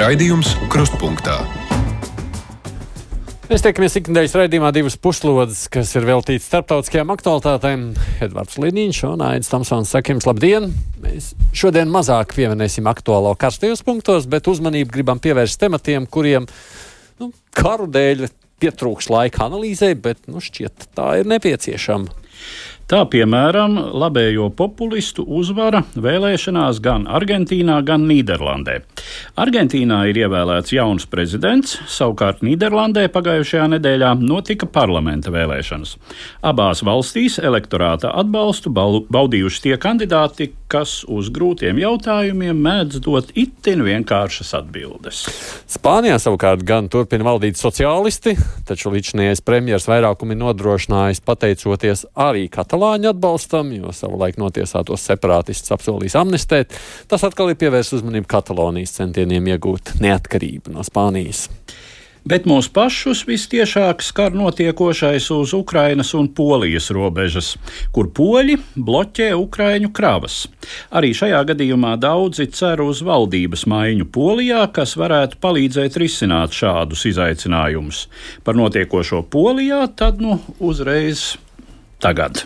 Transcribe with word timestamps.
Raidījums 0.00 0.54
Krustpunktā. 0.72 1.34
Mēs 3.50 3.60
tiekamies 3.60 3.98
ikdienas 3.98 4.32
raidījumā 4.38 4.70
divas 4.72 4.94
puslodes, 4.96 5.66
kas 5.68 5.90
ir 5.98 6.06
veltītas 6.08 6.46
starptautiskajām 6.48 7.12
aktualitātēm. 7.12 7.82
Edvards 8.24 8.56
Liniņš 8.62 9.00
un 9.10 9.24
Aits 9.26 9.52
Tamsons 9.52 9.92
sakiem, 9.92 10.22
labdien! 10.24 10.70
Mēs 11.04 11.34
šodien 11.52 11.92
mazāk 11.92 12.32
pieminēsim 12.38 12.88
aktuālo 12.88 13.34
karstajos 13.36 13.84
punktos, 13.84 14.24
bet 14.30 14.48
uzmanību 14.48 14.94
gribam 14.94 15.20
pievērst 15.20 15.60
tematiem, 15.60 16.08
kuriem 16.08 16.48
nu, 17.20 17.28
karu 17.52 17.90
dēļ 17.92 18.30
pietrūks 18.62 19.12
laika 19.12 19.50
analīzē, 19.50 19.92
bet 20.00 20.24
nu, 20.32 20.40
šķiet 20.40 20.94
tā 20.96 21.10
ir 21.20 21.28
nepieciešama. 21.28 22.16
Tā 22.90 23.04
piemēram, 23.06 23.76
labējo 24.02 24.48
populistu 24.58 25.22
uzvara 25.22 25.84
vēlēšanās 25.94 26.80
gan 26.82 27.04
Argentīnā, 27.06 27.76
gan 27.86 28.02
Nīderlandē. 28.08 28.80
Argentīnā 29.38 30.00
ir 30.10 30.18
ievēlēts 30.24 30.74
jauns 30.74 31.06
prezidents, 31.06 31.76
savukārt 31.86 32.42
Nīderlandē 32.42 33.04
pagājušajā 33.14 33.68
nedēļā 33.76 34.10
notika 34.18 34.66
parlamenta 34.66 35.30
vēlēšanas. 35.30 35.94
Abās 36.50 36.82
valstīs 36.82 37.38
elektorāta 37.38 38.10
atbalstu 38.10 38.74
baudījuši 38.74 39.68
tie 39.68 39.78
kandidāti, 39.78 40.50
kas 40.70 41.00
uz 41.10 41.30
grūtiem 41.34 41.80
jautājumiem 41.80 42.60
mēdz 42.64 43.00
dot 43.04 43.32
itin 43.38 43.82
vienkāršas 43.86 44.52
atbildes. 44.60 45.24
Spānijā 45.70 46.18
savukārt 46.22 46.62
gan 46.66 46.88
turpina 46.92 47.26
valdīt 47.26 47.58
sociālisti, 47.60 48.36
taču 48.68 48.92
līdzinājais 48.94 49.42
premjeras 49.46 49.88
vairākumi 49.90 50.38
nodrošinājis 50.38 51.22
pateicoties 51.26 52.06
arī 52.14 52.46
katalāņu 52.52 53.12
atbalstam, 53.12 53.74
jo 53.76 53.94
savulaik 53.96 54.38
notiesātos 54.40 55.04
separātistus 55.10 55.74
apsolījis 55.74 56.18
amnestēt. 56.20 56.78
Tas 57.10 57.26
atkal 57.26 57.52
ir 57.52 57.60
pievērsts 57.60 57.98
uzmanību 58.00 58.30
Katalonijas 58.30 58.94
centieniem 59.00 59.52
iegūt 59.54 59.96
neatkarību 60.02 60.74
no 60.76 60.86
Spānijas. 60.86 61.48
Bet 62.28 62.44
mūs 62.44 62.68
pašus 62.68 63.22
vistiešāk 63.28 64.02
skar 64.04 64.34
notiekošais 64.36 65.30
uz 65.32 65.54
Ukrainas 65.56 66.12
un 66.14 66.28
Polijas 66.36 66.90
robežas, 66.92 67.54
kur 67.96 68.10
poļi 68.12 68.58
bloķē 68.76 69.30
Ukraiņu 69.40 69.92
kravas. 69.96 70.42
Arī 70.92 71.14
šajā 71.16 71.40
gadījumā 71.48 71.94
daudzi 72.00 72.50
cer 72.52 72.84
uz 72.84 73.00
valdības 73.06 73.64
maiņu 73.70 74.10
Polijā, 74.12 74.66
kas 74.68 74.96
varētu 75.00 75.40
palīdzēt 75.40 75.96
risināt 76.02 76.52
šādus 76.56 77.08
izaicinājumus. 77.14 78.06
Par 78.44 78.58
notiekošo 78.60 79.24
Polijā 79.32 79.86
tad 79.96 80.20
nu 80.20 80.38
uzreiz 80.60 81.38
tagad. 82.04 82.44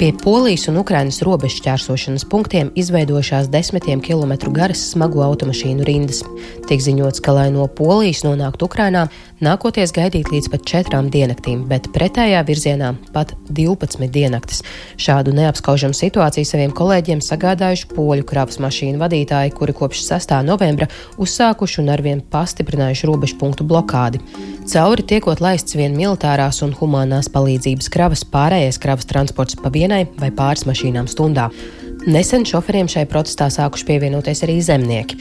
Pie 0.00 0.12
Polijas 0.24 0.62
un 0.70 0.78
Ukrainas 0.80 1.18
robežu 1.20 1.58
šķērsošanas 1.58 2.22
punktiem 2.32 2.70
izveidojušās 2.72 3.50
desmitiem 3.52 4.00
kilometru 4.00 4.48
garas 4.56 4.80
smagu 4.94 5.20
automašīnu 5.20 5.84
rindas. 5.84 6.22
Tiek 6.70 6.80
ziņots, 6.80 7.20
ka, 7.20 7.34
lai 7.36 7.50
no 7.52 7.66
Polijas 7.68 8.22
nonāktu 8.24 8.64
Ukrainā, 8.64 9.02
nākoties 9.44 9.92
gaidīt 9.92 10.30
līdz 10.32 10.48
pat 10.54 10.64
četrām 10.64 11.10
diennaktīm, 11.12 11.66
bet 11.68 11.90
pretējā 11.92 12.40
virzienā 12.48 12.94
pat 13.12 13.34
12 13.52 14.08
diennaktis. 14.14 14.62
Šādu 14.96 15.34
neapskaužamu 15.36 15.92
situāciju 15.92 16.48
saviem 16.48 16.72
kolēģiem 16.72 17.20
sagādājuši 17.20 17.90
poļu 17.92 18.24
kravas 18.24 18.56
mašīnu 18.64 19.02
vadītāji, 19.04 19.52
kuri 19.52 19.76
kopš 19.76 20.06
6. 20.06 20.32
novembra 20.48 20.88
uzsākuši 21.20 21.82
un 21.84 21.92
arvien 21.92 22.24
pastiprinājuši 22.24 23.12
robežu 23.12 23.36
punktu 23.36 23.68
blokādi. 23.68 24.24
Cauri 24.70 25.04
tiekot 25.04 25.44
laists 25.44 25.76
vien 25.76 25.92
militārās 25.92 26.62
un 26.64 26.72
humanās 26.78 27.28
palīdzības 27.32 27.92
kravas, 27.92 28.24
pārējais 28.24 28.80
kravas 28.80 29.08
transports 29.12 29.60
pa 29.60 29.68
vienu 29.68 29.89
dienai 29.90 30.06
vai 30.20 30.30
pāris 30.30 30.66
mašīnām 30.68 31.10
stundā. 31.10 31.50
Nesen 32.08 32.46
šoferiem 32.48 32.86
šai 32.88 33.02
protestā 33.04 33.50
sākuši 33.52 33.84
pievienoties 33.84 34.40
arī 34.46 34.54
zemnieki. 34.64 35.18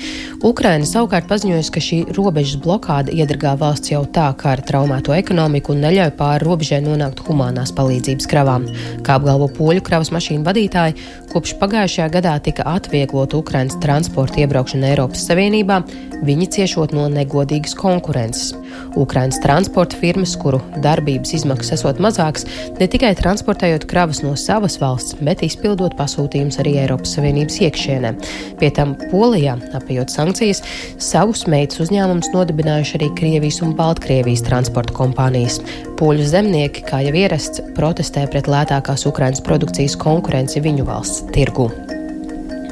Ukraina 0.47 0.87
savukārt 0.87 1.27
paziņojusi, 1.27 1.71
ka 1.75 1.81
šī 1.83 1.97
robežas 2.15 2.61
blokāde 2.63 3.11
iedragā 3.11 3.57
valsts 3.59 3.91
jau 3.91 4.05
tā 4.07 4.29
kā 4.39 4.53
ar 4.55 4.63
traumēto 4.63 5.11
ekonomiku 5.11 5.73
un 5.73 5.83
neļauj 5.83 6.13
pāri 6.21 6.47
robežai 6.47 6.79
nonākt 6.85 7.19
humanās 7.27 7.75
palīdzības 7.75 8.29
kravām. 8.31 8.69
Kā 9.03 9.17
apgalvo 9.19 9.49
poļu 9.57 9.83
kravas 9.83 10.13
mašīnu 10.15 10.47
vadītāji, 10.47 10.95
kopš 11.33 11.57
pagājušajā 11.59 12.07
gadā 12.15 12.37
tika 12.47 12.63
atvieglota 12.71 13.41
Ukrainas 13.41 13.75
transporta 13.83 14.39
iebraukšana 14.45 14.93
Eiropas 14.93 15.27
Savienībā, 15.27 15.81
viņi 16.23 16.51
ciešot 16.55 16.95
no 16.95 17.09
negodīgas 17.11 17.75
konkurences. 17.75 18.53
Ukrainas 18.99 19.39
transporta 19.43 19.97
firmas, 19.99 20.35
kuru 20.39 20.59
darbības 20.83 21.33
izmaksas 21.37 21.77
esot 21.79 21.99
mazākas, 22.03 22.45
ne 22.79 22.87
tikai 22.89 23.11
transportējot 23.19 23.85
kravas 23.89 24.23
no 24.25 24.35
savas 24.39 24.79
valsts, 24.81 25.17
bet 25.25 25.43
izpildot 25.45 25.97
pasūtījumus 25.99 26.59
arī 26.63 26.77
Eiropas 26.83 27.15
Savienības 27.17 27.59
iekšienē. 27.67 28.13
Pie 28.61 28.71
tam 28.75 28.95
Polijā, 29.11 29.57
apējot 29.77 30.13
sankcijas, 30.13 30.63
savus 31.01 31.45
meitas 31.51 31.83
uzņēmumus 31.85 32.31
nodibinājuši 32.35 32.97
arī 32.99 33.11
Krievijas 33.19 33.61
un 33.65 33.75
Baltkrievijas 33.77 34.45
transporta 34.47 34.95
kompānijas. 34.97 35.59
Poļu 35.99 36.25
zemnieki, 36.31 36.87
kā 36.87 37.03
jau 37.05 37.15
ierasts, 37.15 37.63
protestē 37.77 38.25
pret 38.31 38.49
lētākās 38.51 39.07
Ukrainas 39.09 39.43
produkcijas 39.45 39.99
konkurenci 39.99 40.63
viņu 40.63 40.89
valsts 40.89 41.25
tirgu. 41.35 41.69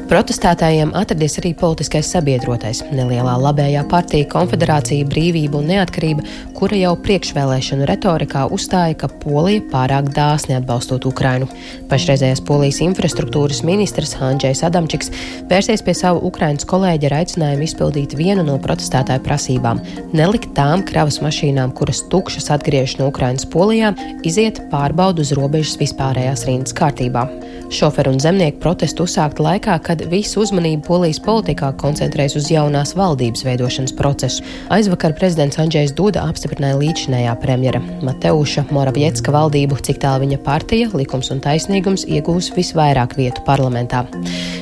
Protestētājiem 0.08 0.94
atradies 0.96 1.34
arī 1.42 1.50
politiskais 1.60 2.08
sabiedrotais- 2.14 2.80
nelielā 2.96 3.34
labējā 3.44 3.82
partija 3.92 4.28
Konfederācija 4.32 5.04
Brīvība 5.04 5.60
un 5.60 5.68
Neatkarība, 5.68 6.24
kura 6.56 6.78
jau 6.80 6.94
priekšvēlēšanu 6.96 7.84
retorikā 7.90 8.46
uzstāja, 8.56 8.96
ka 8.98 9.08
Polija 9.08 9.60
pārāk 9.68 10.14
dāsni 10.16 10.56
atbalstot 10.56 11.06
Ukrainu. 11.06 11.50
Pašreizējais 11.90 12.40
Polijas 12.40 12.80
infrastruktūras 12.80 13.64
ministrs 13.64 14.16
Andrzejs 14.16 14.64
Adamčiks 14.64 15.12
vērsies 15.50 15.84
pie 15.84 15.94
savu 15.94 16.24
Ukrainas 16.24 16.64
kolēģi 16.64 17.12
ar 17.12 17.18
aicinājumu 17.26 17.68
izpildīt 17.68 18.16
vienu 18.16 18.46
no 18.46 18.58
protestētāju 18.58 19.20
prasībām- 19.28 19.82
nelikt 20.14 20.54
tām 20.54 20.86
kravas 20.86 21.20
mašīnām, 21.20 21.74
kuras 21.74 22.02
tukšas 22.10 22.50
atgriežas 22.50 23.00
no 23.00 23.08
Ukrainas 23.08 23.46
Polijā, 23.46 23.94
iziet 24.24 24.70
pārbaudu 24.72 25.20
uz 25.20 25.34
robežas 25.34 25.76
vispārējās 25.76 26.48
rindas 26.48 26.72
kārtībā. 26.72 27.28
Šoferu 27.70 28.14
un 28.14 28.20
zemnieku 28.20 28.60
protestu 28.60 29.04
uzsākt 29.04 29.42
laikā, 29.44 29.84
kad 29.84 29.97
visu 30.08 30.40
uzmanību 30.44 30.86
polijas 30.88 31.18
politikā 31.20 31.74
koncentrējas 31.82 32.38
uz 32.40 32.48
jaunās 32.54 32.94
valdības 32.98 33.44
veidošanas 33.44 33.94
procesu. 33.98 34.46
Aizvakar 34.74 35.16
prezidents 35.18 35.60
Andrzejs 35.60 35.92
Duda 35.98 36.24
apstiprināja 36.30 36.78
līdzinējā 36.80 37.34
premjera 37.42 37.82
Mateuša 38.06 38.68
Moraviecka 38.72 39.34
valdību, 39.36 39.80
cik 39.84 40.00
tālu 40.04 40.24
viņa 40.24 40.40
partija, 40.46 40.92
likums 40.96 41.32
un 41.34 41.42
taisnīgums 41.44 42.08
iegūs 42.08 42.54
visvairāk 42.56 43.18
vietu 43.20 43.44
parlamentā. 43.48 44.06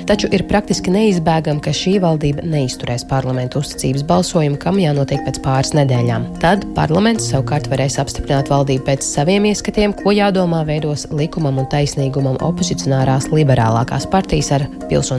Taču 0.09 0.29
ir 0.33 0.45
praktiski 0.49 0.93
neizbēgami, 0.93 1.61
ka 1.65 1.73
šī 1.73 1.95
valdība 2.03 2.45
neizturēs 2.45 3.07
parlamentu 3.09 3.61
uzticības 3.61 4.05
balsojumu, 4.09 4.59
kam 4.61 4.77
jānotiek 4.81 5.23
pēc 5.25 5.39
pāris 5.45 5.73
nedēļām. 5.77 6.27
Tad 6.43 6.67
parlaments 6.77 7.31
savukārt 7.31 7.71
varēs 7.71 7.97
apstiprināt 8.03 8.51
valdību 8.53 8.85
pēc 8.85 9.05
saviem 9.05 9.49
ieskatiem, 9.49 9.95
ko 9.97 10.13
jādomā 10.13 10.61
veidos 10.67 11.07
likumam 11.09 11.57
un 11.63 11.69
taisnīgumam 11.73 12.37
opozicionāri 12.45 12.95
revolucionārās 12.95 13.29
liberālākās 13.33 14.05
partijas 14.09 14.51
ar 14.55 14.65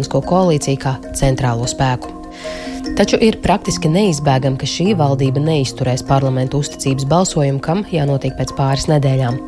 pilsonisko 0.06 0.22
koalīciju 0.22 0.78
kā 0.78 0.96
centrālo 1.14 1.66
spēku. 1.66 2.12
Taču 2.96 3.18
ir 3.20 3.40
praktiski 3.42 3.88
neizbēgami, 3.88 4.56
ka 4.56 4.66
šī 4.66 4.94
valdība 4.96 5.40
neizturēs 5.40 6.04
parlamentu 6.06 6.60
uzticības 6.62 7.04
balsojumu, 7.04 7.60
kam 7.60 7.84
jānotiek 7.90 8.36
pēc 8.38 8.54
pāris 8.56 8.86
nedēļām. 8.88 9.40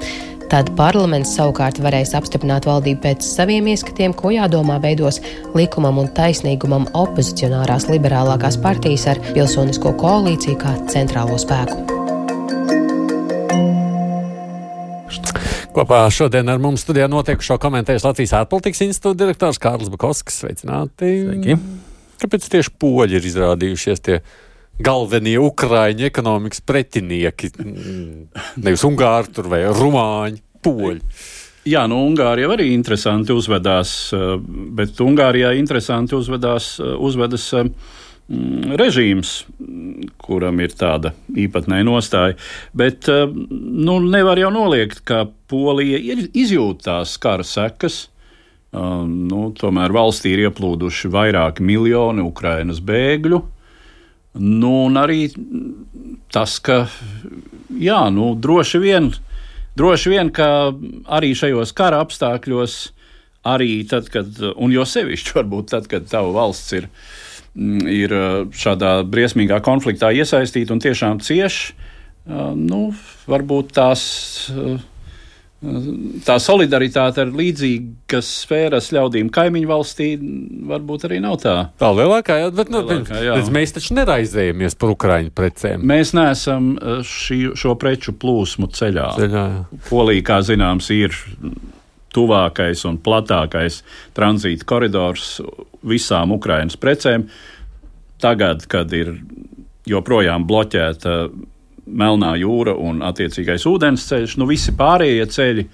Tad 0.48 0.72
parlaments 0.76 1.34
savukārt 1.36 1.78
varēs 1.78 2.14
apstiprināt 2.16 2.66
valdību 2.66 3.02
pēc 3.04 3.22
saviem 3.22 3.68
ieskatiem, 3.68 4.14
ko 4.16 4.32
jādomā 4.32 4.80
veidos 4.80 5.20
likumam 5.54 6.00
un 6.00 6.08
taisnīgumam 6.16 6.88
opozicionārās 6.96 7.88
liberālākās 7.92 8.58
partijas 8.60 9.06
ar 9.12 9.20
pilsonisko 9.34 9.94
koalīciju 10.00 10.58
kā 10.58 10.74
centrālo 10.88 11.38
spēku. 11.38 12.17
Kopā 15.78 16.00
šodien 16.10 16.48
ar 16.50 16.58
mums 16.58 16.82
studijā 16.82 17.06
notiekušo 17.06 17.54
komentējas 17.62 18.02
Latvijas 18.02 18.32
ārpolitikas 18.40 18.80
institūta 18.82 19.20
direktors 19.20 19.60
Kārlis 19.62 19.92
Bakovskis. 19.92 20.40
Sveicināti! 20.40 21.10
Sveiki. 21.20 21.54
Kāpēc 22.18 22.48
tieši 22.50 22.72
poļi 22.82 23.14
ir 23.14 23.28
izrādījušies 23.28 24.02
tie 24.08 24.16
galvenie 24.82 25.36
ukrāņu 25.38 26.08
ekonomikas 26.08 26.64
pretinieki? 26.66 27.52
Nevis 28.58 28.82
ungāri 28.88 29.30
tur 29.36 29.52
vai 29.52 29.60
rumāņi, 29.70 30.42
poļi. 30.66 30.98
Jā, 31.70 31.84
nu, 31.86 32.00
Ungārija 32.08 32.50
arī 32.56 32.72
interesanti 32.74 33.36
uzvedās, 33.38 33.94
bet 34.82 34.98
Ungārijā 35.06 35.54
interesanti 35.60 36.18
uzvedās, 36.18 36.72
uzvedas. 36.82 37.52
uzvedas 37.54 37.54
Mm, 37.62 37.97
režīms, 38.28 39.32
kuram 40.20 40.60
ir 40.60 40.74
tāda 40.76 41.14
īpatnēja 41.32 41.86
nostāja. 41.88 42.36
Bet 42.76 43.08
eh, 43.08 43.24
nu, 43.28 43.98
nevar 44.04 44.40
jau 44.40 44.52
noliegt, 44.52 45.02
ka 45.08 45.26
Polija 45.48 45.98
izjūt 46.36 46.84
tās 46.84 47.16
kara 47.22 47.46
sekas. 47.46 48.06
Uh, 48.68 49.06
nu, 49.08 49.46
tomēr 49.56 49.94
valstī 49.96 50.34
ir 50.34 50.42
ieplūduši 50.42 51.08
vairāki 51.08 51.64
miljoni 51.64 52.20
Ukrainas 52.20 52.82
bēgļu. 52.84 53.38
Nu, 54.44 54.72
un 54.90 54.98
arī 55.00 55.30
tas, 56.28 56.58
ka 56.60 56.82
jā, 57.72 58.02
nu, 58.12 58.34
droši, 58.36 58.82
vien, 58.82 59.08
droši 59.80 60.12
vien, 60.12 60.28
ka 60.36 60.50
arī 61.16 61.32
šajos 61.32 61.72
kara 61.72 62.02
apstākļos 62.04 62.76
arī 63.48 63.72
tad, 63.88 64.12
kad, 64.12 64.36
un 64.52 64.76
jo 64.76 64.84
sevišķi 64.84 65.38
varbūt 65.38 65.72
tad, 65.72 65.88
kad 65.88 66.04
tava 66.12 66.34
valsts 66.36 66.76
ir, 66.76 66.90
mm, 66.92 67.27
ir 67.58 68.14
šādā 68.54 68.98
briesmīgā 69.08 69.58
konfliktā 69.64 70.12
iesaistīta 70.14 70.74
un 70.74 70.82
tiešām 70.84 71.22
cieši, 71.24 71.74
nu, 72.58 72.82
varbūt 73.28 73.74
tās 73.78 74.04
tā 76.22 76.36
solidaritāte 76.38 77.24
ar 77.24 77.30
līdzīgas 77.34 78.28
sfēras 78.44 78.92
ļaudīm 78.94 79.30
kaimiņu 79.34 79.70
valstī 79.70 80.10
varbūt 80.70 81.08
arī 81.08 81.18
nav 81.24 81.40
tā. 81.42 81.54
Tā 81.80 81.88
lielākā, 81.98 82.36
jā, 82.44 82.52
bet 82.54 82.70
nu, 82.70 82.84
lielākā, 82.86 83.18
jā. 83.26 83.38
mēs 83.54 83.74
taču 83.74 83.96
neraizējamies 83.98 84.78
par 84.78 84.94
ukraiņu 84.94 85.34
precēm. 85.34 85.82
Mēs 85.90 86.14
neesam 86.14 86.76
šī, 87.02 87.40
šo 87.58 87.74
preču 87.80 88.14
plūsmu 88.14 88.70
ceļā. 88.78 89.08
ceļā 89.18 89.48
Polija, 89.88 90.28
kā 90.30 90.38
zināms, 90.46 90.92
ir 90.94 91.16
tuvākais 92.14 92.84
un 92.88 92.98
platākais 93.04 93.82
tranzīta 94.16 94.66
koridors 94.68 95.38
visām 95.86 96.32
Ukraiņas 96.36 96.78
precēm. 96.80 97.28
Tagad, 98.18 98.64
kad 98.70 98.92
ir 98.96 99.14
joprojām 99.88 100.46
bloķēta 100.48 101.20
Melnā 101.88 102.34
jūra 102.36 102.74
un 102.76 103.00
attiecīgais 103.06 103.64
ūdensceļš, 103.68 104.34
nu 104.40 104.48
visi 104.50 104.74
pārējie 104.76 105.28
ceļi, 105.32 105.64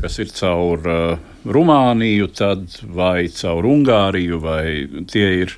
kas 0.00 0.18
ir 0.18 0.32
caur 0.34 0.88
uh, 0.90 1.28
Rumāniju, 1.46 2.26
vai 2.90 3.28
caur 3.36 3.68
Ungāriju, 3.70 4.40
vai 4.42 4.64
tie 5.12 5.28
ir 5.44 5.54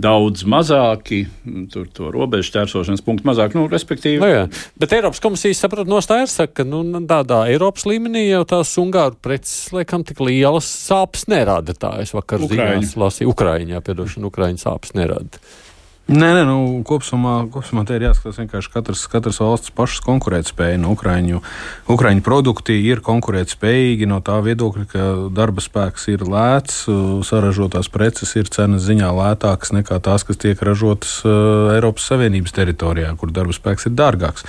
daudz 0.00 0.44
mazāki, 0.48 1.24
tur 1.72 1.86
to 1.94 2.10
robežu 2.14 2.54
ķērsošanas 2.56 3.04
punktu 3.04 3.28
mazāk, 3.28 3.54
nu, 3.58 3.66
respektīvi. 3.70 4.20
Nu, 4.22 4.28
jā. 4.30 4.42
Bet 4.80 4.94
Eiropas 4.96 5.22
komisijas 5.22 5.62
saprot 5.64 5.90
nostāja 5.90 6.28
saka, 6.30 6.60
ka, 6.60 6.68
nu, 6.68 6.82
tādā 7.10 7.42
Eiropas 7.52 7.86
līmenī 7.88 8.26
jau 8.28 8.42
tās 8.48 8.72
Ungāru 8.80 9.18
preces, 9.22 9.70
liekam, 9.76 10.04
tik 10.06 10.22
lielas 10.24 10.68
sāpes 10.88 11.26
nerada. 11.30 11.76
Tā 11.76 11.96
es 12.04 12.14
vakar 12.16 12.42
ziņās 12.44 12.96
lasīju, 13.00 13.34
Ukraiņā, 13.34 13.82
piedošana, 13.86 14.30
Ukraiņa 14.30 14.64
sāpes 14.64 14.96
nerada. 14.98 15.42
Nē, 16.10 16.32
nē, 16.34 16.40
nu, 16.42 16.54
kopsumā, 16.82 17.44
kopsumā 17.54 17.84
te 17.86 17.94
ir 17.94 18.08
jāskatās 18.08 18.40
vienkārši 18.40 18.70
katras, 18.72 19.04
katras 19.12 19.36
valsts 19.38 19.70
pašas 19.78 20.00
konkurētspēja. 20.02 20.80
Nu, 20.82 20.96
Ukraiņu, 20.96 21.38
Ukraiņu 21.94 22.24
produkti 22.26 22.74
ir 22.82 22.98
konkurētspējīgi 23.06 24.08
no 24.10 24.18
tā 24.26 24.40
viedokļa, 24.42 24.88
ka 24.90 25.06
darba 25.30 25.62
spēks 25.62 26.08
ir 26.10 26.26
lēts, 26.26 26.82
saražotās 27.30 27.92
preces 27.94 28.34
ir 28.34 28.50
cenas 28.50 28.82
ziņā 28.88 29.12
lētākas 29.20 29.70
nekā 29.76 30.00
tās, 30.02 30.26
kas 30.26 30.42
tiek 30.42 30.58
ražotas 30.66 31.20
uh, 31.22 31.76
Eiropas 31.76 32.10
Savienības 32.10 32.58
teritorijā, 32.58 33.14
kur 33.14 33.30
darba 33.30 33.54
spēks 33.54 33.86
ir 33.86 33.94
dārgāks. 33.94 34.48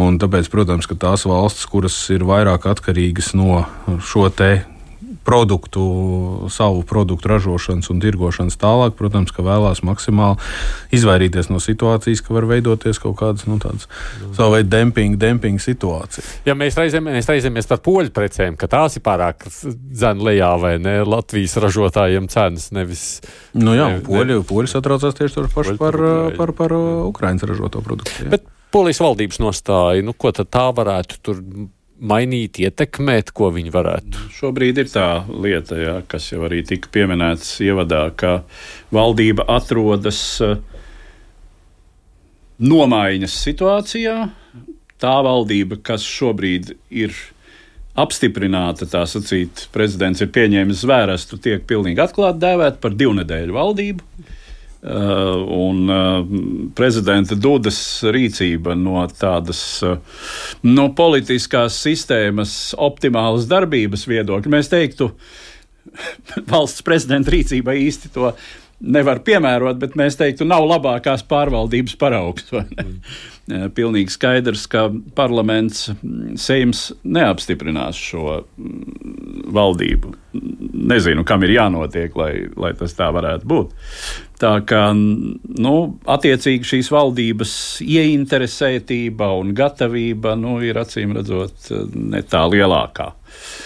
Un 0.00 0.16
tāpēc, 0.16 0.48
protams, 0.48 0.88
ka 0.88 0.96
tās 0.96 1.28
valstis, 1.28 1.68
kuras 1.68 2.00
ir 2.16 2.24
vairāk 2.24 2.64
atkarīgas 2.72 3.34
no 3.36 3.66
šo 4.00 4.30
te 4.32 4.54
produktu, 5.24 5.84
savu 6.52 6.82
produktu 6.86 7.30
ražošanas 7.32 7.90
un 7.90 8.00
tirgošanas 8.02 8.58
tālāk, 8.60 8.96
protams, 8.98 9.32
ka 9.34 9.44
vēlās 9.44 9.82
maksimāli 9.86 10.38
izvairīties 10.94 11.50
no 11.52 11.60
situācijas, 11.62 12.22
ka 12.24 12.36
var 12.36 12.48
veidoties 12.50 13.00
kaut 13.02 13.16
kādas 13.20 13.48
nu, 13.48 13.58
tādas 13.62 13.88
savu 14.36 14.56
veidu 14.56 14.70
dempinga, 14.74 15.20
dempinga 15.26 15.62
situācija. 15.64 16.24
Ja 16.48 16.56
mēs 16.58 16.78
reizēmies, 16.80 17.28
reizēmies 17.30 17.70
par 17.70 17.82
poļu 17.84 18.14
precēm, 18.14 18.58
ka 18.60 18.70
tās 18.70 18.98
ir 18.98 19.04
pārāk 19.06 19.46
zem 19.50 20.24
lejā 20.24 20.54
vai 20.60 20.76
ne 20.82 20.98
Latvijas 21.08 21.56
ražotājiem 21.64 22.28
cenas, 22.32 22.70
nevis. 22.76 23.04
Nu 23.56 23.76
jā, 23.76 23.90
ne, 23.96 24.02
poļi, 24.04 24.30
ne, 24.32 24.40
poļi 24.48 24.74
satraucās 24.74 25.16
tieši 25.18 25.46
par, 25.54 25.54
par, 25.54 25.78
par, 25.80 26.02
par, 26.38 26.56
par 26.58 26.76
Ukraiņas 27.10 27.48
ražoto 27.50 27.84
produktu. 27.84 28.26
Jā. 28.26 28.34
Bet 28.36 28.50
polijas 28.74 29.00
valdības 29.02 29.40
nostāja, 29.42 30.02
nu 30.04 30.14
ko 30.18 30.32
tad 30.34 30.50
tā 30.52 30.66
varētu 30.74 31.20
tur 31.22 31.40
mainīt, 32.00 32.58
ietekmēt, 32.62 33.30
ko 33.36 33.50
viņi 33.54 33.72
varētu? 33.74 34.28
Šobrīd 34.34 34.80
ir 34.82 34.90
tā 34.92 35.08
lieta, 35.28 35.78
jā, 35.78 35.96
kas 36.10 36.30
jau 36.32 36.42
arī 36.48 36.62
tika 36.66 36.90
pieminēts 36.94 37.56
ievadā, 37.64 38.06
ka 38.18 38.40
valdība 38.94 39.46
atrodas 39.54 40.20
uh, 40.44 40.56
nomaiņas 42.58 43.38
situācijā. 43.46 44.16
Tā 45.02 45.14
valdība, 45.26 45.78
kas 45.84 46.04
šobrīd 46.06 46.74
ir 46.94 47.14
apstiprināta, 47.98 48.86
tā 48.90 49.04
sacīt, 49.06 49.68
prezidents 49.74 50.22
ir 50.24 50.30
pieņēmis 50.34 50.82
zvērestu, 50.82 51.38
tiek 51.42 51.66
pilnīgi 51.68 52.02
atklāti 52.02 52.42
dēvēta 52.42 52.80
par 52.82 52.96
divnedēļu 52.98 53.54
valdību. 53.54 54.30
Uh, 54.84 55.48
un 55.48 55.88
uh, 55.88 56.26
prezidenta 56.76 57.32
Dudas 57.40 57.78
rīcība 58.04 58.74
no 58.76 59.00
tādas 59.16 59.60
uh, 59.80 59.94
no 60.68 60.90
politiskās 60.92 61.78
sistēmas 61.86 62.52
optimālas 62.76 63.46
darbības 63.48 64.04
viedokļa. 64.10 64.52
Mēs 64.52 64.68
teiktu, 64.68 65.08
valsts 66.52 66.84
prezidenta 66.84 67.32
rīcībai 67.32 67.78
īsti 67.86 68.12
to 68.12 68.34
nevar 68.84 69.22
piemērot, 69.24 69.78
bet 69.80 69.96
mēs 69.96 70.18
teiktu, 70.20 70.44
nav 70.48 70.66
labākās 70.68 71.24
pārvaldības 71.30 71.96
paraugs. 72.00 72.52
Mm. 72.52 73.70
Pilnīgi 73.76 74.12
skaidrs, 74.12 74.66
ka 74.72 74.86
parlaments, 75.16 75.90
Seims 76.40 76.86
neapstiprinās 77.04 77.98
šo 78.00 78.38
valdību. 79.54 80.14
Nezinu, 80.92 81.24
kam 81.28 81.44
ir 81.44 81.56
jānotiek, 81.58 82.16
lai, 82.16 82.32
lai 82.56 82.72
tas 82.78 82.96
tā 82.96 83.10
varētu 83.14 83.48
būt. 83.48 83.74
Tā 84.44 84.58
kā 84.68 84.90
nu, 84.92 85.74
attiecīgi 86.04 86.66
šīs 86.68 86.90
valdības 86.92 87.52
ieinteresētība 87.80 89.30
un 89.38 89.54
gatavība 89.56 90.34
nu, 90.36 90.58
ir 90.60 90.76
acīm 90.82 91.14
redzot 91.16 91.70
ne 91.94 92.20
tā 92.28 92.42
lielākā. 92.52 93.14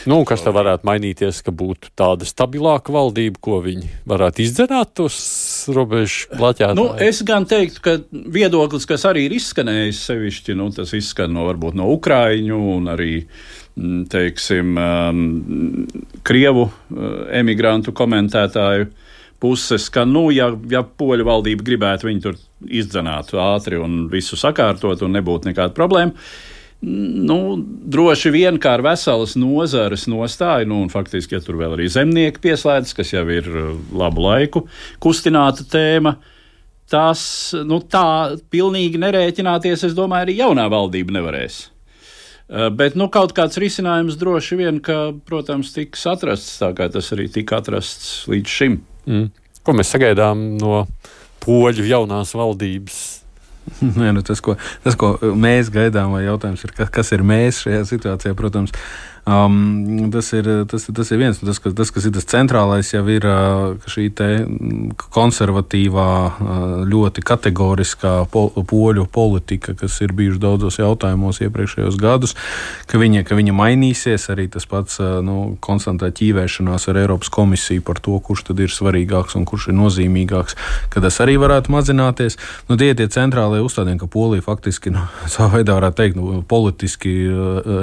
Nu, 0.09 0.21
kas 0.29 0.45
tad 0.45 0.55
varētu 0.55 0.87
mainīties, 0.87 1.41
ka 1.45 1.53
būtu 1.53 1.91
tāda 1.99 2.29
stabilāka 2.29 2.95
valdība, 2.95 3.41
ko 3.43 3.59
viņi 3.65 3.91
varētu 4.09 4.45
izdzenāt 4.45 5.03
uz 5.03 5.19
robežu 5.75 6.31
plaķētājiem? 6.37 6.79
Nu, 6.79 6.87
es 7.03 7.25
gan 7.27 7.49
teiktu, 7.51 7.83
ka 7.85 7.97
viedoklis, 8.39 8.87
kas 8.89 9.09
arī 9.11 9.27
ir 9.27 9.35
izskanējis 9.41 10.05
sevišķi, 10.13 10.57
nu, 10.63 10.71
tas 10.79 10.95
izskan 10.97 11.35
no 11.35 11.49
varbūt 11.51 11.77
no 11.81 11.91
Ukraiņu 11.97 12.61
un 12.77 12.89
arī 12.95 13.13
mm, 13.19 14.07
teiksim, 14.15 14.79
um, 14.79 15.27
Krievu 16.23 16.69
uh, 16.69 16.73
emigrantu 17.43 17.97
komentētāju 17.99 18.93
puses, 19.43 19.89
ka, 19.95 20.05
nu, 20.09 20.29
ja, 20.35 20.51
ja 20.71 20.83
poļu 20.83 21.27
valdība 21.29 21.67
gribētu 21.67 22.09
viņu 22.09 22.25
tur 22.25 22.39
izdzenāt 22.67 23.33
ātri 23.39 23.79
un 23.81 24.07
visu 24.13 24.39
sakārtot 24.39 25.03
un 25.07 25.15
nebūtu 25.15 25.51
nekāda 25.51 25.75
problēma. 25.77 26.15
Nu, 26.81 27.57
droši 27.59 28.31
vien 28.31 28.59
kā 28.63 28.77
ar 28.77 28.85
veselas 28.87 29.35
nozares 29.39 30.07
nostāju, 30.11 30.69
nu, 30.71 30.83
un 30.85 30.93
faktiski, 30.93 31.35
ja 31.35 31.43
tur 31.43 31.59
vēl 31.59 31.75
arī 31.75 31.89
zemnieki 31.91 32.43
pieslēdzas, 32.45 32.95
kas 32.95 33.15
jau 33.17 33.25
ir 33.35 33.49
uh, 33.51 33.73
labu 33.99 34.23
laiku 34.23 34.63
kustināta 35.03 35.67
tēma, 35.67 36.15
tas 36.91 37.23
nu, 37.67 37.81
tā 37.83 38.37
pilnīgi 38.55 39.01
nerēķināties, 39.03 39.89
es 39.91 39.99
domāju, 39.99 40.29
arī 40.29 40.39
jaunā 40.39 40.69
valdība 40.71 41.19
nevarēs. 41.19 41.65
Uh, 42.49 42.69
bet 42.71 42.95
nu, 42.95 43.11
kaut 43.11 43.35
kāds 43.35 43.59
risinājums 43.59 44.19
droši 44.21 44.63
vien, 44.63 44.79
ka, 44.79 45.11
protams, 45.27 45.75
tiks 45.75 46.07
atrasts 46.11 46.61
tā, 46.63 46.71
kā 46.79 46.87
tas 46.95 47.11
arī 47.17 47.27
tika 47.41 47.59
atrasts 47.59 48.23
līdz 48.31 48.55
šim. 48.55 48.79
Mm. 49.09 49.31
Ko 49.65 49.75
mēs 49.77 49.93
sagaidām 49.95 50.51
no 50.61 50.83
poļu 51.45 51.87
jaunās 51.89 52.35
valdības? 52.37 52.99
Nē, 53.99 54.13
nu 54.17 54.23
tas, 54.25 54.41
ko, 54.45 54.57
tas, 54.85 54.97
ko 54.99 55.15
mēs 55.37 55.73
gaidām, 55.73 56.15
vai 56.17 56.25
jautājums 56.27 56.65
ir, 56.65 56.73
kas, 56.77 56.93
kas 56.95 57.13
ir 57.17 57.25
mēs 57.27 57.63
šajā 57.65 57.83
situācijā, 57.91 58.37
protams, 58.39 58.73
Um, 59.29 60.09
tas, 60.11 60.31
ir, 60.33 60.47
tas, 60.71 60.87
tas 60.95 61.11
ir 61.13 61.19
viens 61.21 61.37
tas, 61.37 61.59
kas, 61.61 61.75
tas, 61.77 61.91
kas 61.93 62.07
ir 62.09 62.13
tas 62.17 62.25
centrālais, 62.31 62.89
jau 62.95 63.03
ir 63.13 63.27
šī 63.91 64.07
konservatīvā, 65.13 66.13
ļoti 66.89 67.25
kategoriskā 67.29 68.13
pol, 68.33 68.49
poļu 68.71 69.05
politika, 69.13 69.75
kas 69.77 69.99
ir 70.01 70.15
bijusi 70.17 70.41
daudzos 70.41 70.79
jautājumos 70.81 71.43
iepriekšējos 71.45 71.99
gadus, 72.01 72.33
ka 72.89 73.01
viņa, 73.03 73.27
ka 73.29 73.37
viņa 73.37 73.57
mainīsies. 73.59 74.31
Arī 74.33 74.47
tas 74.53 74.65
pats 74.71 74.97
nu, 75.25 75.59
konstantā 75.61 76.09
ķīvēšanās 76.15 76.89
ar 76.89 77.03
Eiropas 77.03 77.29
komisiju 77.35 77.85
par 77.85 78.01
to, 78.01 78.17
kurš 78.25 78.47
tad 78.49 78.65
ir 78.65 78.73
svarīgāks 78.73 79.37
un 79.37 79.45
kurš 79.49 79.69
ir 79.75 79.77
nozīmīgāks, 79.77 80.57
ka 80.95 81.05
tas 81.05 81.21
arī 81.25 81.37
varētu 81.43 81.75
mazināties. 81.75 82.39
Nu, 82.71 82.81
tie 82.81 82.95
ir 82.95 82.99
tie 83.03 83.11
centrālie 83.13 83.61
uzstādījumi, 83.67 84.01
ka 84.01 84.11
Polija 84.17 84.49
faktiski 84.49 84.95
nu, 84.97 85.05
savā 85.35 85.59
veidā 85.59 85.77
varētu 85.77 86.01
teikt, 86.01 86.17
nu, 86.17 86.41
politiski 86.49 87.15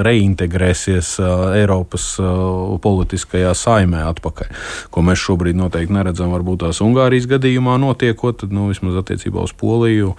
reintegrēsies 0.10 1.16
Eiropas 1.56 2.08
uh, 2.22 2.76
politiskajā 2.82 3.54
saimē 3.58 4.04
atpakaļ, 4.12 4.52
ko 4.94 5.04
mēs 5.06 5.22
šobrīd 5.24 5.58
noteikti 5.60 5.96
neredzam. 5.96 6.34
Varbūt 6.36 6.64
tās 6.66 6.82
Ungārijas 6.86 7.30
gadījumā 7.32 7.78
notiekot, 7.82 8.42
tad 8.44 8.56
nu, 8.56 8.70
vismaz 8.72 9.00
attiecībā 9.02 9.44
uz 9.46 9.54
Poliju 9.56 10.16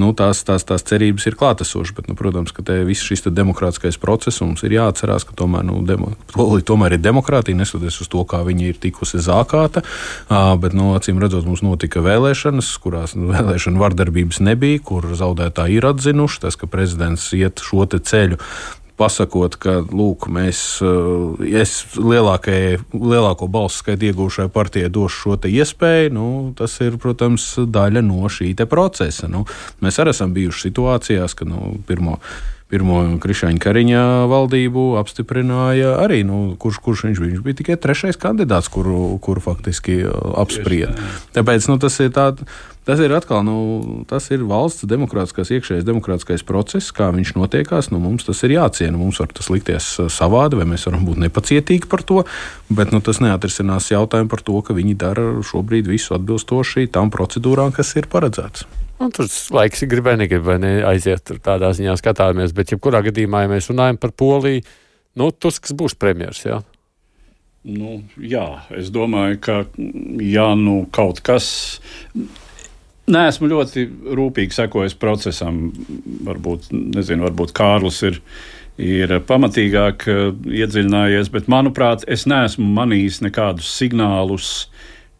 nu, 0.00 0.10
tās, 0.16 0.42
tās, 0.46 0.66
tās 0.66 0.84
cerības 0.86 1.26
ir 1.28 1.38
klātesošas. 1.38 1.94
Bet, 1.96 2.10
nu, 2.10 2.18
protams, 2.18 2.54
ka 2.54 2.64
viss 2.86 3.06
šis 3.06 3.26
demokrātiskais 3.30 3.98
process 4.02 4.42
mums 4.42 4.64
ir 4.66 4.76
jāatcerās, 4.76 5.26
ka 5.28 5.36
tomēr, 5.38 5.66
nu, 5.68 5.80
demo, 5.86 6.12
Polija 6.34 6.68
tomēr 6.72 6.96
ir 6.96 7.04
demokrātija, 7.04 7.58
neskatoties 7.58 8.00
uz 8.04 8.10
to, 8.12 8.24
kā 8.28 8.42
viņa 8.46 8.68
ir 8.70 8.80
tikusi 8.82 9.22
zākāta. 9.22 9.84
Bet, 10.30 10.76
nu, 10.76 10.92
acīm 10.98 11.20
redzot, 11.22 11.46
mums 11.48 11.64
notika 11.64 12.02
vēlēšanas, 12.04 12.72
kurās 12.82 13.16
nu, 13.18 13.30
vēlēšana 13.32 13.82
vardarbības 13.82 14.42
nebija, 14.44 14.82
kur 14.84 15.10
zaudētāji 15.14 15.78
ir 15.78 15.90
atzinuši 15.92 16.46
tas, 16.46 16.58
ka 16.58 16.70
prezidents 16.70 17.30
iet 17.36 17.62
šo 17.62 17.84
ceļu 17.84 18.40
pasakot, 19.00 19.56
ka 19.60 19.78
lūk, 19.84 20.28
mēs, 20.32 20.60
es 21.44 21.74
lielākai, 21.98 22.78
lielāko 22.94 23.48
balsu 23.50 23.82
skaitu 23.82 24.10
iegūšai 24.10 24.48
partijai 24.54 24.92
došu 24.92 25.34
šo 25.34 25.38
iespēju, 25.50 26.14
nu, 26.14 26.26
tas 26.58 26.78
ir, 26.84 26.98
protams, 27.02 27.54
daļa 27.58 28.04
no 28.06 28.30
šī 28.30 28.54
procesa. 28.70 29.28
Nu, 29.30 29.44
mēs 29.84 30.00
arī 30.00 30.14
esam 30.14 30.34
bijuši 30.36 30.68
situācijās, 30.68 31.34
ka 31.38 31.48
nu, 31.48 31.76
pirmo 31.86 32.20
pirmo 32.74 33.00
Krišāņa 33.22 33.60
Kariņa 33.62 34.02
valdību 34.30 34.84
apstiprināja 34.98 35.94
arī, 36.02 36.22
nu, 36.26 36.56
kurš, 36.60 36.80
kurš 36.82 37.04
viņš 37.08 37.20
bija. 37.20 37.32
Viņš 37.34 37.44
bija 37.44 37.58
tikai 37.60 37.76
trešais 37.80 38.18
kandidāts, 38.20 38.70
kuru, 38.72 39.18
kuru 39.22 39.42
faktiski 39.44 40.00
apsprieda. 40.40 40.96
Tāpēc 41.36 41.68
nu, 41.70 41.78
tas 41.82 42.00
ir 42.02 42.10
tāds. 42.16 42.42
Tas 42.84 43.00
ir 43.00 43.14
atkal 43.16 43.40
nu, 43.46 43.56
tas 44.04 44.26
ir 44.34 44.42
valsts 44.44 44.84
demokrātiskās, 44.88 45.48
iekšējais 45.56 45.86
demokrātiskais 45.88 46.44
process, 46.44 46.92
kā 46.92 47.08
viņš 47.16 47.32
notiekās. 47.38 47.88
Nu, 47.88 48.00
mums 48.02 48.26
tas 48.28 48.42
ir 48.44 48.58
jāciena. 48.58 48.98
Mums 49.00 49.22
var 49.22 49.32
tas 49.32 49.48
likties 49.48 49.86
savādi, 50.12 50.58
vai 50.60 50.68
mēs 50.68 50.84
varam 50.90 51.06
būt 51.08 51.22
nepacietīgi 51.24 51.88
par 51.88 52.04
to, 52.04 52.20
bet 52.68 52.92
nu, 52.92 53.00
tas 53.04 53.22
neatrisinās 53.24 53.88
jautājumu 53.94 54.28
par 54.28 54.44
to, 54.44 54.60
ka 54.66 54.76
viņi 54.76 54.98
dara 55.00 55.30
šobrīd 55.40 55.88
visu 55.88 56.18
atbilstoši 56.18 56.90
tām 56.92 57.12
procedūrām, 57.14 57.72
kas 57.72 57.96
ir 57.96 58.10
paredzētas. 58.12 58.68
Un 59.00 59.10
tur 59.16 59.32
laiks 59.56 59.82
ir 59.82 59.90
gribēja, 59.90 60.20
negribēja 60.20 60.60
ne 60.62 60.74
aiziet 60.86 61.24
tur 61.26 61.40
tādā 61.42 61.72
ziņā 61.74 61.96
skatāmies, 61.98 62.52
bet 62.54 62.76
jebkurā 62.76 63.00
gadījumā, 63.08 63.46
ja 63.46 63.50
mēs 63.56 63.72
runājam 63.72 63.98
par 64.00 64.12
Poliju, 64.12 64.62
nu, 65.18 65.32
Tusks 65.32 65.72
būs 65.74 65.96
premjers, 65.98 66.44
jā? 66.46 66.60
Nu, 67.64 68.02
jā, 68.20 68.44
es 68.76 68.92
domāju, 68.92 69.38
ka 69.40 69.54
ja 70.20 70.50
nu 70.58 70.82
kaut 70.92 71.24
kas. 71.24 71.46
Nē, 73.04 73.26
esmu 73.28 73.50
ļoti 73.52 73.84
rūpīgi 74.16 74.56
sekojis 74.56 74.94
procesam. 74.96 75.66
Varbūt, 76.24 76.70
nezinu, 76.72 77.26
varbūt 77.26 77.52
Kārlis 77.56 78.00
ir, 78.08 78.16
ir 78.80 79.12
pamatīgāk 79.28 80.06
uh, 80.08 80.22
iedziļinājies, 80.48 81.28
bet, 81.34 81.50
manuprāt, 81.52 82.06
es 82.08 82.24
neesmu 82.30 82.64
manījis 82.78 83.20
nekādus 83.26 83.68
signālus, 83.76 84.54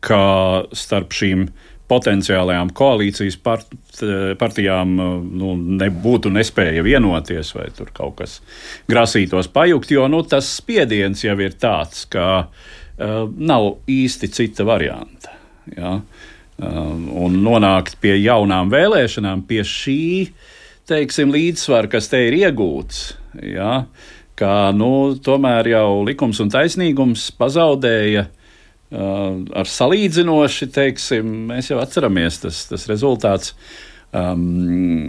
kā 0.04 0.64
starp 0.76 1.12
šīm 1.16 1.50
potenciālajām 1.88 2.70
koalīcijas 2.76 3.36
part, 3.44 3.68
partijām 4.40 4.94
nu, 4.96 5.52
nebūtu 5.82 6.32
nespēja 6.32 6.80
vienoties, 6.84 7.52
vai 7.56 7.68
tur 7.76 7.92
kaut 7.92 8.16
kas 8.22 8.38
grasītos 8.88 9.50
pajukt, 9.52 9.92
jo 9.92 10.08
nu, 10.08 10.22
tas 10.24 10.48
spiediens 10.56 11.20
jau 11.26 11.36
ir 11.44 11.56
tāds, 11.60 12.06
ka 12.08 12.26
uh, 12.48 13.18
nav 13.28 13.74
īsti 13.92 14.32
cita 14.32 14.64
varianta. 14.64 15.36
Ja? 15.76 15.98
Uh, 15.98 16.13
un 16.58 17.38
nonākt 17.42 17.96
pie 18.02 18.14
jaunām 18.20 18.70
vēlēšanām, 18.72 19.42
pie 19.48 19.64
šī 19.66 20.04
teiksim, 20.88 21.32
līdzsvara, 21.34 21.90
kas 21.92 22.10
te 22.12 22.20
ir 22.28 22.36
iegūts. 22.42 23.04
Ja? 23.54 23.84
Kā 24.38 24.54
nu, 24.76 25.14
tomēr 25.24 25.70
jau 25.72 25.88
likums 26.06 26.40
un 26.42 26.52
taisnīgums 26.52 27.30
pazaudēja 27.38 28.26
uh, 28.28 29.40
ar 29.54 29.70
salīdzinoši, 29.70 30.70
teiksim, 30.74 31.34
mēs 31.50 31.72
jau 31.72 31.80
atceramies 31.82 32.42
tas, 32.44 32.64
tas 32.70 32.88
rezultāts. 32.90 33.54
Um, 34.14 35.08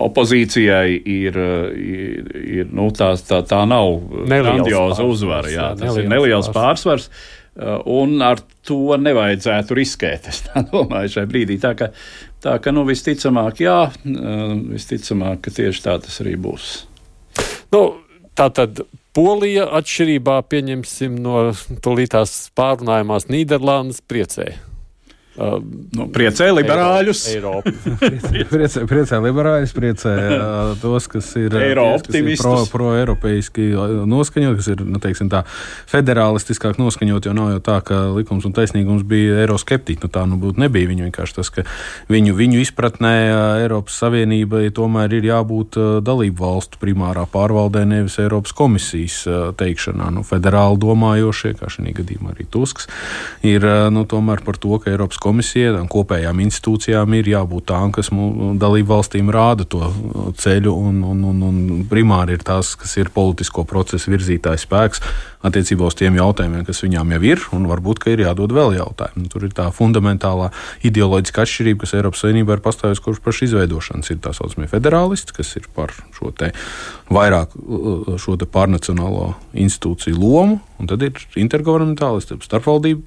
opozīcijai 0.00 0.94
ir, 0.96 1.34
ir, 1.76 2.28
ir 2.40 2.70
nu, 2.72 2.86
tā, 2.96 3.10
tā, 3.20 3.42
tā 3.44 3.58
nav 3.68 3.98
grandioza 4.24 5.04
uzvara. 5.04 5.50
Jā, 5.52 5.66
tas 5.76 5.90
neliels 5.90 6.00
ir 6.00 6.08
neliels 6.08 6.48
pārsvars. 6.48 7.10
pārsvars 7.10 7.34
un 7.56 8.20
ar 8.24 8.42
to 8.66 8.96
nevajadzētu 9.00 9.78
riskēt. 9.78 10.28
Es 10.32 10.42
domāju, 10.72 11.14
šai 11.16 11.26
brīdī. 11.30 11.58
Tā 11.62 11.72
ka, 11.78 11.90
tā 12.44 12.58
ka 12.62 12.74
nu, 12.74 12.84
visticamāk, 12.88 13.62
jā, 13.64 13.78
visticamāk, 14.04 15.42
ka 15.46 15.54
tieši 15.60 15.84
tā 15.86 15.96
tas 16.04 16.20
arī 16.24 16.36
būs. 16.40 16.74
Nu, 17.74 17.82
tā 18.36 18.50
tad 18.54 18.84
Polija 19.16 19.64
atšķirībā 19.78 20.42
pieņemsim 20.52 21.14
no 21.24 21.46
tūlītās 21.84 22.34
pārunājumās 22.56 23.30
Nīderlandes 23.32 24.02
priecē. 24.04 24.50
Uh, 25.36 25.58
nu, 25.92 26.06
priecē 26.08 26.48
liberāļus. 26.48 27.22
priecē, 28.54 28.84
priecē 28.88 29.18
liberāļus, 29.20 29.74
priecē 29.76 30.12
uh, 30.16 30.70
tos, 30.80 31.08
kas 31.12 31.28
ir, 31.36 31.52
ties, 32.08 32.40
pro, 32.40 32.54
pro-eiropeiski 32.72 33.66
noskaņot, 34.08 34.56
kas 34.56 34.70
ir 34.72 34.80
nu, 34.88 35.00
teiksim, 35.02 35.28
tā, 35.32 35.42
federālistiskāk 35.92 36.80
noskaņot. 36.80 37.28
Jo 37.28 37.34
nav 37.36 37.50
jau 37.52 37.60
tā, 37.68 37.76
ka 37.84 37.98
likums 38.16 38.46
un 38.48 38.54
taisnīgums 38.56 39.04
bija 39.08 39.42
eiroskeptiķi. 39.44 40.06
Nu, 40.06 40.12
tā 40.12 40.24
nu 40.30 40.40
būtu 40.40 40.62
nebija. 40.64 40.88
Viņu 40.88 41.08
vienkārši 41.10 41.36
tas, 41.36 41.52
ka 41.52 41.66
viņu, 42.12 42.32
viņu 42.38 42.62
izpratnē 42.64 43.12
Eiropas 43.66 44.00
Savienībai 44.00 44.70
tomēr 44.76 45.18
ir 45.18 45.28
jābūt 45.28 45.76
dalību 46.06 46.46
valstu 46.46 46.80
primārā 46.80 47.26
pārvaldē, 47.28 47.84
nevis 47.88 48.16
Eiropas 48.24 48.56
komisijas 48.56 49.20
teikšanā. 49.60 50.08
Nu, 50.16 50.24
federāli 50.24 50.80
domājošie, 50.80 51.56
kā 51.60 51.68
šī 51.72 51.92
gadījumā 52.00 52.32
arī 52.32 52.48
Tusks, 52.48 52.88
ir 53.44 53.66
nu, 53.92 54.06
tomēr 54.08 54.40
par 54.46 54.56
to, 54.62 54.80
ka 54.80 54.94
Eiropas 54.94 55.20
komisijai, 55.26 55.74
tām 55.74 55.88
kopējām 55.90 56.40
institūcijām 56.46 57.16
ir 57.18 57.30
jābūt 57.34 57.68
tām, 57.72 57.92
kas 57.94 58.12
dalību 58.12 58.92
valstīm 58.92 59.30
rāda 59.34 59.66
to 59.68 59.90
ceļu, 60.38 60.72
un, 60.72 61.02
un, 61.06 61.24
un, 61.30 61.42
un 61.48 61.86
primāri 61.90 62.36
ir 62.38 62.44
tās, 62.46 62.74
kas 62.78 62.94
ir 63.00 63.10
politisko 63.14 63.66
procesu 63.68 64.14
virzītājs 64.14 64.66
spēks 64.66 65.02
attiecībā 65.46 65.86
uz 65.86 65.96
tiem 65.98 66.16
jautājumiem, 66.18 66.64
kas 66.66 66.82
viņām 66.84 67.14
jau 67.16 67.20
ir, 67.26 67.42
un 67.54 67.66
varbūt, 67.70 68.00
ka 68.02 68.12
ir 68.12 68.24
jādod 68.24 68.54
vēl 68.56 68.76
jautājumi. 68.78 69.28
Tur 69.32 69.46
ir 69.46 69.54
tā 69.56 69.68
fundamentālā 69.74 70.50
ideoloģiska 70.86 71.44
atšķirība, 71.44 71.82
kas 71.84 71.96
Eiropas 71.98 72.24
Savienībā 72.24 72.56
ir 72.56 72.64
pastāvējusi 72.64 73.04
kopš 73.04 73.22
pašas 73.24 73.48
izveidošanas. 73.50 74.12
Ir 74.12 74.22
tā 74.24 74.32
saucamie 74.36 74.70
federālisti, 74.70 75.36
kas 75.36 75.52
ir 75.60 75.68
par 75.76 75.94
šo 76.16 76.32
te 76.36 76.52
vairāk 77.12 77.54
šo 78.22 78.38
te 78.40 78.48
pārnacionālo 78.50 79.34
institūciju 79.54 80.18
lomu, 80.18 80.60
un 80.80 80.90
tad 80.90 81.04
ir 81.06 81.20
intergovernmentālisti, 81.38 82.40
starpvaldību 82.46 83.04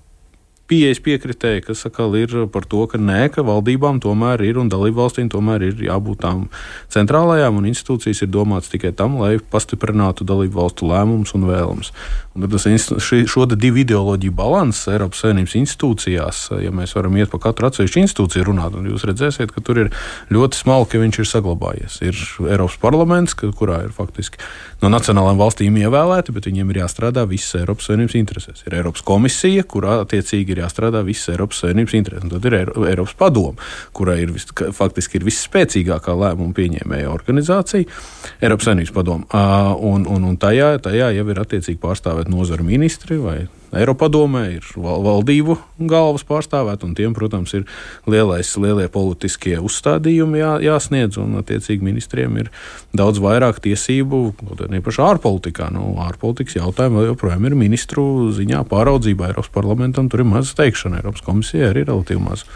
pieejas 0.70 1.02
piekritēji, 1.04 1.64
kas 1.66 1.86
atkal 1.90 2.14
ir 2.20 2.36
par 2.54 2.68
to, 2.70 2.86
ka 2.90 3.00
nē, 3.02 3.30
ka 3.34 3.44
valdībām 3.46 4.00
tomēr 4.04 4.44
ir 4.46 4.60
un 4.62 4.70
dalību 4.72 5.02
valstīm 5.02 5.32
tomēr 5.34 5.66
ir 5.72 5.84
jābūt 5.90 6.22
tām 6.24 6.46
centrālajām, 6.94 7.58
un 7.60 7.70
institūcijas 7.72 8.24
ir 8.26 8.32
domātas 8.34 8.72
tikai 8.74 8.94
tam, 8.96 9.18
lai 9.22 9.38
pastiprinātu 9.40 10.28
dalību 10.30 10.60
valstu 10.62 10.90
lēmumus 10.90 11.34
un 11.38 11.48
vēlmes. 11.50 11.94
Un 12.38 12.46
tas 12.48 12.68
šī, 13.04 13.24
šo 13.28 13.48
divu 13.50 13.82
ideoloģiju 13.82 14.34
balanss 14.38 14.88
Eiropas 14.92 15.24
Savienības 15.24 15.58
institūcijās, 15.60 16.44
ja 16.64 16.72
mēs 16.76 16.94
varam 16.96 17.18
iet 17.18 17.32
pa 17.34 17.42
katru 17.50 17.68
atsevišķu 17.68 18.04
institūciju 18.06 18.46
runāt, 18.48 18.76
tad 18.78 18.88
jūs 18.88 19.06
redzēsiet, 19.10 19.52
ka 19.56 19.64
tur 19.66 19.82
ir 19.84 19.92
ļoti 20.32 20.62
smalki 20.62 21.02
viņš 21.02 21.20
ir 21.20 21.30
saglabājies. 21.34 22.00
Ir 22.06 22.22
Eiropas 22.46 22.78
parlaments, 22.82 23.36
kurā 23.36 23.82
ir 23.88 23.96
faktiski 23.96 24.40
no 24.84 24.92
nacionālajām 24.94 25.42
valstīm 25.42 25.82
ievēlēti, 25.82 26.36
bet 26.36 26.48
viņiem 26.48 26.72
ir 26.72 26.82
jāstrādā 26.84 27.26
visas 27.28 27.58
Eiropas 27.60 27.90
Savienības 27.90 28.18
interesēs. 28.22 28.64
Ir 28.68 28.78
Eiropas 28.80 29.04
komisija, 29.06 29.66
kurā 29.68 30.00
attiecīgi 30.06 30.56
ir 30.56 30.59
jāstrādā 30.60 31.04
visas 31.08 31.34
Eiropas 31.34 31.62
Savienības 31.64 31.96
interesēs. 32.00 32.26
Un 32.26 32.34
tad 32.34 32.48
ir 32.50 32.58
Eiropas 32.60 33.16
padoma, 33.20 33.70
kurai 33.96 34.20
ir 34.24 34.34
vis, 34.36 34.48
faktiski 34.78 35.20
ir 35.20 35.28
visspēcīgākā 35.28 36.16
lēmuma 36.24 36.56
pieņēmēja 36.58 37.12
organizācija, 37.14 38.00
Eiropas 38.42 38.70
Savienības 38.70 38.96
padoma. 38.96 39.46
Un, 39.80 40.08
un, 40.10 40.28
un 40.32 40.42
tajā, 40.42 40.76
tajā 40.84 41.14
jau 41.18 41.30
ir 41.32 41.46
attiecīgi 41.46 41.82
pārstāvēt 41.84 42.32
nozaru 42.32 42.68
ministri 42.68 43.20
vai 43.22 43.40
Eiropadomē 43.76 44.44
ir 44.56 44.66
valdību 44.80 45.58
galvas 45.90 46.26
pārstāvēt, 46.28 46.84
un 46.88 46.96
tiem, 46.98 47.14
protams, 47.18 47.54
ir 47.58 47.66
lielais, 48.10 48.50
lielie 48.58 48.88
politiskie 48.92 49.58
uzstādījumi 49.62 50.42
jā, 50.42 50.54
jāsniedz, 50.66 51.20
un 51.22 51.38
attiecīgi 51.42 51.86
ministriem 51.86 52.40
ir 52.42 52.52
daudz 52.98 53.22
vairāk 53.24 53.62
tiesību, 53.64 54.22
kaut 54.42 54.66
arī 54.66 54.82
pašā 54.86 55.12
ārpolitikā. 55.14 55.70
Nu, 55.76 55.92
ārpolitikas 56.06 56.58
jautājumi 56.60 57.02
vēl 57.02 57.12
joprojām 57.12 57.50
ir 57.50 57.58
ministru 57.60 58.06
ziņā 58.36 58.64
pāraudzībā 58.72 59.30
Eiropas 59.30 59.54
parlamentam, 59.54 60.10
tur 60.10 60.26
ir 60.26 60.32
maz 60.32 60.56
teikšana, 60.58 61.04
Eiropas 61.04 61.26
komisija 61.26 61.70
arī 61.74 61.86
relatīvi 61.86 62.26
maz. 62.26 62.48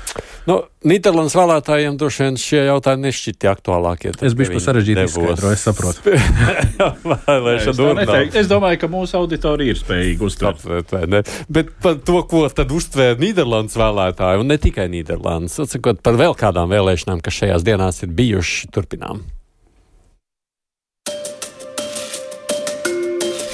Nu, 0.50 0.58
Nīderlandes 0.84 1.36
vēlētājiem 1.38 1.96
droši 2.00 2.26
vien 2.26 2.38
šie 2.40 2.62
jautājumi 2.68 3.08
nešķiet 3.08 3.46
aktuālākie. 3.54 4.12
Es 4.28 4.34
biju 4.36 4.60
sarežģīti 4.60 5.06
izskaidroju, 5.08 5.56
es 5.56 5.64
saprotu. 5.64 6.16
es, 7.54 7.70
es 8.42 8.50
domāju, 8.52 8.82
ka 8.82 8.90
mūsu 8.92 9.16
auditorija 9.22 9.76
ir 9.76 9.80
spējīga 9.80 10.28
uztvert. 10.28 10.96
Bet 11.48 11.72
par 11.84 12.02
to, 12.04 12.20
ko 12.28 12.44
tad 12.52 12.74
uztvēra 12.76 13.16
Nīderlandes 13.22 13.80
vēlētāji, 13.80 14.44
un 14.44 14.52
ne 14.52 14.60
tikai 14.60 14.90
Nīderlandes, 14.92 15.62
atsakot 15.64 16.04
par 16.04 16.20
vēl 16.20 16.36
kādām 16.40 16.72
vēlēšanām, 16.76 17.24
kas 17.24 17.40
šajās 17.40 17.64
dienās 17.68 18.04
ir 18.04 18.12
bijušas, 18.12 18.68
turpinām. 18.76 19.24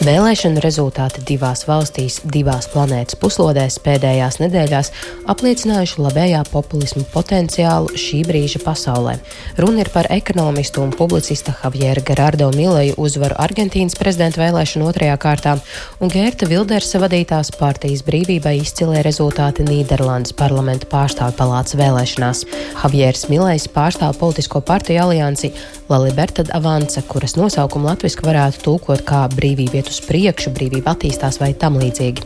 Vēlēšanu 0.09 0.57
rezultāti 0.63 1.21
divās 1.21 1.67
valstīs, 1.69 2.15
divās 2.33 2.65
planētas 2.71 3.17
puslodēs 3.21 3.75
pēdējās 3.85 4.39
nedēļās 4.41 4.87
apliecinājuši 5.29 6.01
labējā 6.01 6.39
populismu 6.49 7.03
potenciālu 7.13 7.93
šī 7.93 8.23
brīža 8.25 8.63
pasaulē. 8.63 9.19
Runa 9.61 9.83
ir 9.83 9.91
par 9.93 10.09
ekonomistu 10.09 10.81
un 10.81 10.95
publicista 10.97 11.53
Javiera 11.59 12.01
Gerardo 12.01 12.49
Mileju 12.55 12.95
uzvaru 12.97 13.37
Argentīnas 13.37 13.99
prezidenta 13.99 14.41
vēlēšanu 14.41 14.89
otrajā 14.89 15.19
kārtā 15.21 15.59
un 16.01 16.09
Gērta 16.09 16.49
Vildersa 16.49 17.03
vadītās 17.05 17.53
partijas 17.59 18.01
brīvībai 18.07 18.55
izcilē 18.63 19.03
rezultāti 19.05 19.67
Nīderlandes 19.67 20.33
parlamenta 20.33 20.89
pārstāvju 20.89 21.37
palātas 21.37 21.77
vēlēšanās. 21.77 22.47
Javieris 22.79 23.27
Milejs 23.29 23.69
pārstāv 23.77 24.17
politisko 24.17 24.65
partiju 24.65 25.05
aliansi 25.05 25.53
La 25.89 25.97
Libertad 26.01 26.49
Avanza, 26.53 27.01
kuras 27.01 27.33
nosaukumu 27.37 27.89
latviski 27.89 28.25
varētu 28.25 28.61
tulkot 28.65 29.01
kā 29.05 29.23
brīvība 29.33 29.79
iet 29.79 29.89
uz 29.89 29.98
priekšu, 30.07 30.53
brīvība 30.55 30.95
attīstās 30.95 31.39
vai 31.41 31.53
tam 31.53 31.79
līdzīgi. 31.81 32.25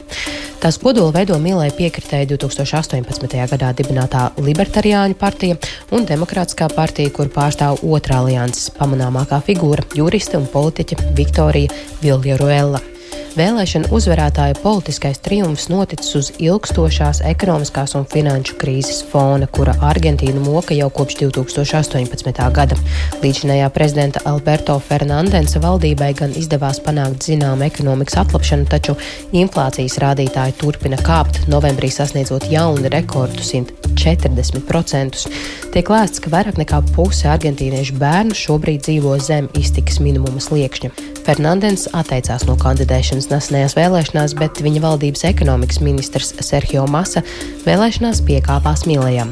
Tās 0.63 0.77
kodola 0.79 1.11
veido 1.11 1.35
Milai 1.43 1.67
piekritēja 1.75 2.29
2018. 2.37 3.35
gadā 3.51 3.73
dibinātā 3.75 4.29
Libertariāņu 4.39 5.17
partija 5.19 5.57
un 5.91 6.07
Demokrātiskā 6.07 6.69
partija, 6.71 7.11
kur 7.11 7.27
pārstāv 7.27 7.83
otrā 7.83 8.21
alianses 8.23 8.71
pamanāmākā 8.79 9.41
figūra- 9.43 9.83
juriste 9.99 10.39
un 10.39 10.47
politiķe 10.47 11.13
Viktorija 11.19 11.67
Viljaruela. 11.99 12.92
Vēlēšana 13.33 13.89
uzvarētāja 13.89 14.53
politiskais 14.61 15.17
triumfs 15.25 15.63
noticis 15.71 16.13
uz 16.19 16.27
ilgstošās 16.37 17.23
ekonomiskās 17.25 17.95
un 17.97 18.03
finanšu 18.05 18.59
krīzes 18.61 18.99
fona, 19.09 19.47
kura 19.49 19.73
Argentīnu 19.87 20.43
moka 20.43 20.75
jau 20.77 20.91
kopš 20.93 21.15
2018. 21.23 22.41
gada. 22.53 22.77
Līdzinējā 23.23 23.71
prezidenta 23.73 24.21
Alberto 24.29 24.75
Fernandensa 24.85 25.57
valdībai 25.63 26.11
gan 26.19 26.35
izdevās 26.37 26.77
panākt 26.85 27.25
zināmu 27.25 27.65
ekonomikas 27.65 28.19
atlapšanu, 28.21 28.67
taču 28.69 28.93
inflācijas 29.33 29.97
rādītāji 30.03 30.53
turpina 30.61 31.01
kāpt, 31.01 31.47
novembrī 31.49 31.89
sasniedzot 31.89 32.45
jaunu 32.53 32.91
rekordu 32.93 33.41
140%. 33.41 35.25
Tiek 35.73 35.89
lēsts, 35.95 36.21
ka 36.21 36.35
vairāk 36.37 36.61
nekā 36.61 36.83
puse 36.93 37.33
argentīniešu 37.33 37.97
bērnu 37.97 38.37
šobrīd 38.37 38.85
dzīvo 38.85 39.17
zem 39.25 39.49
iztikas 39.57 39.97
minimuma 40.05 40.37
sliekšņa. 40.37 41.12
Fernandens 41.23 41.85
atteicās 41.95 42.43
no 42.49 42.57
kandidēšanas 42.59 43.29
nesenajās 43.31 43.77
vēlēšanās, 43.77 44.35
bet 44.41 44.59
viņa 44.65 44.83
valdības 44.83 45.23
ekonomikas 45.31 45.79
ministrs 45.85 46.35
Sergio 46.43 46.83
Masa 46.91 47.23
vēlēšanās 47.63 48.23
piekāpās 48.27 48.87
Milējam 48.89 49.31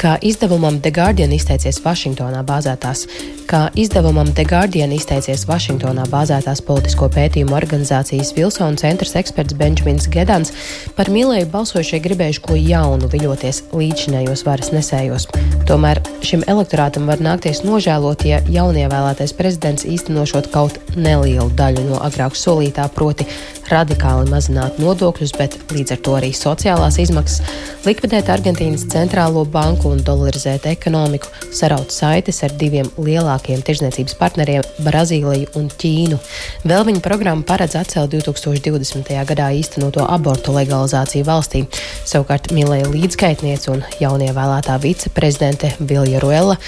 kā 0.00 0.14
izdevumam 0.24 0.78
The 0.80 0.90
Guardian 0.96 1.32
izteicies 1.36 1.76
Vašingtonā 1.84 2.40
bāzētās, 2.48 3.02
kā 3.50 3.66
izdevumam 3.76 4.30
The 4.32 4.46
Guardian 4.48 4.94
izteicies 4.96 5.44
Vašingtonā 5.48 6.06
bāzētās 6.08 6.62
politisko 6.64 7.10
pētījumu 7.12 7.52
organizācijas 7.58 8.32
Vilsona 8.36 8.80
centrs 8.80 9.12
eksperts 9.20 9.56
Benjamins 9.60 10.08
Gedans, 10.08 10.54
par 10.96 11.12
Milēju 11.12 11.50
balsošie 11.52 12.00
gribējuši 12.00 12.44
ko 12.46 12.56
jaunu 12.56 13.10
viļoties 13.12 13.66
līdzinējos 13.76 14.46
varas 14.48 14.72
nesējos. 14.72 15.28
Tomēr 15.68 16.00
šim 16.24 16.46
elektorātam 16.48 17.04
var 17.10 17.20
nākties 17.20 17.60
nožēlot, 17.66 18.24
ja 18.24 18.40
jaunievēlētais 18.48 19.36
prezidents 19.36 19.84
īstenošot 19.84 20.48
kaut 20.54 20.80
nelielu 20.96 21.50
daļu 21.60 21.90
no 21.90 22.00
agrāk 22.08 22.40
solītā, 22.40 22.88
proti 22.96 23.28
radikāli 23.72 24.28
mazināt 24.30 24.78
nodokļus, 24.82 25.32
bet 25.38 25.56
līdz 25.72 25.94
ar 25.94 26.00
to 26.04 26.14
arī 26.18 26.30
sociālās 26.36 26.98
izmaksas, 27.02 27.40
likvidēt 27.86 28.30
Argentīnas 28.32 28.86
centrālo 28.92 29.44
banku 29.48 29.92
un 29.94 30.02
dolarizēt 30.04 30.66
ekonomiku, 30.70 31.30
saraut 31.54 31.94
saites 31.94 32.42
ar 32.46 32.54
diviem 32.60 32.90
lielākiem 32.98 33.62
tirzniecības 33.66 34.16
partneriem- 34.20 34.66
Brazīliju 34.86 35.56
un 35.56 35.70
Ķīnu. 35.70 36.20
Vēl 36.64 36.86
viņa 36.90 37.00
programma 37.00 37.42
paredz 37.42 37.76
atcelt 37.80 38.10
2020. 38.10 39.24
gadā 39.24 39.50
īstenoto 39.54 40.06
abortu 40.08 40.52
legalizāciju 40.52 41.24
valstī. 41.24 41.66
Savukārt 42.04 42.52
Milēja 42.52 42.90
līdzgaitniece 42.90 43.70
un 43.70 43.84
jaunievēlētā 44.00 44.80
viceprezidente 44.80 45.74
Vilja 45.80 46.20
Ruela 46.20 46.58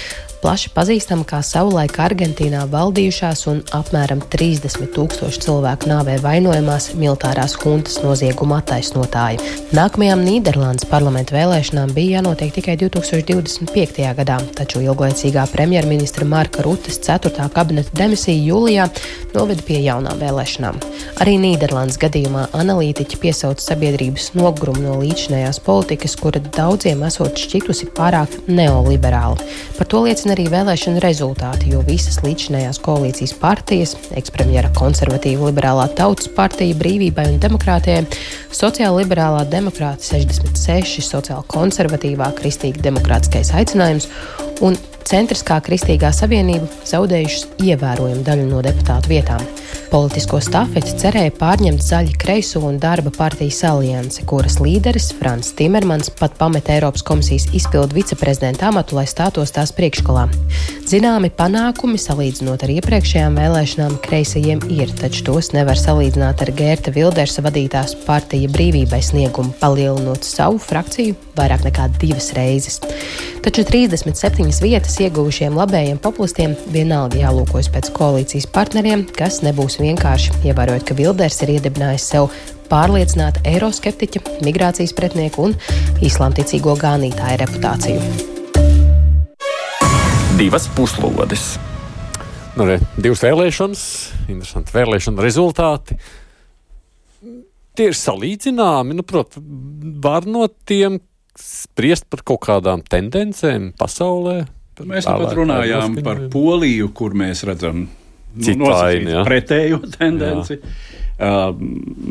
plaši 0.43 0.73
pazīstama 0.75 1.23
kā 1.27 1.37
savulaik 1.45 1.95
Argentīnā 2.03 2.65
valdījušās 2.71 3.45
un 3.47 3.61
apmēram 3.77 4.19
30 4.33 4.89
tūkstoši 4.91 5.43
cilvēku 5.45 5.87
nāvē 5.87 6.17
vainojamās 6.23 6.89
militārās 6.99 7.55
huntas 7.61 8.01
nozieguma 8.03 8.57
attaisnotāja. 8.59 9.39
Nākamajām 9.77 10.23
Nīderlandes 10.25 10.89
parlamenta 10.91 11.37
vēlēšanām 11.37 11.93
bija 11.95 12.17
jānotiek 12.17 12.51
tikai 12.57 12.75
2025. 12.81 14.01
gadā, 14.19 14.41
taču 14.57 14.83
ilglaicīgā 14.83 15.45
premjerministra 15.53 16.27
Marka 16.27 16.65
Rutas 16.67 16.99
4. 17.07 17.47
kabineta 17.55 17.95
demisija 17.95 18.35
jūlijā 18.49 18.89
noveda 19.37 19.63
pie 19.63 19.79
jaunām 19.85 20.19
vēlēšanām. 20.19 20.81
Arī 21.23 21.37
Nīderlandes 21.39 22.01
gadījumā 22.03 22.49
analītiķi 22.59 23.21
piesauc 23.23 23.63
sabiedrības 23.63 24.33
nogrumu 24.35 24.83
no 24.89 24.99
līdzinējās 24.99 25.63
politikas, 25.63 26.17
kura 26.19 26.43
daudziem 26.51 27.07
esot 27.07 27.39
šķitusi 27.39 27.93
pārāk 27.95 28.41
neoliberāla. 28.51 29.39
Par 29.77 29.89
to 29.89 30.03
liecina 30.03 30.32
arī 30.33 30.47
vēlēšana 30.51 31.01
rezultāti, 31.03 31.71
jo 31.73 31.81
visas 31.85 32.19
līdzinējās 32.25 32.79
koalīcijas 32.83 33.33
partijas, 33.41 33.93
ekspremjera 34.17 34.71
konservatīva 34.77 35.49
liberālā 35.49 35.87
tautas 35.97 36.29
partija, 36.33 36.77
brīvībai 36.79 37.27
un 37.31 37.41
demokrātijai, 37.43 38.05
sociāla 38.53 39.03
liberālā 39.03 39.43
demokrāta 39.49 40.01
66, 40.13 41.03
sociāla 41.05 41.45
konservatīvā 41.53 42.31
kristīga 42.39 42.81
demokrātiskais 42.89 43.53
aicinājums 43.61 44.09
un 44.65 44.79
Centriskā 45.03 45.57
Kristīgā 45.59 46.13
savienība 46.15 46.69
zaudējušas 46.87 47.59
ievērojumu 47.61 48.23
daļu 48.23 48.47
no 48.47 48.61
deputātu 48.65 49.11
vietām. 49.11 49.43
Politisko 49.93 50.39
stafeti 50.41 50.95
cerēja 50.97 51.29
pārņemt 51.37 51.83
zaļi 51.85 52.15
kreiso 52.17 52.63
un 52.65 52.79
darba 52.81 53.11
partijas 53.13 53.59
alianse, 53.69 54.23
kuras 54.25 54.55
līderis 54.57 55.11
Frans 55.19 55.51
Timermans 55.53 56.09
pat 56.17 56.33
pameta 56.39 56.73
Eiropas 56.73 57.05
komisijas 57.05 57.45
izpildu 57.53 57.99
viceprezidenta 57.99 58.71
amatu, 58.71 58.97
lai 58.97 59.03
stātos 59.05 59.53
tās 59.53 59.69
priekšgalā. 59.77 60.23
Zināmi 60.89 61.29
panākumi 61.37 62.01
salīdzinot 62.01 62.65
ar 62.65 62.73
iepriekšējām 62.73 63.37
vēlēšanām 63.37 63.99
kreisajiem 64.01 64.65
ir, 64.73 64.89
taču 64.97 65.27
tos 65.29 65.51
nevar 65.53 65.77
salīdzināt 65.77 66.41
ar 66.41 66.53
Gērta 66.57 66.95
Vildersa 66.97 67.45
vadītās 67.45 67.93
partija 68.07 68.49
brīvībai 68.49 68.99
sniegumu, 69.05 69.53
palielinot 69.61 70.25
savu 70.25 70.57
frakciju 70.57 71.13
vairāk 71.37 71.69
nekā 71.69 71.87
divas 72.01 72.31
reizes. 72.33 72.81
Taču 73.43 73.65
37 73.67 74.61
vietas 74.63 74.97
ieguvušiem 75.03 75.57
labējiem 75.59 75.97
populistiem 76.01 76.53
vienalga 76.71 77.19
jālūkojas 77.19 77.69
pēc 77.73 77.89
koalīcijas 77.93 78.47
partneriem, 78.55 79.03
kas 79.17 79.41
nebūs 79.43 79.81
vienkārši, 79.83 80.39
ievērojot, 80.49 80.85
ka 80.87 80.95
Vilders 80.97 81.41
ir 81.43 81.53
iedibinājis 81.57 82.07
sev 82.13 82.29
pārliecināta 82.71 83.43
eiroskeptiķa, 83.47 84.23
migrācijas 84.45 84.95
pretinieku 84.97 85.49
un 85.49 85.55
islāmticīgo 86.03 86.75
gānītāja 86.79 87.43
reputāciju. 87.43 88.01
Divas 90.39 90.65
puslodes. 90.73 91.53
Nu, 92.57 92.65
re, 92.69 92.79
divas 92.97 93.21
vēlēšanas, 93.25 93.85
interesanti 94.27 94.75
vēlēšana 94.75 95.25
rezultāti. 95.25 95.97
Tie 97.73 97.89
ir 97.89 97.97
salīdzināmi. 97.97 98.97
Nu, 98.97 99.05
Protams, 99.05 99.45
var 100.03 100.27
no 100.29 100.45
tiem 100.69 100.99
spriest 101.39 102.05
par 102.13 102.21
kaut 102.25 102.43
kādām 102.45 102.83
tendencēm 102.85 103.71
pasaulē. 103.79 104.43
Mēs 104.81 105.05
nu 105.05 105.17
pat 105.21 105.35
runājām 105.37 105.99
par 106.05 106.21
Poliju, 106.33 106.89
kur 106.97 107.13
mēs 107.17 107.43
redzam 107.45 107.87
nu, 108.59 108.69
ja? 109.13 109.23
pretējo 109.27 109.81
tendenci. 109.97 110.59
Jā. 110.59 110.75
Uh, 111.13 111.51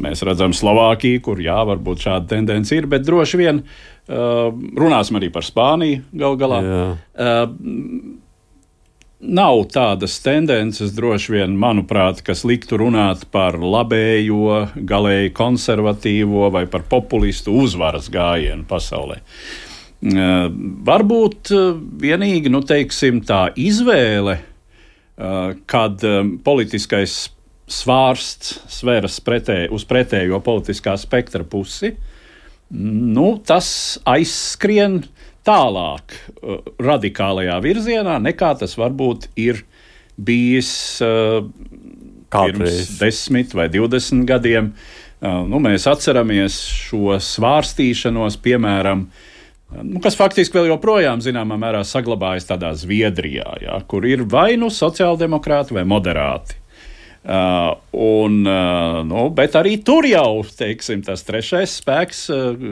mēs 0.04 0.22
redzam 0.22 0.54
Slovākiju, 0.54 1.20
kur 1.26 1.40
jā, 1.42 1.58
varbūt 1.66 2.04
šāda 2.04 2.36
tendence 2.36 2.76
ir, 2.76 2.86
bet 2.88 3.02
droši 3.02 3.40
vien 3.40 3.58
uh, 3.64 4.52
runāsim 4.78 5.18
arī 5.18 5.28
par 5.34 5.42
Spāniju 5.42 6.04
gal 6.22 6.38
galā. 6.38 6.60
Uh, 6.62 7.42
nav 9.22 9.64
tādas 9.74 10.14
tendences, 10.22 10.94
droši 10.94 11.34
vien, 11.34 11.58
manuprāt, 11.58 12.22
kas 12.22 12.44
liktu 12.46 12.78
runāt 12.78 13.26
par 13.34 13.58
labējo, 13.58 14.68
galēji 14.86 15.34
konservatīvo 15.34 16.52
vai 16.54 16.64
par 16.70 16.86
populistu 16.86 17.58
uzvaras 17.64 18.06
gājienu 18.12 18.64
pasaulē. 18.70 19.18
Uh, 20.02 20.46
varbūt 20.86 21.52
vienīgi 22.06 22.54
nu, 22.54 22.62
teiksim, 22.70 23.20
tā 23.26 23.48
izvēle, 23.58 24.38
uh, 24.38 24.51
kad 25.70 26.02
um, 26.08 26.36
politiskais 26.42 27.26
svārsts 27.72 28.56
sveras 28.72 29.20
pretē, 29.24 29.64
uz 29.72 29.86
pretējo 29.88 30.40
politiskā 30.44 30.96
spektra 31.00 31.44
pusi, 31.46 31.94
nu, 32.72 33.36
tas 33.46 33.68
aizskrien 34.08 35.02
uh, 35.02 35.22
tālāk, 35.46 36.14
uh, 36.14 36.62
radikālajā 36.82 37.58
virzienā, 37.64 38.18
nekā 38.22 38.54
tas 38.60 38.76
varbūt 38.78 39.28
ir 39.40 39.64
bijis 40.22 40.72
uh, 41.04 41.42
pirms 42.32 42.94
desmit 43.00 43.54
vai 43.56 43.68
divdesmit 43.72 44.26
gadiem. 44.28 44.72
Uh, 45.22 45.42
nu, 45.46 45.60
mēs 45.62 45.86
atceramies 45.90 46.58
šo 46.86 47.18
svārstīšanos, 47.22 48.38
piemēram, 48.42 49.06
nu, 49.80 50.00
kas 50.02 50.16
faktiski 50.18 50.58
vēl 50.58 50.72
joprojām 50.72 51.22
zināmā 51.24 51.58
mērā 51.60 51.82
saglabājas 51.86 52.48
tādā 52.50 52.72
Zviedrijā, 52.78 53.54
ja, 53.64 53.78
kur 53.88 54.06
ir 54.08 54.26
vai 54.28 54.54
nu 54.60 54.70
sociāldemokrāti 54.72 55.78
vai 55.78 55.86
moderāti. 55.88 56.58
Uh, 57.22 57.76
un, 57.94 58.40
uh, 58.50 58.96
nu, 59.06 59.28
bet 59.30 59.54
arī 59.54 59.76
tur 59.86 60.02
jau 60.10 60.42
teiksim, 60.58 61.04
tas 61.06 61.22
trešais 61.22 61.76
spēks, 61.78 62.22
uh, 62.34 62.64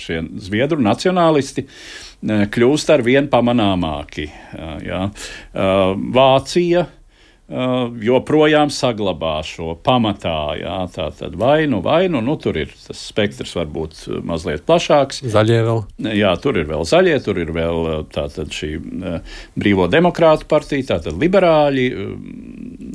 šie 0.00 0.22
zviedru 0.40 0.80
nacionālisti, 0.80 1.66
uh, 1.68 2.46
kļūst 2.48 2.94
ar 2.94 3.04
vien 3.04 3.28
pamanāmāki. 3.28 4.30
Uh, 4.56 4.76
jā. 4.88 5.02
uh, 5.12 5.92
Vācija 6.16 6.86
Uh, 6.88 7.03
joprojām 7.48 8.70
saglabā 8.72 9.42
šo 9.44 9.74
pamatā. 9.84 10.56
Jā, 10.56 10.78
tā 10.88 11.10
tad 11.12 11.34
vainu, 11.36 11.82
vainu, 11.84 12.22
nu 12.24 12.38
tur 12.40 12.56
ir 12.56 12.72
tas 12.72 13.02
spektrs 13.10 13.52
varbūt 13.58 14.06
mazliet 14.24 14.64
plašāks. 14.64 15.20
Zaļie 15.28 15.60
vēl? 15.66 15.82
Jā, 16.16 16.32
tur 16.40 16.56
ir 16.56 16.70
vēl 16.70 16.86
zaļie, 16.88 17.18
tur 17.24 17.42
ir 17.42 17.52
vēl 17.52 17.82
uh, 17.84 17.98
tātad 18.08 18.48
šī 18.48 18.70
uh, 18.80 19.36
brīvo 19.60 19.90
demokrātu 19.92 20.48
partija, 20.48 20.94
tātad 20.94 21.20
liberāļi, 21.20 21.86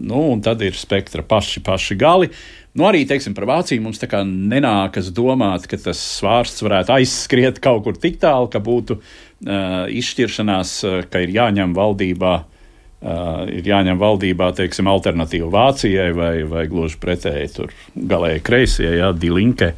nu 0.09 0.25
un 0.33 0.41
tad 0.41 0.65
ir 0.65 0.73
spektra 0.73 1.21
paši, 1.21 1.61
paši 1.61 1.99
gali. 1.99 2.33
Nu, 2.73 2.85
arī 2.89 3.03
teiksim, 3.05 3.33
par 3.37 3.45
Vāciju 3.49 3.81
mums 3.85 4.01
nenākas 4.01 5.09
domāt, 5.13 5.65
ka 5.69 5.77
tas 5.77 5.99
svārsts 6.17 6.61
varētu 6.65 6.93
aizskriet 6.97 7.57
kaut 7.61 7.83
kur 7.85 7.97
tik 7.97 8.17
tālu, 8.21 8.49
ka 8.49 8.61
būtu 8.61 8.97
uh, 8.97 9.85
izšķiršanās, 9.93 10.79
ka 11.09 11.21
ir 11.21 11.37
jāņem 11.37 11.77
valdībā 11.77 12.39
uh, 12.39 12.55
Uh, 12.99 13.45
ir 13.47 13.63
jāņem 13.63 13.95
valdībā 13.95 14.49
teiksim, 14.57 14.89
alternatīva 14.91 15.47
Vācijai 15.53 16.09
vai, 16.11 16.33
vai 16.43 16.65
gluži 16.67 16.97
pretēji 16.99 17.51
tur 17.55 17.75
galēji 17.95 18.41
kreisie, 18.43 18.89
jā, 18.99 19.13
dilinke. 19.15 19.71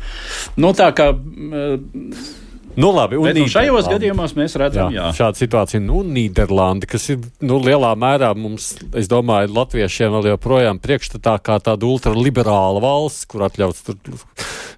Nu, 0.58 0.74
tā 0.74 0.90
kā. 0.98 1.12
Uh, 1.14 2.38
Nu, 2.76 2.92
labi, 2.96 3.18
Bet, 3.20 3.36
nu, 3.36 3.50
šajos 3.52 3.88
gadījumos 3.92 4.34
mēs 4.38 4.54
redzam, 4.60 4.94
jā. 4.96 5.10
šāda 5.16 5.36
situācija. 5.36 5.82
Nu, 5.84 6.02
Nīderlanda, 6.08 6.88
kas 6.90 7.10
ir 7.12 7.20
nu, 7.44 7.58
lielā 7.60 7.90
mērā 8.00 8.32
mums, 8.38 8.70
es 8.98 9.10
domāju, 9.12 9.52
latviešiem 9.58 10.16
vēl 10.16 10.30
joprojām 10.32 10.80
priekšstatā 10.80 11.36
kā 11.44 11.60
tāda 11.64 11.90
ultraliberāla 11.90 12.80
valsts, 12.84 13.28
kur 13.28 13.44
atļauts 13.50 13.84
tur 13.90 14.00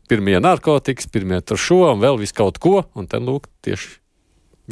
pirmie 0.09 0.39
narkotikas, 0.41 1.11
pirmie 1.13 1.43
tur 1.45 1.61
šo 1.61 1.83
un 1.91 2.01
vēl 2.01 2.17
visu 2.23 2.37
kaut 2.41 2.57
ko. 2.63 2.81
Un 2.97 3.09
te 3.09 3.21
lūk, 3.21 3.45
tieši 3.65 3.99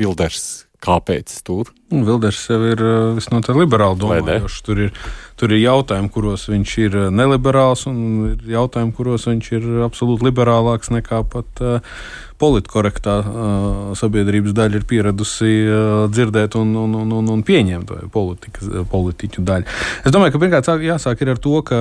Vilders 0.02 0.71
kāpēc 0.84 1.34
tur? 1.48 1.72
Vilders 1.92 2.42
jau 2.50 2.60
ir 2.70 2.82
uh, 2.84 3.12
visnotaļ 3.18 3.62
liberāli 3.64 4.00
domājošs. 4.02 4.62
Tur 4.66 4.86
ir, 4.88 4.94
tur 5.42 5.56
ir 5.56 5.64
jautājumi, 5.66 6.12
kuros 6.14 6.48
viņš 6.52 6.78
ir 6.86 6.98
uh, 7.08 7.12
neliberāls, 7.14 7.88
un 7.90 8.02
ir 8.32 8.52
jautājumi, 8.56 8.94
kuros 8.98 9.28
viņš 9.30 9.54
ir 9.58 9.70
absolūti 9.88 10.30
liberālāks 10.30 10.94
nekā 10.94 11.24
pat 11.32 11.66
uh, 11.66 11.96
politkorektā 12.42 13.16
uh, 13.22 13.80
sabiedrības 13.98 14.56
daļa 14.58 14.80
ir 14.80 14.86
pieradusi 14.90 15.52
uh, 15.66 16.06
dzirdēt 16.12 16.58
un, 16.60 16.74
un, 16.84 16.96
un, 17.04 17.14
un, 17.20 17.30
un 17.36 17.44
pieņemt 17.46 17.94
politiķu 18.12 19.44
daļu. 19.46 19.68
Es 20.06 20.14
domāju, 20.14 20.34
ka 20.34 20.42
pirmkārt 20.42 20.70
jāsāk 20.86 21.22
ar 21.26 21.42
to, 21.42 21.56
ka 21.68 21.80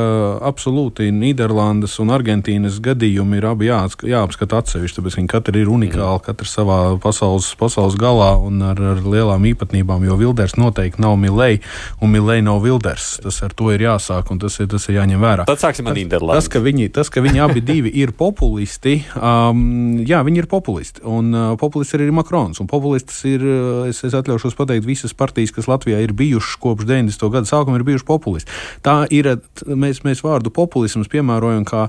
absolūti 0.50 1.08
Nīderlandes 1.14 1.96
un 2.02 2.12
Argentīnas 2.14 2.80
gadījumi 2.84 3.40
ir 3.40 3.48
abi 3.50 3.70
jāapskata 3.70 4.60
atsevišķi, 4.60 4.98
tāpēc 4.98 5.18
viņi 5.20 5.32
katrs 5.32 5.62
ir 5.62 5.72
unikāli, 5.72 6.24
katrs 6.26 6.54
savā 6.58 6.80
pasaules, 7.02 7.52
pasaules 7.60 7.96
galā 8.00 8.32
un 8.40 8.60
ar, 8.72 8.80
ar 8.94 9.02
lielām 9.04 9.48
īpatnībām, 9.52 10.04
jo 10.08 10.18
Vilders 10.20 10.58
noteikti 10.60 11.02
nav 11.02 11.16
Milei 11.20 11.60
un 12.00 12.12
Milei 12.12 12.40
nav 12.44 12.60
Vilders. 12.66 13.16
Tas 13.24 13.40
ar 13.50 13.56
to 13.58 13.70
ir 13.74 13.82
jāsāk 13.84 14.30
un 14.32 14.40
tas 14.40 14.56
ir, 14.62 14.68
tas 14.70 14.86
ir 14.88 14.98
jāņem 15.00 15.22
vērā. 15.22 15.46
Tad 15.48 15.60
sāksim 15.62 15.90
ar 15.90 15.96
Nīderlandi. 15.98 16.38
Tas, 16.38 16.48
ka 16.52 16.62
viņi, 16.62 16.88
tas, 16.94 17.10
ka 17.12 17.22
viņi 17.24 17.42
abi 17.42 17.62
divi 17.64 17.92
ir 18.00 18.14
populisti, 18.16 19.00
um, 19.18 20.00
jā, 20.06 20.22
viņi 20.26 20.42
ir 20.44 20.48
populisti. 20.50 21.02
Un 21.08 21.34
uh, 21.34 21.52
populists 21.60 21.96
ir 21.96 22.04
arī 22.04 22.14
Makrons. 22.14 22.62
Un 22.62 22.70
populists 22.70 23.22
ir, 23.28 23.44
uh, 23.44 23.90
es, 23.90 24.02
es 24.06 24.16
atļaušos 24.16 24.56
pateikt, 24.58 24.86
visas 24.88 25.14
partijas, 25.16 25.54
kas 25.56 25.68
Latvijā 25.70 26.00
ir 26.04 26.14
bijušas 26.16 26.58
kopš 26.62 26.88
90. 26.88 27.26
gada 27.34 27.50
sākuma, 27.50 27.80
ir 27.80 27.86
bijušas 27.88 28.06
populisti. 28.08 28.58
Tā 28.86 29.02
ir, 29.14 29.32
mēs, 29.66 30.02
mēs 30.06 30.22
vārdu 30.26 30.52
populisms 30.54 31.10
piemērojam 31.12 31.66
kā, 31.68 31.86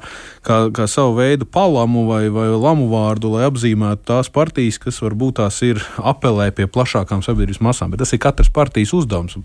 kā, 0.48 0.62
kā 0.76 0.88
savu 0.90 1.20
veidu 1.22 1.48
palamu 1.50 2.08
vai, 2.10 2.24
vai 2.34 2.50
lamu 2.56 2.90
vārdu, 2.92 3.36
lai 3.36 3.46
apzīmētu 3.50 4.08
tās 4.12 4.32
partijas, 4.34 4.82
kas 4.82 5.02
varbūt 5.04 5.40
tās 5.42 5.62
ir 5.68 5.82
apelē 5.98 6.52
pie 6.56 6.70
plašākām 6.72 7.24
sabiedrības 7.26 7.62
masām. 7.64 7.94
Bet 7.94 8.04
tas 8.04 8.16
ir 8.16 8.24
katras 8.24 8.52
partijas 8.54 8.96
uzdevums 8.98 9.40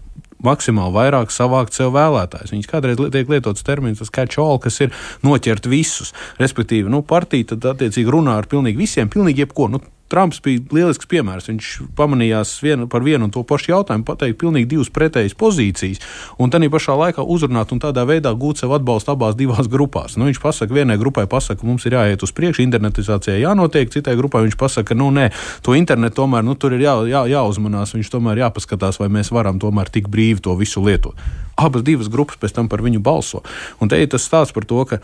maksimāli 0.44 0.94
vairāk 0.96 1.32
savākt 1.34 1.76
sev 1.76 1.94
vēlētājus. 1.96 2.52
Viņas 2.54 2.70
kādreiz 2.70 3.00
tiek 3.14 3.30
lietots 3.32 3.66
termins, 3.66 4.02
tas 4.02 4.12
catch 4.12 4.40
all, 4.42 4.60
kas 4.62 4.80
ir 4.84 4.92
noķert 5.26 5.68
visus. 5.70 6.12
Respektīvi, 6.42 6.90
nu, 6.92 7.02
partija 7.06 7.54
tad 7.54 7.70
attiecīgi 7.74 8.12
runā 8.12 8.36
ar 8.40 8.50
pilnīgi 8.50 8.82
visiem, 8.84 9.10
pilnīgi 9.12 9.46
jebko. 9.46 9.70
Nu, 9.72 9.82
Trumps 10.12 10.38
bija 10.44 10.62
lielisks 10.70 11.08
piemērs. 11.10 11.48
Viņš 11.50 11.70
pamanījās 11.98 12.52
vienu, 12.62 12.86
par 12.90 13.02
vienu 13.06 13.26
un 13.26 13.32
to 13.34 13.42
pašu 13.46 13.72
jautājumu, 13.72 14.06
pateikt 14.06 14.38
pilnīgi 14.38 14.68
divas 14.70 14.90
pretējas 14.94 15.34
pozīcijas, 15.38 16.02
un 16.38 16.52
tā 16.52 16.60
pašā 16.70 16.94
laikā 16.98 17.24
uzrunāt 17.24 17.72
un 17.74 17.82
tādā 17.82 18.06
veidā 18.06 18.32
gūt 18.38 18.62
sev 18.62 18.74
atbalstu 18.76 19.14
abās 19.14 19.36
divās 19.38 19.70
grupās. 19.70 20.16
Nu, 20.16 20.28
viņš 20.30 20.40
pasaka, 20.42 20.74
vienai 20.74 20.98
grupai 21.00 21.26
pasaka, 21.30 21.60
ka 21.60 21.66
mums 21.66 21.86
ir 21.86 21.98
jāiet 21.98 22.22
uz 22.22 22.34
priekšu, 22.36 22.62
internetizācijai 22.66 23.42
jānotiek, 23.42 23.90
citai 23.90 24.16
grupai 24.18 24.44
viņš 24.46 24.58
pasaka, 24.60 24.92
ka 24.92 24.98
nu, 24.98 25.10
nē, 25.14 25.30
to 25.66 25.74
internetu 25.78 26.22
tomēr 26.22 26.46
nu, 26.46 26.54
tur 26.54 26.76
ir 26.76 26.86
jā, 26.86 26.94
jā, 27.10 27.24
jāuzmanās, 27.34 27.96
viņš 27.96 28.12
tomēr 28.14 28.46
jāpaskatās, 28.46 29.00
vai 29.02 29.10
mēs 29.12 29.32
varam 29.34 29.60
tomēr 29.62 29.90
tik 29.92 30.10
brīvi 30.12 30.42
to 30.46 30.54
visu 30.58 30.84
lietot. 30.86 31.18
Abas 31.56 31.82
divas 31.82 32.10
grupas 32.12 32.38
pēc 32.40 32.52
tam 32.52 32.68
par 32.68 32.82
viņu 32.84 33.00
balso. 33.00 33.42
Un 33.80 33.88
te 33.88 33.98
ir 33.98 34.10
tas 34.12 34.26
stāsts 34.28 34.54
par 34.54 34.66
to, 34.68 34.82
ka 34.84 35.00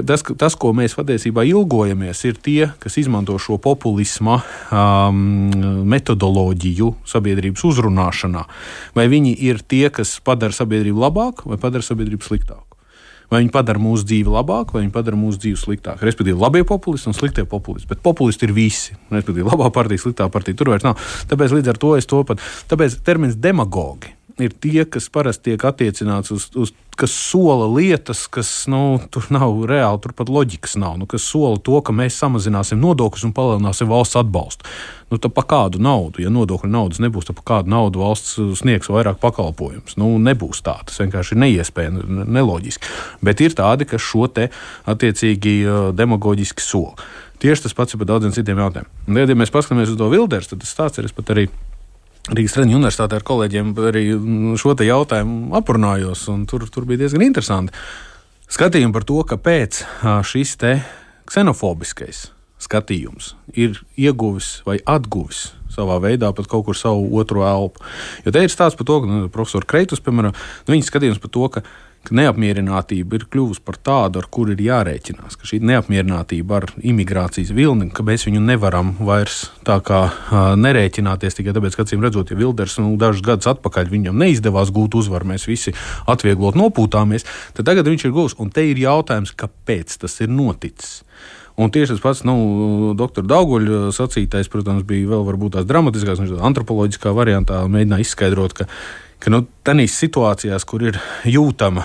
tas, 0.00 0.24
tas, 0.24 0.56
ko 0.56 0.72
mēs 0.76 0.96
patiesībā 0.96 1.44
ilgojamies, 1.50 2.24
ir 2.28 2.40
tie, 2.40 2.70
kas 2.82 2.96
izmanto 3.02 3.36
šo 3.42 3.58
populisma 3.62 4.40
um, 4.72 5.22
metodoloģiju 5.92 6.92
sabiedrības 7.08 7.64
uzrunāšanā. 7.68 8.44
Vai 8.96 9.08
viņi 9.12 9.36
ir 9.48 9.62
tie, 9.68 9.88
kas 9.92 10.18
padara 10.24 10.56
sabiedrību 10.56 11.02
labāku 11.04 11.52
vai 11.52 11.60
padara 11.60 11.84
sabiedrību 11.84 12.24
sliktāku? 12.24 12.68
Vai 13.32 13.40
viņi 13.40 13.52
padara 13.54 13.80
mūsu 13.80 14.04
dzīvi 14.04 14.28
labāku, 14.28 14.76
vai 14.76 14.82
viņi 14.82 14.92
padara 14.92 15.16
mūsu 15.16 15.40
dzīvi 15.40 15.56
sliktāku. 15.56 16.04
Respektīvi, 16.04 16.36
labie 16.36 16.66
populisti 16.68 17.08
un 17.08 17.16
sliktie 17.16 17.46
populisti. 17.48 17.88
Bet 17.88 18.02
populisti 18.04 18.44
ir 18.44 18.52
visi. 18.52 18.96
Respektīvi, 19.08 19.46
labā 19.48 19.70
partija, 19.72 20.02
sliktā 20.02 20.26
partija. 20.32 20.58
Tur 20.60 20.74
vairs 20.74 20.84
nav. 20.84 21.00
Tāpēc 21.30 21.54
līdz 21.56 21.72
ar 21.72 21.80
to 21.80 21.94
es 21.96 22.08
to 22.10 22.20
pat. 22.28 22.44
Tāpēc 22.68 22.98
termins 23.06 23.38
demagogi 23.40 24.12
ir 24.40 24.54
tie, 24.62 24.84
kas 24.88 25.10
parasti 25.12 25.50
tiek 25.50 25.64
attiecināts 25.68 26.32
uz, 26.34 26.48
uz 26.56 26.72
kas 26.96 27.10
sola 27.10 27.66
lietas, 27.66 28.26
kas 28.30 28.48
nu, 28.70 29.00
tur 29.10 29.24
nav 29.32 29.64
reāli, 29.68 30.00
tur 30.04 30.12
pat 30.16 30.28
loģikas 30.32 30.76
nav. 30.80 30.98
Nu, 31.00 31.08
kas 31.08 31.24
sola 31.24 31.56
to, 31.56 31.80
ka 31.84 31.94
mēs 31.96 32.18
samazināsim 32.20 32.80
nodokļus 32.82 33.24
un 33.28 33.32
palielināsim 33.36 33.88
valsts 33.90 34.18
atbalstu. 34.20 34.68
Nu, 35.12 35.18
tad 35.20 35.34
par 35.36 35.46
kādu 35.48 35.80
naudu, 35.82 36.22
ja 36.24 36.32
nodokļu 36.32 36.70
naudas 36.72 37.00
nebūs, 37.02 37.28
tad 37.28 37.38
par 37.40 37.48
kādu 37.48 37.72
naudu 37.72 38.04
valsts 38.04 38.36
sniegs 38.60 38.92
vairāk 38.92 39.20
pakalpojumus. 39.24 39.96
Nu, 40.00 40.14
nebūs 40.22 40.62
tā. 40.64 40.78
Tas 40.88 41.00
vienkārši 41.02 41.36
ir 41.36 41.42
neiespējami, 41.46 42.28
neloģiski. 42.38 42.94
Bet 43.24 43.42
ir 43.44 43.56
tādi, 43.56 43.88
kas 43.88 44.04
šo 44.04 44.28
te 44.32 44.50
attiecīgi 44.88 45.58
demagoģiski 45.96 46.64
sola. 46.64 46.96
Tieši 47.42 47.66
tas 47.66 47.74
pats 47.74 47.96
ir 47.96 47.98
par 47.98 48.12
daudziem 48.12 48.32
citiem 48.36 48.60
jautājumiem. 48.62 48.90
Un, 49.08 49.18
ja 49.18 49.36
mēs 49.36 49.50
paskatāmies 49.50 49.90
uz 49.90 49.98
to 49.98 50.06
Wilders, 50.12 50.52
tad 50.52 50.62
tas 50.62 50.70
stāsts 50.70 51.02
ir 51.02 51.10
pat 51.16 51.32
arī 51.34 51.48
Rīgas 52.30 52.54
Treniņu 52.54 52.78
universitātē 52.78 53.18
ar 53.18 53.24
kolēģiem 53.26 53.72
arī 53.88 54.04
šo 54.60 54.76
jautājumu 54.78 55.56
aprunājos, 55.58 56.28
un 56.30 56.44
tur, 56.46 56.68
tur 56.70 56.86
bija 56.86 57.02
diezgan 57.02 57.24
interesanti 57.26 57.74
skatījumi 58.52 58.94
par 58.94 59.06
to, 59.08 59.18
kāpēc 59.26 59.82
šis 60.28 60.54
ksenofobiskais 61.26 62.28
skatījums 62.62 63.32
ir 63.58 63.80
ieguvis 63.98 64.60
vai 64.66 64.78
atguvis 64.86 65.50
savā 65.72 65.96
veidā 66.02 66.30
pat 66.36 66.46
kaut 66.50 66.66
kur 66.68 66.78
savu 66.78 67.08
otru 67.18 67.42
elpu. 67.48 67.82
Jo 68.26 68.34
te 68.34 68.42
ir 68.44 68.52
stāsts 68.52 68.78
par 68.78 68.86
to, 68.86 69.00
ka 69.02 69.08
nu, 69.08 69.30
profesors 69.32 69.66
Kreitus, 69.66 70.02
piemēram, 70.04 70.36
nu, 70.36 70.74
viņa 70.74 70.88
skatījums 70.88 71.22
par 71.22 71.32
to, 71.32 71.48
ka 71.56 71.64
ka 72.06 72.16
neapmierinātība 72.18 73.18
ir 73.18 73.26
kļuvusi 73.30 73.62
par 73.64 73.78
tādu, 73.78 74.22
ar 74.22 74.28
kuru 74.32 74.56
ir 74.56 74.62
jārēķinās. 74.66 75.36
Ka 75.38 75.48
šī 75.48 75.60
neapmierinātība 75.70 76.58
ar 76.58 76.66
imigrācijas 76.82 77.52
vilni, 77.54 77.90
ka 77.94 78.04
mēs 78.06 78.26
viņu 78.26 78.42
nevaram 78.42 78.94
vairs 79.06 79.44
tā 79.66 79.78
kā 79.86 80.02
nerēķināties 80.58 81.38
tikai 81.38 81.54
tāpēc, 81.56 81.78
ka, 81.78 81.86
acīm 81.86 82.02
redzot, 82.04 82.32
ja 82.32 82.38
Wilders 82.38 82.78
nu, 82.82 82.94
dažus 83.00 83.24
gadus 83.26 83.50
atpakaļ 83.52 83.92
viņam 83.92 84.18
neizdevās 84.24 84.72
gūt 84.74 84.98
uzvaru, 84.98 85.30
mēs 85.34 85.46
visi 85.50 85.74
atvieglot 86.10 86.58
nopūtāmies, 86.58 87.28
tad 87.56 87.70
tagad 87.70 87.90
viņš 87.90 88.08
ir 88.08 88.16
gūs. 88.16 88.38
Un 88.42 88.50
te 88.54 88.66
ir 88.66 88.82
jautājums, 88.82 89.34
kāpēc 89.38 90.00
tas 90.02 90.18
ir 90.24 90.32
noticis. 90.32 91.00
Un 91.60 91.68
tieši 91.68 91.94
tas 91.94 92.00
pats, 92.00 92.22
nu, 92.24 92.34
doktora 92.96 93.28
Dauguļa 93.28 93.92
sacītais, 93.92 94.48
protams, 94.52 94.86
bija 94.88 95.10
vēl 95.10 95.26
varbūt 95.26 95.58
tās 95.58 95.68
dramatiskās, 95.68 96.22
antropoloģiskā 96.48 97.12
variantā, 97.12 97.60
mēģināja 97.68 98.06
izskaidrot, 98.06 98.56
ka 98.56 98.68
ka 99.22 99.30
nu, 99.30 99.44
tādās 99.62 99.94
situācijās, 100.02 100.66
kur 100.66 100.82
ir 100.90 100.98
jūtama, 101.28 101.84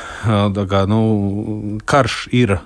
kā, 0.57 0.83
nu, 0.89 1.01
karš 1.85 2.25
ir 2.33 2.57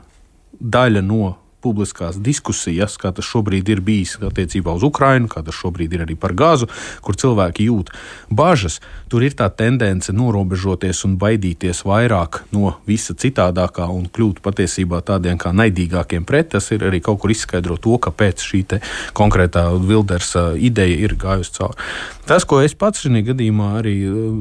daļa 0.62 1.04
no 1.04 1.36
publiskās 1.62 2.20
diskusijas, 2.22 2.98
kā 3.02 3.14
tas 3.16 3.28
šobrīd 3.28 3.70
ir 3.72 3.84
bijis 3.86 4.18
attiecībā 4.22 4.74
uz 4.78 4.86
Ukrajinu, 4.88 5.30
kā 5.32 5.44
tas 5.46 5.58
šobrīd 5.58 5.96
ir 5.96 6.06
arī 6.06 6.18
par 6.20 6.36
gāzu, 6.38 6.70
kur 7.06 7.18
cilvēki 7.18 7.70
jūt 7.70 7.94
bažas. 8.30 8.80
Tur 9.12 9.26
ir 9.28 9.36
tā 9.38 9.50
tendence 9.54 10.14
norobežoties 10.16 11.04
un 11.08 11.18
baidīties 11.22 11.84
vairāk 11.88 12.44
no 12.56 12.76
visa 12.88 13.14
citādākā 13.14 13.88
un 13.92 14.08
kļūt 14.12 14.42
patiesībā 14.46 15.02
tādiem 15.08 15.40
kā 15.42 15.54
naidīgākiem 15.56 16.26
pret. 16.28 16.52
Tas 16.56 16.72
ir 16.76 16.86
arī 16.88 17.02
kaut 17.04 17.22
kur 17.24 17.34
izskaidro 17.34 17.78
to, 17.78 17.98
kāpēc 18.02 18.44
šī 18.44 18.62
konkrētā 19.18 19.66
Wilders 19.74 20.36
ideja 20.58 21.00
ir 21.08 21.18
gājusi 21.20 21.58
cauri. 21.58 21.90
Tas, 22.30 22.46
ko 22.48 22.62
es 22.64 22.76
pats 22.78 23.04
šajā 23.04 23.26
gadījumā 23.32 23.74
arī 23.82 23.96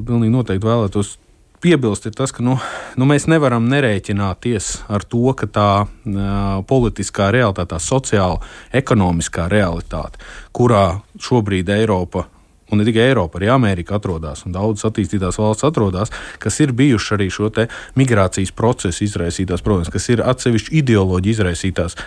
pilnīgi 0.06 0.34
noteikti 0.34 0.68
vēlētos 0.68 1.16
piebilst, 1.60 2.06
ir 2.08 2.16
tas, 2.16 2.32
ka 2.32 2.44
nu, 2.44 2.56
nu 2.96 3.06
mēs 3.08 3.28
nevaram 3.30 3.68
nerēķināties 3.70 4.72
ar 4.92 5.04
to, 5.04 5.22
ka 5.36 5.48
tā 5.50 5.70
uh, 5.84 6.60
politiskā 6.68 7.30
realitāte, 7.34 7.74
tā 7.74 7.80
sociāla, 7.82 8.40
ekonomiskā 8.76 9.48
realitāte, 9.52 10.20
kurā 10.56 11.00
šobrīd 11.20 11.72
Eiropa. 11.76 12.26
Un 12.70 12.78
ne 12.78 12.86
tikai 12.86 13.08
Eiropa, 13.08 13.40
arī 13.40 13.48
Amerika 13.50 13.96
atrodas, 13.98 14.44
un 14.46 14.54
daudzas 14.54 14.86
attīstītās 14.86 15.40
valsts 15.42 15.66
atrodas, 15.66 16.12
kas 16.38 16.60
ir 16.62 16.70
bijušas 16.78 17.16
arī 17.16 17.26
šo 17.34 17.50
migrācijas 17.98 18.52
procesu 18.54 19.04
izraisītās 19.08 19.64
problēmas, 19.66 19.90
kas 19.90 20.06
ir 20.12 20.22
atsevišķi 20.22 20.76
ideoloģi 20.78 21.34
izraisītās. 21.34 21.98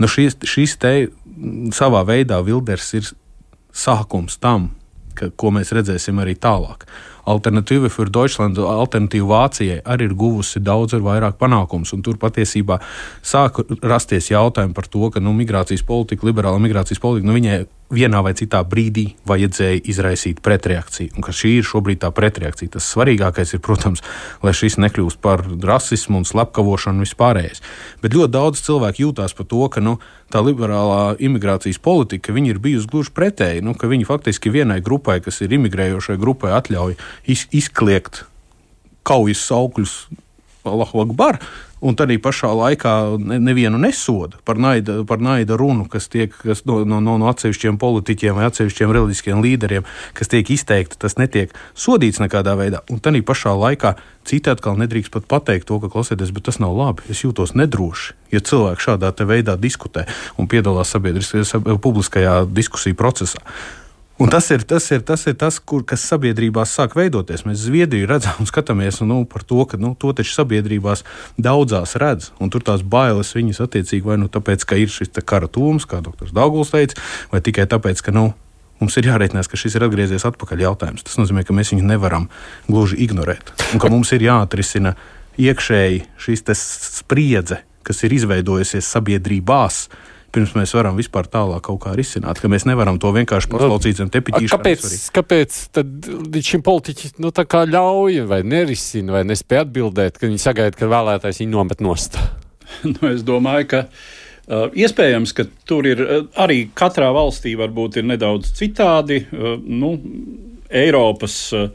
Nu, 0.00 0.08
šis, 0.08 0.36
šis 0.44 0.76
te 0.80 0.92
savā 1.76 2.04
veidā 2.08 2.42
Wilders 2.44 2.92
ir 2.98 3.08
sākums 3.72 4.36
tam, 4.40 4.74
ka, 5.16 5.30
ko 5.36 5.54
mēs 5.56 5.72
redzēsim 5.76 6.20
arī 6.20 6.36
tālāk. 6.36 6.84
Alternatīva 7.28 7.90
für 7.92 8.10
Deutschland, 8.12 8.58
alternatīva 8.58 9.28
Vācijai 9.34 9.80
arī 9.84 10.08
ir 10.08 10.14
guvusi 10.18 10.62
daudz 10.64 10.94
vairāk 10.94 11.36
panākumus. 11.40 11.92
Tur 12.04 12.16
patiesībā 12.20 12.80
sāk 13.22 13.62
rasties 13.82 14.30
jautājumi 14.32 14.74
par 14.74 14.88
to, 14.88 15.10
ka 15.10 15.20
nu, 15.20 15.34
migrācijas 15.36 15.84
politika, 15.86 16.26
liberāla 16.26 16.62
migrācijas 16.62 17.02
politika, 17.02 17.28
nu, 17.28 17.36
viņai 17.36 17.60
vienā 17.90 18.22
vai 18.24 18.32
citā 18.38 18.60
brīdī 18.66 19.06
vajadzēja 19.28 19.82
izraisīt 19.90 20.40
pretreakciju. 20.44 21.16
Un 21.18 21.26
ka 21.26 21.34
šī 21.34 21.56
ir 21.58 21.66
šobrīd 21.66 22.00
tā 22.04 22.10
pretreakcija. 22.14 22.76
Tas 22.76 22.88
svarīgākais 22.94 23.54
ir, 23.56 23.62
protams, 23.64 24.04
lai 24.46 24.54
šis 24.56 24.78
nekļūst 24.82 25.20
par 25.22 25.42
rasismu 25.44 26.20
un 26.20 26.28
slepkavošanu 26.28 27.00
un 27.00 27.06
vispārējais. 27.06 27.62
Bet 28.02 28.16
ļoti 28.16 28.34
daudz 28.36 28.64
cilvēku 28.66 29.06
jūtās 29.06 29.36
par 29.36 29.50
to, 29.50 29.66
ka 29.74 29.82
nu, 29.84 29.98
tā 30.30 30.42
liberālā 30.46 31.16
imigrācijas 31.18 31.82
politika 31.82 32.32
ir 32.32 32.62
bijusi 32.62 32.90
gluži 32.90 33.14
pretēji. 33.14 33.64
Nu, 33.66 33.74
viņi 33.74 34.08
faktiski 34.08 34.54
vienai 34.54 34.80
grupai, 34.80 35.20
kas 35.20 35.42
ir 35.42 35.52
imigrējošai 35.58 36.18
grupai, 36.20 36.54
atļauj 36.56 36.96
iz, 37.26 37.46
izkliegt 37.50 38.24
kaujas 39.02 39.42
saukļus 39.48 39.94
Allahu 40.68 41.02
Akbar, 41.06 41.40
un 41.80 41.96
tādā 41.98 42.16
pašā 42.20 42.50
laikā 42.54 42.94
nevienu 43.18 43.80
nesoda 43.80 44.40
par 44.44 44.60
naida, 44.60 45.00
par 45.08 45.22
naida 45.22 45.56
runu, 45.60 45.86
kas 45.90 46.08
tiek 46.12 46.34
kas 46.34 46.64
no, 46.68 46.82
no, 46.84 47.00
no, 47.00 47.18
atsevišķiem 47.30 47.78
politiķiem 47.80 48.36
vai 48.36 48.48
atsevišķiem 48.48 48.94
reliģiskiem 48.96 49.42
līderiem, 49.44 49.88
kas 50.16 50.30
tiek 50.32 50.52
izteikti. 50.52 50.98
Tas 51.00 51.16
netiek 51.20 51.54
sodīts 51.74 52.20
nekādā 52.22 52.56
veidā. 52.60 52.84
Un 52.92 53.00
tādā 53.02 53.22
pašā 53.26 53.54
laikā 53.56 53.94
citi 54.28 54.52
atkal 54.52 54.78
nedrīkst 54.80 55.12
pat 55.14 55.28
pateikt 55.30 55.68
to, 55.70 55.80
ka 55.82 55.90
klausieties, 55.92 56.32
bet 56.36 56.48
tas 56.48 56.60
nav 56.62 56.76
labi. 56.76 57.06
Es 57.12 57.24
jūtos 57.24 57.56
nedroši, 57.58 58.16
ja 58.34 58.44
cilvēki 58.44 58.86
šādā 58.86 59.12
veidā 59.28 59.56
diskutē 59.60 60.06
un 60.38 60.48
piedalās 60.50 60.92
sabiedriskajā, 60.94 61.76
publiskajā 61.80 62.40
diskusiju 62.48 62.98
procesā. 62.98 63.42
Un 64.20 64.28
tas 64.28 64.50
ir 64.52 64.66
tas, 64.68 64.84
ir, 64.92 65.00
tas, 65.00 65.22
ir 65.30 65.36
tas 65.40 65.56
kur, 65.64 65.80
kas 65.88 66.02
sabiedrībās 66.04 66.74
sāk 66.76 66.92
veidoties. 66.98 67.46
Mēs 67.48 67.62
Zviedriju 67.64 68.04
redzam 68.10 68.42
un 68.42 68.48
skatāmies 68.50 68.98
nu, 69.00 69.22
par 69.24 69.46
to, 69.48 69.62
ka 69.64 69.80
nu, 69.80 69.94
to 69.96 70.12
taču 70.12 70.34
sabiedrībās 70.34 71.06
daudzās 71.40 71.96
redz. 71.96 72.28
Un 72.36 72.52
tur 72.52 72.60
tās 72.66 72.84
bailes 72.84 73.32
viņas 73.32 73.62
attiecīgi 73.64 74.04
vai 74.04 74.18
nu 74.20 74.28
tāpēc, 74.28 74.66
ka 74.68 74.76
ir 74.76 74.92
šis 74.92 75.14
kara 75.24 75.48
tūms, 75.48 75.88
kā 75.88 76.02
dr. 76.04 76.28
Dauguls 76.36 76.74
teica, 76.74 77.00
vai 77.32 77.40
tikai 77.40 77.64
tāpēc, 77.72 78.04
ka 78.04 78.12
nu, 78.12 78.26
mums 78.82 79.00
ir 79.00 79.08
jārēķinās, 79.08 79.48
ka 79.48 79.56
šis 79.56 79.78
ir 79.78 79.88
atgriezies 79.88 80.28
atpakaļ 80.28 80.66
jautājums. 80.66 81.08
Tas 81.08 81.16
nozīmē, 81.16 81.46
ka 81.48 81.56
mēs 81.56 81.72
viņu 81.72 81.88
nevaram 81.88 82.28
gluži 82.68 83.00
ignorēt. 83.00 83.54
Un 83.72 83.80
ka 83.80 83.88
mums 83.88 84.12
ir 84.12 84.28
jāatrisina 84.28 84.98
iekšēji 85.40 86.04
šīs 86.20 86.44
spriedze, 86.60 87.62
kas 87.88 88.04
ir 88.04 88.12
izveidojusies 88.20 88.84
sabiedrībās 88.84 89.86
pirms 90.34 90.54
mēs 90.56 90.72
varam 90.76 90.98
vispār 90.98 91.28
tālāk 91.30 91.64
kaut 91.66 91.80
kā 91.84 91.94
risināt, 91.98 92.40
ka 92.40 92.50
mēs 92.50 92.66
nevaram 92.68 92.98
to 93.02 93.12
vienkārši 93.14 93.50
paslaucīt 93.52 94.00
zem 94.00 94.10
tepiķīša. 94.12 94.56
Kāpēc, 94.56 94.86
kāpēc 95.16 95.58
tad 95.76 96.10
šim 96.46 96.64
politiķi 96.66 97.12
nu, 97.22 97.32
ļauj 97.74 98.22
vai 98.30 98.40
nerisina 98.46 99.18
vai 99.18 99.24
nespēj 99.28 99.64
atbildēt, 99.64 100.18
ka 100.18 100.28
viņi 100.28 100.42
sagaida, 100.42 100.76
ka 100.78 100.90
vēlētājs 100.90 101.42
viņu 101.42 101.54
nomet 101.56 101.84
nost? 101.84 102.18
nu, 102.94 103.00
es 103.12 103.26
domāju, 103.26 103.70
ka. 103.74 103.86
Uh, 104.50 104.64
iespējams, 104.74 105.30
ka 105.36 105.44
tur 105.68 105.86
ir 105.86 106.00
uh, 106.02 106.22
arī 106.42 106.64
katrā 106.74 107.12
valstī 107.14 107.52
varbūt 107.54 108.00
ir 108.00 108.06
nedaudz 108.08 108.48
citādi. 108.58 109.20
Uh, 109.30 109.52
nu, 109.62 109.92
Eiropas 110.66 111.36
uh, 111.54 111.68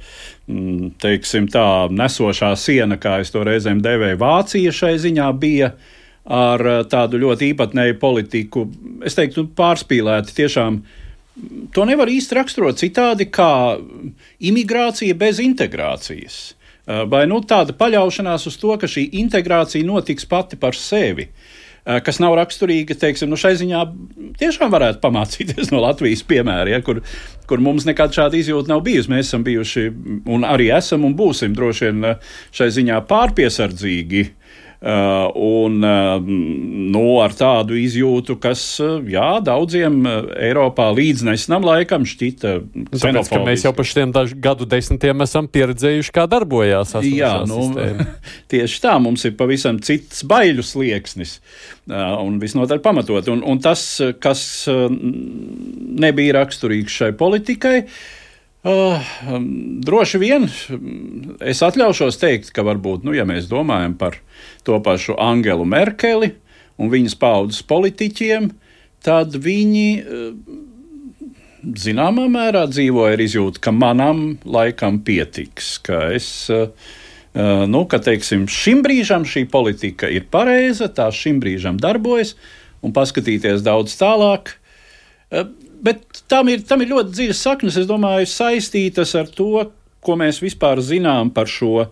teiksim, 1.00 1.48
tā, 1.52 1.63
nesošā 1.88 2.50
siena, 2.60 2.98
kā 3.00 3.22
es 3.24 3.32
to 3.32 3.46
reizēm 3.48 3.80
devēju, 3.86 4.20
Vācija 4.20 4.74
šai 4.76 4.91
ziņā 5.06 5.30
bija 5.39 5.72
uh, 5.72 5.95
ar 6.26 6.66
eh, 6.66 6.84
tādu 6.90 7.20
ļoti 7.22 7.52
īpatnēju 7.54 7.98
politiku, 8.02 8.66
es 9.06 9.18
teiktu, 9.18 9.48
pārspīlēti 9.58 10.38
tiešām. 10.42 10.80
To 11.76 11.84
nevar 11.84 12.08
īsti 12.10 12.38
raksturot 12.38 12.80
citādi 12.80 13.28
kā 13.28 13.76
imigrācija 14.48 15.18
bez 15.20 15.42
integrācijas. 15.44 16.40
Eh, 16.86 17.04
vai 17.12 17.26
nu 17.30 17.42
tāda 17.46 17.76
paļaušanās 17.78 18.48
uz 18.50 18.58
to, 18.62 18.74
ka 18.82 18.90
šī 18.90 19.10
integrācija 19.22 19.86
notiks 19.86 20.26
pati 20.30 20.58
par 20.58 20.78
sevi, 20.78 21.28
eh, 21.86 22.00
kas 22.02 22.18
nav 22.24 22.38
raksturīga, 22.40 22.98
teiksim, 22.98 23.30
nu 23.30 23.38
šai 23.38 23.54
ziņā 23.62 23.84
tiešām 24.42 24.74
varētu 24.74 25.04
pamācīties 25.04 25.70
no 25.76 25.84
Latvijas 25.86 26.26
piemēra, 26.26 26.74
ja, 26.74 26.82
kur, 26.82 27.04
kur 27.46 27.62
mums 27.62 27.86
nekāda 27.86 28.24
šāda 28.24 28.42
izjūta 28.42 28.74
nav 28.74 28.82
bijusi. 28.88 29.14
Mēs 29.14 29.30
esam 29.30 29.46
bijuši 29.46 29.92
un 30.26 30.48
arī 30.48 30.72
esam 30.74 31.06
un 31.06 31.14
būsim 31.14 31.54
droši 31.54 31.92
vien 31.92 32.16
šai 32.56 32.72
ziņā 32.80 33.04
pārpiesardzīgi. 33.12 34.26
Uh, 34.26 34.42
un 34.82 35.84
uh, 35.84 36.20
nu, 36.22 37.04
ar 37.24 37.34
tādu 37.36 37.78
izjūtu, 37.80 38.36
kas 38.42 38.64
uh, 38.84 38.98
jā, 39.10 39.40
daudziem 39.46 40.02
Eiropā 40.06 40.90
līdz 40.96 41.24
nesenam 41.30 41.66
laikam 41.66 42.06
šķita. 42.06 42.52
Tāpēc, 42.92 43.32
ka 43.32 43.40
mēs 43.46 43.66
jau 43.66 43.72
pa 43.76 43.86
šiem 43.88 44.14
gadu 44.44 44.68
desmitiem 44.70 45.24
esam 45.26 45.48
pieredzējuši, 45.52 46.14
kā 46.16 46.28
darbojās. 46.30 46.94
Jā, 47.08 47.32
nu, 47.50 47.70
tieši 48.52 48.84
tā 48.84 48.98
mums 49.02 49.26
ir 49.26 49.38
pavisam 49.40 49.80
cits 49.84 50.26
baiļu 50.28 50.66
slieksnis 50.66 51.40
un 51.90 52.38
visnotaļ 52.42 52.84
pamatot. 52.84 53.32
Un, 53.32 53.42
un 53.46 53.64
tas, 53.64 53.88
kas 54.22 54.44
nebija 56.06 56.38
raksturīgs 56.42 57.02
šai 57.02 57.12
politikai, 57.18 57.80
Uh, 58.65 58.97
droši 59.86 60.17
vien 60.17 60.47
es 61.45 61.60
atļaušos 61.62 62.17
teikt, 62.17 62.47
ka 62.49 62.63
varbūt, 62.65 63.04
nu, 63.06 63.13
ja 63.13 63.21
mēs 63.30 63.45
domājam 63.45 63.93
par 63.99 64.17
to 64.65 64.80
pašu 64.82 65.13
Angelu 65.21 65.67
Merkeli 65.69 66.32
un 66.82 66.89
viņas 66.89 67.13
paudzes 67.21 67.62
politiķiem, 67.69 68.49
tad 69.06 69.38
viņi 69.38 69.89
uh, 70.01 70.32
zināmā 71.78 72.25
mērā 72.34 72.65
dzīvoja 72.71 73.19
ar 73.19 73.23
izjūtu, 73.28 73.62
ka 73.62 73.73
manam 73.75 74.39
laikam 74.41 74.97
pietiks, 75.06 75.75
ka 75.86 76.08
es. 76.17 76.30
Uh, 76.49 76.71
nu, 77.69 77.84
ka 77.91 77.99
teiksim, 78.01 78.47
šim 78.49 78.82
brīžam 78.82 79.25
šī 79.30 79.45
politika 79.51 80.10
ir 80.10 80.25
pareiza, 80.32 80.88
tā 80.89 81.12
šim 81.13 81.41
brīžam 81.43 81.78
darbojas, 81.78 82.34
un 82.82 82.95
paskatīties 82.95 83.62
daudz 83.65 83.93
tālāk. 83.99 84.56
Bet 85.84 86.24
tam 86.32 86.50
ir, 86.52 86.64
tam 86.68 86.84
ir 86.84 86.94
ļoti 86.94 87.16
dziļas 87.16 87.42
saknes, 87.48 87.80
es 87.82 87.90
domāju, 87.90 88.30
saistītas 88.30 89.16
ar 89.20 89.28
to, 89.32 89.66
ko 90.06 90.16
mēs 90.20 90.42
vispār 90.44 90.82
zinām 90.86 91.32
par 91.34 91.50
šo 91.50 91.88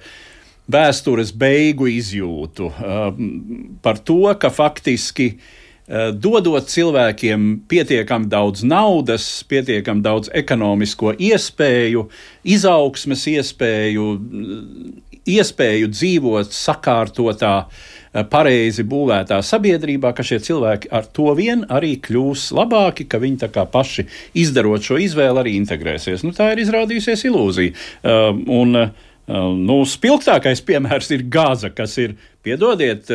vēstures 0.71 1.33
beigu 1.35 1.89
izjūtu, 1.91 2.69
um, 2.71 3.27
par 3.83 3.99
to, 4.05 4.21
ka 4.39 4.51
faktiski 4.53 5.33
uh, 5.33 6.11
dodot 6.15 6.69
cilvēkiem 6.71 7.65
pietiekami 7.67 8.29
daudz 8.31 8.63
naudas, 8.63 9.25
pietiekami 9.49 10.05
daudz 10.05 10.31
ekonomisko 10.33 11.15
iespēju, 11.19 12.07
izaugsmes 12.55 13.25
iespēju, 13.33 14.07
iespēju 15.27 15.91
dzīvot 15.91 16.55
sakārtotā, 16.55 17.55
eh, 17.63 18.02
pareizi 18.29 18.85
būvētā 18.85 19.39
sabiedrībā, 19.45 20.13
ka 20.13 20.25
šie 20.25 20.39
cilvēki 20.43 20.91
ar 20.93 21.07
to 21.15 21.33
vien 21.37 21.65
arī 21.73 21.95
kļūs 22.03 22.51
labāki, 22.53 23.07
ka 23.09 23.21
viņi 23.21 23.49
paši 23.73 24.05
izdarot 24.37 24.85
šo 24.85 24.99
izvēli 25.01 25.41
arī 25.41 25.55
integrēsies. 25.57 26.25
Nu, 26.25 26.33
tā 26.35 26.51
ir 26.53 26.63
izrādījusies 26.63 27.25
ilūzija. 27.29 27.73
Uh, 28.03 28.29
un, 28.53 28.75
uh, 28.77 28.91
nu, 29.57 29.81
spilgtākais 29.89 30.61
piemērs 30.65 31.09
ir 31.15 31.25
Gāza, 31.33 31.73
kas 31.73 31.97
ir, 32.01 32.17
piedodiet, 32.43 33.09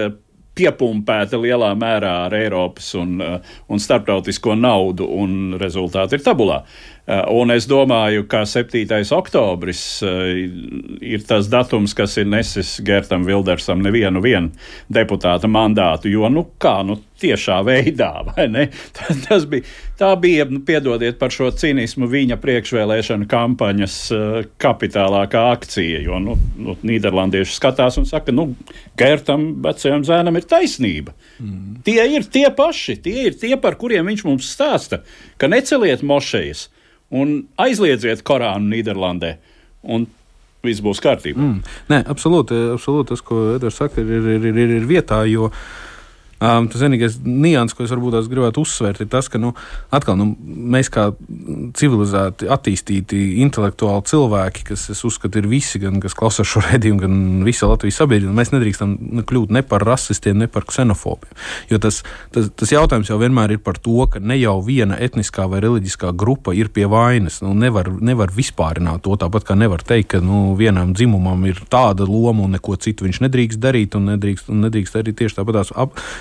piepumpēta 0.58 1.38
lielā 1.38 1.70
mērā 1.78 2.14
ar 2.26 2.34
Eiropas 2.34 2.90
un, 2.98 3.18
un 3.22 3.82
starptautisko 3.82 4.56
naudu, 4.58 5.06
un 5.06 5.54
rezultāti 5.60 6.18
ir 6.18 6.24
tabulā. 6.26 6.62
Eh, 6.62 6.97
un 7.08 7.48
es 7.54 7.64
domāju, 7.64 8.26
ka 8.28 8.42
7. 8.44 8.84
oktobris 9.16 9.82
eh, 10.04 10.42
ir 11.00 11.22
tas 11.24 11.48
datums, 11.48 11.94
kas 11.96 12.18
ir 12.20 12.28
nesis 12.28 12.74
Gertam 12.84 13.24
Vildersam 13.24 13.80
nevienu 13.80 14.20
deputāta 14.92 15.48
mandātu, 15.48 16.10
jo, 16.12 16.28
nu, 16.28 16.44
kā, 16.60 16.82
nu, 16.84 16.98
tiešā 17.18 17.62
veidā, 17.64 18.10
vai 18.28 18.44
ne? 18.52 18.66
Tas, 18.92 19.24
tas 19.24 19.48
bija, 19.48 19.64
tā 19.98 20.12
bija, 20.20 20.44
nu, 20.52 20.60
piedodiet 20.68 21.16
par 21.18 21.32
šo 21.32 21.48
cinismu, 21.56 22.10
viņa 22.12 22.36
priekšvēlēšana 22.44 23.28
kampaņas 23.30 23.98
uh, 24.12 24.38
kapitālākā 24.60 25.48
akcija, 25.56 26.04
jo, 26.04 26.20
nu, 26.20 26.36
nu 26.60 26.76
Nīderlandieši 26.84 27.56
skatās 27.56 27.96
un 28.00 28.08
saka, 28.10 28.36
nu, 28.36 28.50
Gertam 29.00 29.54
vecajam 29.64 30.04
zēnam 30.04 30.36
ir 30.36 30.48
taisnība. 30.50 31.16
Mm. 31.40 31.78
Tie 31.88 32.02
ir 32.18 32.28
tie 32.28 32.50
paši, 32.52 33.00
tie 33.00 33.30
ir 33.30 33.38
tie, 33.40 33.54
par 33.56 33.80
kuriem 33.80 34.12
viņš 34.12 34.28
mums 34.28 34.52
stāsta, 34.52 35.06
ka 35.40 35.48
neceliet 35.48 36.04
mošejas 36.04 36.68
un 37.14 37.42
aizliedziet 37.60 38.22
Korānu 38.26 38.72
Nīderlandē. 38.72 39.34
Un 39.88 40.06
viss 40.66 40.82
būs 40.84 41.00
kārtībā. 41.02 41.38
Mm. 41.38 41.76
Nē, 41.92 42.00
absolūti, 42.12 42.56
absolūti 42.74 43.14
tas, 43.14 43.22
ko 43.24 43.42
Edvards 43.54 43.78
saka, 43.78 44.02
ir, 44.02 44.32
ir, 44.36 44.48
ir, 44.50 44.74
ir 44.80 44.88
vietā. 44.90 45.22
Jo, 45.30 45.52
uh, 45.52 45.87
Um, 46.38 46.68
tas 46.70 46.82
vienīgais 46.84 47.16
nianses, 47.26 47.74
ko 47.74 47.82
es 47.82 47.90
varbūt 47.90 48.28
gribētu 48.30 48.62
uzsvērt, 48.62 49.00
ir 49.02 49.08
tas, 49.10 49.26
ka 49.26 49.40
nu, 49.42 49.50
atkal, 49.90 50.14
nu, 50.20 50.28
mēs 50.46 50.86
kā 50.94 51.08
civilizēti, 51.78 52.46
attīstīti, 52.54 53.22
intelektuāli 53.42 54.06
cilvēki, 54.06 54.62
kas, 54.70 54.84
es 54.94 55.02
uzskatu, 55.06 55.40
ir 55.40 55.48
visi, 55.50 55.80
gan 55.82 55.98
kas 56.02 56.14
klausās 56.18 56.46
šo 56.46 56.62
redzējumu, 56.68 57.02
gan 57.02 57.16
visa 57.46 57.66
Latvijas 57.66 57.98
sabiedrība, 57.98 58.36
mēs 58.38 58.52
nedrīkstam 58.54 58.94
kļūt 59.26 59.54
ne 59.56 59.64
par 59.66 59.82
rasistiem, 59.88 60.38
ne 60.38 60.46
par 60.52 60.68
ksenofobiem. 60.70 61.34
Jo 61.72 61.80
tas, 61.82 62.04
tas, 62.34 62.52
tas 62.54 62.74
jautājums 62.74 63.10
jau 63.10 63.18
vienmēr 63.18 63.56
ir 63.56 63.62
par 63.64 63.82
to, 63.82 63.98
ka 64.06 64.22
ne 64.22 64.38
jau 64.38 64.60
viena 64.62 65.00
etniskā 65.02 65.48
vai 65.50 65.58
reliģiskā 65.66 66.12
grupa 66.14 66.54
ir 66.54 66.70
pie 66.70 66.86
vainas. 66.86 67.40
Nu, 67.42 67.50
nevar, 67.58 67.90
nevar 67.98 68.30
vispārināt 68.34 69.02
to 69.08 69.18
tāpat, 69.18 69.48
kā 69.50 69.58
nevar 69.58 69.82
teikt, 69.82 70.12
ka 70.14 70.22
nu, 70.22 70.54
vienam 70.58 70.94
dzimumam 70.94 71.42
ir 71.50 71.64
tāda 71.66 72.06
loma 72.06 72.46
un 72.46 72.54
neko 72.54 72.78
citu 72.78 73.08
viņš 73.08 73.24
nedrīkst 73.26 73.62
darīt, 73.62 73.98
un 73.98 74.12
nedrīkst, 74.12 74.54
un 74.54 74.62
nedrīkst 74.68 75.00
darīt 75.00 75.18
tieši 75.18 75.40
tāpat 75.40 75.64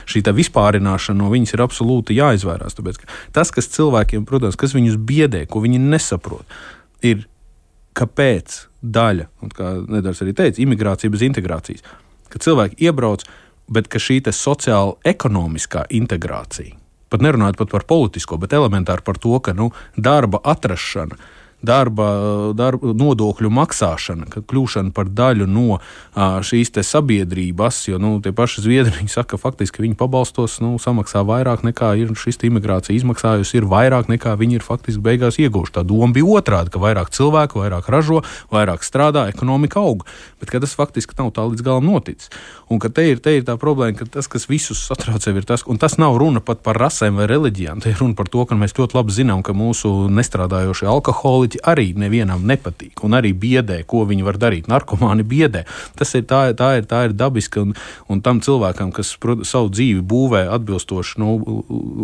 šī 0.07 0.23
vispārināšana 0.37 1.19
no 1.21 1.31
viņas 1.31 1.55
ir 1.55 1.63
absolūti 1.65 2.17
jāizvairās. 2.17 2.77
Tāpēc, 2.77 3.01
tas, 3.35 3.51
kas 3.53 3.69
cilvēkiem, 3.75 4.25
protams, 4.27 4.59
kas 4.59 4.75
viņus 4.77 4.99
biedē, 5.07 5.45
ko 5.49 5.61
viņi 5.63 5.81
nesaprot, 5.83 6.57
ir 7.05 7.27
kāpēc 7.97 8.63
daļa, 8.81 9.27
un 9.43 9.53
kā 9.53 9.73
Nedars 9.89 10.21
arī 10.23 10.35
teica, 10.37 10.61
imigrācija 10.63 11.11
bez 11.13 11.25
integrācijas, 11.27 11.85
ka 12.31 12.41
cilvēki 12.43 12.79
iebrauc, 12.87 13.25
bet 13.71 13.89
ka 13.91 13.99
šī 13.99 14.21
sociāla 14.31 14.95
ekonomiskā 15.07 15.87
integrācija, 15.97 16.77
pat 17.11 17.23
nerunājot 17.23 17.59
pat 17.59 17.73
par 17.73 17.87
politisko, 17.89 18.37
bet 18.39 18.55
elementāri 18.55 19.03
par 19.03 19.19
to, 19.19 19.35
ka 19.43 19.55
nu, 19.57 19.71
darba 19.97 20.39
atrašana 20.43 21.17
darba, 21.65 22.07
darba 22.53 22.93
nodokļu 22.93 23.49
maksāšana, 23.53 24.27
ka 24.29 24.43
kļūšana 24.45 24.93
par 24.95 25.09
daļu 25.09 25.47
no 25.49 25.79
šīs 26.15 26.73
sabiedrības, 26.85 27.79
jo 27.89 27.97
nu, 28.01 28.17
tie 28.21 28.33
paši 28.35 28.63
zviedri 28.65 29.07
saka, 29.09 29.35
ka 29.35 29.41
faktiski 29.41 29.81
viņi 29.83 29.97
pabalstos 29.97 30.59
nu, 30.63 30.75
samaksā 30.81 31.23
vairāk 31.27 31.65
nekā 31.65 31.93
ir 31.99 32.13
šis 32.17 32.39
imigrācija 32.47 32.95
izmaksājusi, 32.95 33.57
ir 33.59 33.67
vairāk 33.69 34.11
nekā 34.11 34.35
viņi 34.39 34.59
ir 34.59 34.65
faktiski 34.65 35.01
beigās 35.03 35.39
ieguvuši. 35.41 35.75
Tā 35.79 35.83
doma 35.87 36.13
bija 36.15 36.39
otrādi, 36.39 36.71
ka 36.73 36.81
vairāk 36.81 37.11
cilvēku, 37.15 37.63
vairāk 37.63 37.89
ražo, 37.91 38.21
vairāk 38.53 38.85
strādā, 38.85 39.27
ekonomika 39.33 39.81
aug, 39.81 40.05
bet 40.39 40.53
tas 40.53 40.77
faktiski 40.77 41.17
nav 41.17 41.33
tā 41.35 41.47
līdz 41.49 41.65
galam 41.65 41.89
noticis. 41.89 42.31
Un 42.69 42.81
te 42.83 43.03
ir, 43.07 43.19
te 43.23 43.31
ir 43.37 43.45
tā 43.47 43.55
problēma, 43.59 43.95
ka 43.95 44.07
tas, 44.17 44.27
kas 44.27 44.47
visus 44.49 44.81
satrauc, 44.89 45.23
ir 45.27 45.45
tas, 45.47 45.63
un 45.71 45.79
tas 45.79 45.97
nav 46.01 46.17
runa 46.19 46.41
pat 46.43 46.59
par 46.65 46.77
rasēm 46.79 47.19
vai 47.19 47.27
reliģijām. 47.31 47.81
Te 47.83 47.93
ir 47.93 48.01
runa 48.01 48.17
par 48.17 48.27
to, 48.31 48.43
ka 48.47 48.57
mēs 48.59 48.75
ļoti 48.77 48.97
labi 48.97 49.15
zinām, 49.15 49.43
ka 49.45 49.55
mūsu 49.55 50.09
nestrādājošie 50.11 50.89
alkoholiķi 51.47 51.61
arī 51.63 51.93
nevienam 51.95 52.45
nepatīk 52.45 53.03
un 53.03 53.15
arī 53.15 53.33
biedē, 53.33 53.85
ko 53.85 54.05
viņi 54.05 54.23
var 54.23 54.37
darīt. 54.37 54.67
Narkomāni 54.67 55.23
biedē. 55.23 55.65
Tas 55.95 56.13
ir 56.15 56.25
tā, 56.25 56.53
tā 56.53 56.77
ir, 56.77 56.85
tā 56.85 57.07
ir 57.07 57.13
dabiski, 57.13 57.59
un, 57.59 57.73
un 58.09 58.21
tam 58.21 58.39
cilvēkam, 58.41 58.91
kas 58.91 59.17
savu 59.43 59.69
dzīvi 59.69 60.01
būvē 60.01 60.47
atbilstoši, 60.51 61.19
nu, 61.19 61.37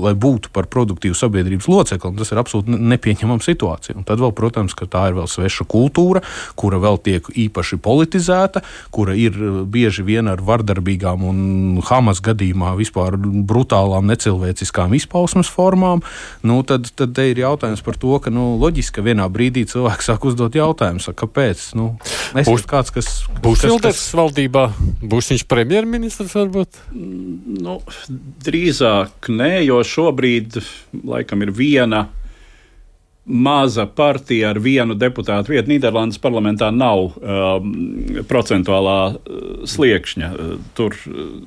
lai 0.04 0.14
būtu 0.14 0.52
par 0.54 0.68
produktīvu 0.68 1.16
sabiedrības 1.16 1.68
locekli, 1.68 2.16
tas 2.18 2.32
ir 2.32 2.40
absolūti 2.40 2.72
nepieņemama 2.78 3.44
situācija. 3.44 3.98
Un 3.98 4.04
tad 4.04 4.20
vēl, 4.20 4.34
protams, 4.34 4.74
ka 4.74 4.86
tā 4.86 5.10
ir 5.10 5.18
vēl 5.18 5.28
sveša 5.28 5.66
kultūra, 5.68 6.24
kura 6.56 6.80
vēl 6.80 7.00
tiek 7.04 7.28
īpaši 7.28 7.80
politizēta, 7.84 8.64
kura 8.92 9.16
ir 9.16 9.36
bieži 9.66 10.04
vien 10.04 10.28
ar 10.28 10.42
vardarbīgām 10.44 11.24
un 11.28 11.82
Hamas 11.84 12.22
gadījumā 12.24 12.74
vispār 12.80 13.18
brutālām, 13.18 14.08
necilvēciskām 14.08 14.94
izpausmes 14.98 15.50
formām, 15.52 16.04
nu, 16.44 16.62
tad, 16.68 16.90
tad 16.98 17.18
ir 17.24 17.44
jautājums 17.44 17.84
par 17.84 17.98
to, 18.00 18.16
ka 18.24 18.32
nu, 18.34 18.54
loģiski 18.62 19.04
vienā 19.04 19.28
brīdī 19.34 19.66
cilvēks 19.70 20.10
sāk 20.12 20.28
uzdot 20.30 20.56
jautājumus, 20.58 21.10
kāpēc. 21.20 21.66
Nu, 21.80 21.90
būs 22.38 22.66
kāds, 22.70 22.94
kas 22.96 23.12
būs 23.44 23.66
Šilders 23.66 24.00
kas... 24.00 24.16
valdībā, 24.18 24.66
būs 25.02 25.34
viņš 25.34 25.46
premjerministrs 25.52 26.36
varbūt? 26.40 26.82
Nu, 26.94 27.80
drīzāk 28.46 29.32
nē, 29.34 29.54
jo 29.68 29.82
šobrīd 29.88 30.62
laikam 31.04 31.46
ir 31.46 31.54
viena 31.56 32.08
maza 33.26 33.86
partija 33.86 34.50
ar 34.52 34.60
vienu 34.60 34.96
deputātu 35.00 35.54
vietu. 35.54 35.72
Nīderlandes 35.72 36.20
parlamentā 36.20 36.68
nav 36.76 37.14
um, 37.16 37.70
procentuālā 38.28 38.98
uh, 39.14 39.46
sliekšņa. 39.70 40.32
Uh, 40.34 40.58
tur, 40.76 40.98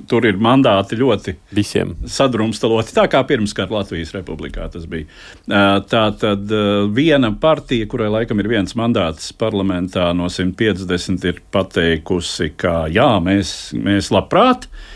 tur 0.09 0.29
ir 0.29 0.41
mandāti 0.41 0.97
ļoti 0.97 1.37
visiem 1.57 1.93
sadrumstaloti, 2.09 2.97
tā 2.97 3.07
kā 3.13 3.21
pirmskara 3.29 3.83
Latvijas 3.83 4.15
republikā 4.17 4.71
tas 4.73 4.89
bija. 4.89 5.05
Uh, 5.45 5.77
tā 5.85 6.07
tad 6.17 6.49
uh, 6.49 6.89
viena 6.89 7.35
partija, 7.41 7.89
kurai 7.93 8.09
laikam 8.15 8.41
ir 8.41 8.51
viens 8.57 8.77
mandāts 8.79 9.35
parlamentā 9.37 10.09
no 10.17 10.31
150, 10.33 11.29
ir 11.29 11.45
pateikusi, 11.53 12.55
ka 12.57 12.87
jā, 12.93 13.11
mēs, 13.21 13.57
mēs 13.77 14.13
labprāt. 14.15 14.71
Uh, 14.71 14.93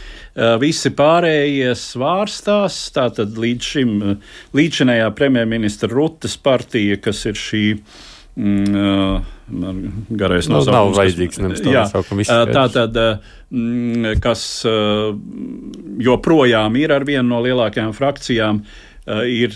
visi 0.60 0.92
pārējie 0.96 1.72
svārstās. 1.78 2.78
Tātad 2.94 3.36
līdz 3.40 3.72
šim, 3.74 3.96
eh, 4.02 4.30
līdzinējā 4.56 5.10
premjerministra 5.16 5.90
Rutas 5.92 6.36
partija, 6.36 6.96
kas 7.00 7.26
ir 7.26 7.34
šī. 7.34 7.64
Mm, 8.40 8.76
eh, 8.76 9.20
garais 10.16 10.48
nu, 10.48 10.56
nosaukums. 10.56 10.72
Nav 10.72 10.92
vajadzīgs 10.94 11.40
nosaukums. 11.42 12.28
Tā 12.54 12.66
tad, 12.72 12.94
mm, 13.50 14.20
kas 14.20 14.64
joprojām 15.98 16.78
ir 16.78 16.92
ar 16.92 17.04
vienu 17.04 17.28
no 17.28 17.42
lielākajām 17.42 17.92
frakcijām, 17.92 18.62
ir 19.26 19.50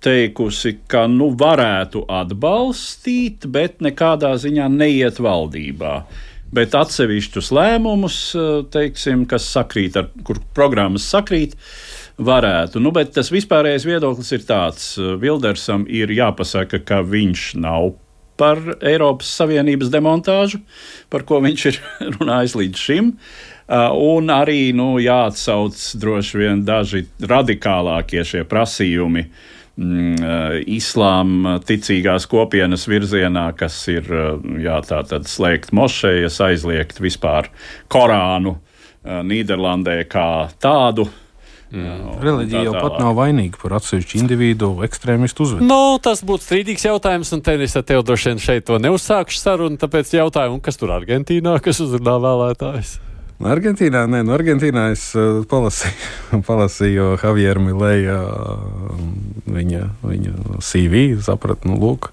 teikusi, 0.00 0.76
ka 0.86 1.08
nu 1.08 1.32
varētu 1.34 2.04
atbalstīt, 2.06 3.50
bet 3.50 3.80
nekādā 3.80 4.36
ziņā 4.38 4.70
neiet 4.70 5.18
valdībā. 5.18 5.96
Uh, 5.96 6.29
bet 6.54 6.74
atsevišķus 6.76 7.50
lēmumus, 7.54 8.18
eh, 8.34 8.50
teiksim, 8.74 9.26
kas 9.28 9.46
sakrīt, 9.54 9.96
ar 9.96 10.10
kur 10.24 10.40
programmas 10.54 11.06
sakrīt, 11.10 11.56
varētu. 12.20 12.82
Nu, 12.82 12.92
bet 12.92 13.14
tas 13.16 13.30
vispārējais 13.32 13.86
viedoklis 13.86 14.32
ir 14.32 14.46
tāds, 14.48 14.98
eh, 14.98 15.16
Vildersam 15.16 15.86
ir 15.88 16.08
jāpasaka, 16.08 16.84
ka 16.84 17.02
viņš 17.02 17.54
nav 17.56 17.94
par 18.36 18.56
Eiropas 18.80 19.28
Savienības 19.36 19.90
demontāžu, 19.92 20.62
par 21.10 21.22
ko 21.28 21.40
viņš 21.44 21.66
ir 21.66 21.80
runājis 22.16 22.56
līdz 22.56 22.76
šim. 22.76 23.16
Uh, 23.70 23.92
un 23.94 24.26
arī 24.34 24.72
nu, 24.74 24.96
jāatsauc 24.98 25.78
droši 26.02 26.38
vien 26.40 26.64
daži 26.66 27.04
radikālākie 27.22 28.24
šie 28.26 28.40
prasījumi 28.42 29.22
uh, 29.22 29.28
eh, 29.30 29.59
islāma 29.80 31.56
ticīgās 31.64 32.26
kopienas 32.28 32.84
virzienā, 32.90 33.50
kas 33.56 33.78
ir 33.88 34.04
eh, 34.12 34.36
jā, 34.66 34.76
slēgt 35.24 35.72
mošejas, 35.76 36.40
aizliegt 36.44 37.00
vispār 37.00 37.48
Korānu 37.88 38.58
eh, 38.58 39.22
Nīderlandē 39.24 40.02
kā 40.10 40.50
tādu. 40.60 41.08
Mm. 41.70 42.16
Reliģija 42.18 42.64
jau 42.66 42.72
pat 42.74 42.96
nav 42.98 43.14
vainīga 43.14 43.60
par 43.62 43.76
atsevišķu 43.78 44.18
individu 44.18 44.72
ekstrēmistu 44.82 45.44
uzvedību. 45.46 45.68
Nu, 45.70 46.00
tas 46.02 46.24
būtu 46.26 46.48
strīdīgs 46.48 46.88
jautājums, 46.88 47.30
un 47.36 47.44
te 47.46 47.54
es 47.62 47.76
ar 47.78 47.86
tevi 47.86 48.02
droši 48.08 48.32
vien 48.32 48.42
šeit 48.42 48.66
to 48.66 48.80
neuzsākšu 48.82 49.38
sarunu, 49.38 49.78
tāpēc 49.78 50.10
jautājumu, 50.18 50.58
kas 50.64 50.80
tur 50.80 50.90
Argentīnā, 50.96 51.60
kas 51.62 51.78
uzrunā 51.86 52.18
vēlētājs. 53.40 53.60
Argentīnā, 53.60 54.04
nē, 54.06 54.22
no 54.26 54.34
Argentīnā 54.34 54.90
es 54.92 55.14
uh, 55.16 55.42
palasīju, 55.48 56.40
palasīju 56.48 57.06
Javieru 57.22 57.62
Milēju, 57.64 58.16
uh, 58.16 59.00
viņa, 59.50 59.82
viņa 60.04 60.32
CV, 60.60 61.04
sapratu, 61.24 61.68
nu, 61.70 61.78
lūk, 61.80 62.10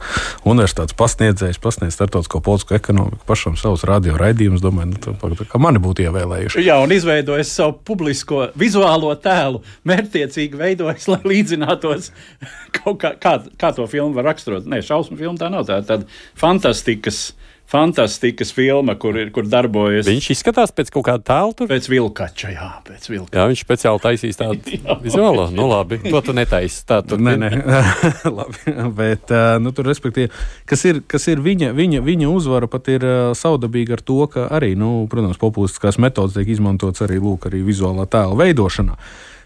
universitātes 0.47 0.95
pasniedzējs, 0.97 1.59
pasniedz 1.59 1.97
starptautisko 1.97 2.41
politisko 2.41 2.77
ekonomiku, 2.77 3.19
pašam 3.27 3.57
savus 3.59 3.85
radio 3.87 4.17
raidījumus, 4.17 4.63
domāju, 4.63 4.93
nu, 4.93 5.01
tā, 5.03 5.47
kā 5.49 5.61
mani 5.61 5.81
būtu 5.83 6.07
ievēlējuši. 6.07 6.63
Jā, 6.65 6.79
un 6.83 6.93
izveidojis 6.95 7.51
savu 7.59 7.77
publisko 7.87 8.49
vizuālo 8.57 9.13
tēlu, 9.21 9.63
mērķtiecīgi 9.87 10.57
veidojis, 10.57 11.09
lai 11.11 11.21
līdzinātos 11.27 12.11
kaut 12.79 13.01
kā, 13.03 13.15
kā, 13.19 13.37
kā 13.59 13.73
to 13.75 13.87
filmu 13.91 14.17
var 14.17 14.31
raksturot. 14.31 14.67
Nē, 14.69 14.81
šausmu 14.85 15.19
filmu 15.19 15.37
tā 15.39 15.51
nav, 15.53 15.67
tā 15.67 15.81
ir 15.81 15.89
tāda 15.89 16.07
fantastikas 16.39 17.29
fantastikas 17.67 18.53
filma, 18.55 18.95
kur, 18.99 19.17
ir, 19.19 19.31
kur 19.35 19.47
darbojas. 19.49 20.07
Viņš 20.07 20.29
izskatās 20.37 20.71
pēc 20.75 20.91
kaut 20.95 21.07
kāda 21.09 21.25
tēla. 21.27 21.67
Pēc 21.67 21.89
vilkača, 21.91 22.51
jā, 22.53 22.69
pēc 22.87 23.09
vilkača. 23.11 23.35
Jā, 23.35 23.47
viņš 23.51 23.63
speciāli 23.65 24.03
taisīs 24.03 24.39
tādu 24.39 24.79
vizuālo. 25.05 25.49
Nu, 25.53 25.67
labi, 25.71 25.99
to 26.05 26.21
tu 26.23 26.35
netaisi. 26.37 26.81
Tā 26.87 27.01
tur 27.07 27.21
nē, 27.23 27.35
nē. 27.43 27.51
labi, 28.39 28.75
bet, 28.97 29.35
nu, 29.63 29.73
tur, 29.75 29.89
respektīvi, 29.91 30.31
kas 30.69 30.85
ir, 30.87 31.03
kas 31.09 31.27
ir 31.31 31.43
viņa, 31.43 31.73
viņa, 31.77 32.03
viņa 32.07 32.31
uzvara, 32.31 32.71
pat 32.71 32.91
ir 32.93 33.07
saudabīga 33.37 33.97
ar 33.97 34.05
to, 34.05 34.21
ka 34.31 34.47
arī, 34.57 34.73
nu, 34.79 35.01
protams, 35.11 35.39
populistiskās 35.41 35.99
metodas 36.01 36.37
tiek 36.37 36.55
izmantotas 36.55 37.03
arī, 37.07 37.19
lūk, 37.23 37.49
arī 37.51 37.65
vizuālā 37.67 38.07
tēla 38.11 38.37
veidošanā. 38.45 38.95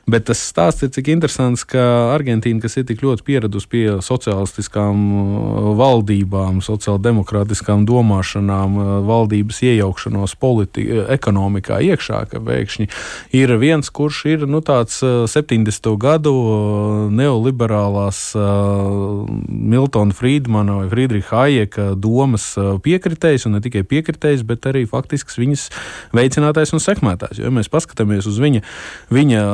Bet 0.09 0.25
tas 0.29 0.39
stāsts 0.41 0.81
ir 0.85 0.89
cik 0.95 1.11
interesants, 1.13 1.63
ka 1.67 1.81
Argentīna, 2.15 2.61
kas 2.63 2.77
ir 2.79 2.87
tik 2.89 3.03
ļoti 3.05 3.25
pieradusi 3.27 3.69
pie 3.69 3.83
sociālistiskām 4.01 5.03
uh, 5.13 5.67
valdībām, 5.77 6.61
sociāldemokrātiskām 6.65 7.85
domāšanām, 7.89 8.79
uh, 8.79 8.91
valdības 9.05 9.61
iejaukšanos 9.69 10.33
politi, 10.41 10.87
ekonomikā 11.13 11.79
iekšā, 11.91 12.23
ka 12.31 12.41
pēkšņi 12.41 12.89
ir 13.37 13.53
viens, 13.61 13.91
kurš 13.93 14.23
ir 14.33 14.47
nu, 14.49 14.63
tāds 14.65 14.97
70. 15.01 15.91
gadu 16.01 16.33
neoliberālās 17.13 18.23
Miltona 19.47 20.15
Friedmana 20.15 20.79
vai 20.81 20.89
Friedricha 20.91 21.41
Hayeka 21.41 21.91
domas 21.95 22.51
piekritējs, 22.57 23.45
un 23.47 23.57
ne 23.57 23.61
tikai 23.63 23.83
piekritējs, 23.87 24.43
bet 24.47 24.65
arī 24.69 24.83
faktisks 24.89 25.37
viņas 25.39 25.67
veicinātājs 26.15 26.73
un 26.75 26.83
sekmētājs. 26.83 27.41
Jo, 27.41 27.47
ja 27.49 27.55
mēs 27.55 27.71
paskatāmies 27.71 28.27
uz 28.29 28.39
viņa, 28.41 28.63
viņa 29.13 29.45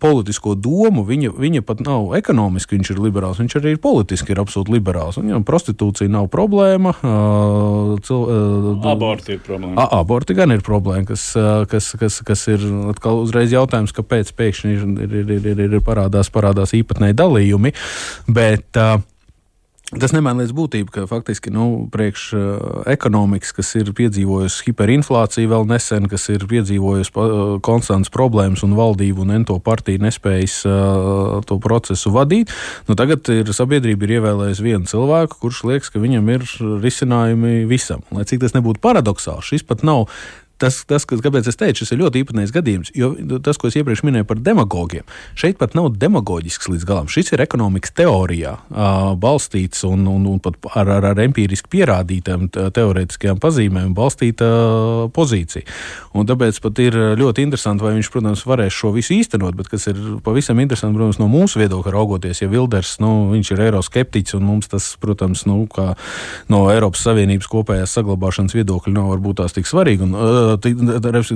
politisko 0.00 0.54
domu, 0.58 1.04
viņa, 1.06 1.32
viņa 1.38 1.62
pat 1.66 1.82
nav 1.84 2.14
ekonomiski, 2.18 2.78
viņš 2.78 2.92
ir 2.94 3.00
liberāls, 3.04 3.40
viņš 3.42 3.56
arī 3.60 3.74
ir 3.74 3.80
politiski 3.82 4.34
ir 4.34 4.42
absolūti 4.42 4.74
liberāls. 4.74 5.18
Viņam 5.20 5.46
prostitūcija 5.46 6.12
nav 6.12 6.28
problēma. 6.32 6.94
Cil, 8.04 8.26
aborti 8.90 9.36
ir 9.36 9.42
problēma. 9.46 9.74
A, 9.78 10.00
aborti 10.00 10.36
gan 10.36 10.54
ir 10.54 10.64
problēma, 10.66 11.06
kas, 11.12 11.30
kas, 11.70 11.92
kas, 12.00 12.20
kas 12.26 12.46
ir 12.52 12.68
atkal 12.92 13.22
uzreiz 13.24 13.54
jautājums, 13.54 13.94
kāpēc 13.96 14.34
pēkšņi 14.36 14.76
ir, 14.76 14.86
ir, 15.08 15.34
ir, 15.38 15.50
ir, 15.54 15.64
ir 15.70 15.82
parādās, 15.84 16.32
parādās 16.34 16.76
īpatnēji 16.76 17.18
dalījumi. 17.20 17.74
Bet, 18.34 18.70
uh, 18.78 19.02
Tas 19.94 20.10
nemaina 20.10 20.42
līdz 20.42 20.52
būtību, 20.56 20.90
ka 20.90 21.04
faktiski 21.06 21.52
nu, 21.54 21.86
priekš 21.92 22.22
uh, 22.34 22.46
ekonomikas, 22.90 23.52
kas 23.54 23.70
ir 23.78 23.92
piedzīvojusi 23.94 24.66
hiperinflāciju 24.66 25.52
vēl 25.52 25.66
nesen, 25.70 26.08
kas 26.10 26.26
ir 26.34 26.46
piedzīvojusi 26.50 27.14
uh, 27.14 27.42
konstants 27.64 28.10
problēmas 28.14 28.64
un 28.66 28.74
valdību 28.74 29.22
un 29.22 29.36
ento 29.38 29.56
partiju 29.62 30.02
nespējas 30.02 30.56
uh, 30.66 31.38
to 31.46 31.60
procesu 31.62 32.10
vadīt, 32.14 32.50
nu, 32.88 32.98
tagad 32.98 33.30
ir 33.30 33.54
sabiedrība 33.54 34.08
ir 34.08 34.16
ievēlējusi 34.18 34.66
vienu 34.66 34.90
cilvēku, 34.90 35.38
kurš 35.44 35.62
liekas, 35.70 35.94
ka 35.94 36.02
viņam 36.02 36.32
ir 36.34 36.48
risinājumi 36.82 37.62
visam. 37.70 38.02
Lai 38.14 38.26
cik 38.26 38.42
tas 38.42 38.56
nebūtu 38.58 38.82
paradoxāli, 38.82 39.46
šis 39.46 39.66
pat 39.68 39.86
nav 39.86 40.08
tas, 40.60 40.80
tas, 40.88 41.04
kāpēc 41.08 41.48
es 41.50 41.58
teicu, 41.58 41.82
šis 41.82 41.94
ir 41.94 42.00
ļoti 42.02 42.22
īpatnējs 42.22 42.52
gadījums. 42.54 42.92
Jo 42.96 43.12
tas, 43.44 43.58
ko 43.60 43.68
es 43.70 43.76
iepriekš 43.78 44.04
minēju 44.06 44.26
par 44.28 44.40
demagogiem, 44.44 45.06
šeit 45.38 45.58
pat 45.60 45.74
nav 45.76 45.90
demagoģisks 46.00 46.70
līdz 46.70 46.86
galam. 46.88 47.10
Šis 47.10 47.32
ir 47.34 47.42
ekonomikas 47.44 47.94
teorijā 47.98 48.54
uh, 48.58 49.12
balstīts 49.20 49.84
un, 49.88 50.06
un, 50.10 50.26
un 50.30 50.40
pat 50.42 50.58
ar, 50.74 50.92
ar, 50.98 51.08
ar 51.12 51.22
empiriski 51.24 51.70
pierādītām 51.74 52.46
teorētiskajām 52.54 53.40
pazīmēm 53.42 53.94
balstīta 53.96 54.48
uh, 54.48 55.04
pozīcija. 55.14 55.66
Un 56.14 56.28
tāpēc 56.30 56.60
pat 56.62 56.82
ir 56.84 56.98
ļoti 57.18 57.44
interesanti, 57.44 57.84
vai 57.84 57.96
viņš, 57.96 58.12
protams, 58.14 58.44
varēs 58.46 58.76
šo 58.76 58.92
visu 58.94 59.16
īstenot, 59.16 59.56
bet 59.58 59.70
kas 59.72 59.88
ir 59.90 59.98
pavisam 60.24 60.60
interesanti, 60.62 60.96
protams, 60.98 61.18
no 61.18 61.28
mūsu 61.30 61.60
viedokļa 61.62 61.94
raugoties, 61.94 62.44
ja 62.44 62.50
Wilders, 62.52 62.96
nu, 63.02 63.12
viņš 63.32 63.54
ir 63.56 63.64
eiroskeptiķis 63.68 64.38
un 64.38 64.46
mums 64.46 64.70
tas, 64.70 64.92
protams, 65.02 65.44
nu, 65.50 65.64
no 66.52 66.62
Eiropas 66.70 67.02
Savienības 67.08 67.50
kopējās 67.50 67.96
saglabāšanas 67.98 68.54
viedokļa 68.54 68.94
nav 68.94 69.10
varbūt 69.14 69.40
tās 69.42 69.56
tik 69.56 69.68
svarīgi. 69.68 70.06
Un, 70.06 70.14
uh, 70.14 70.43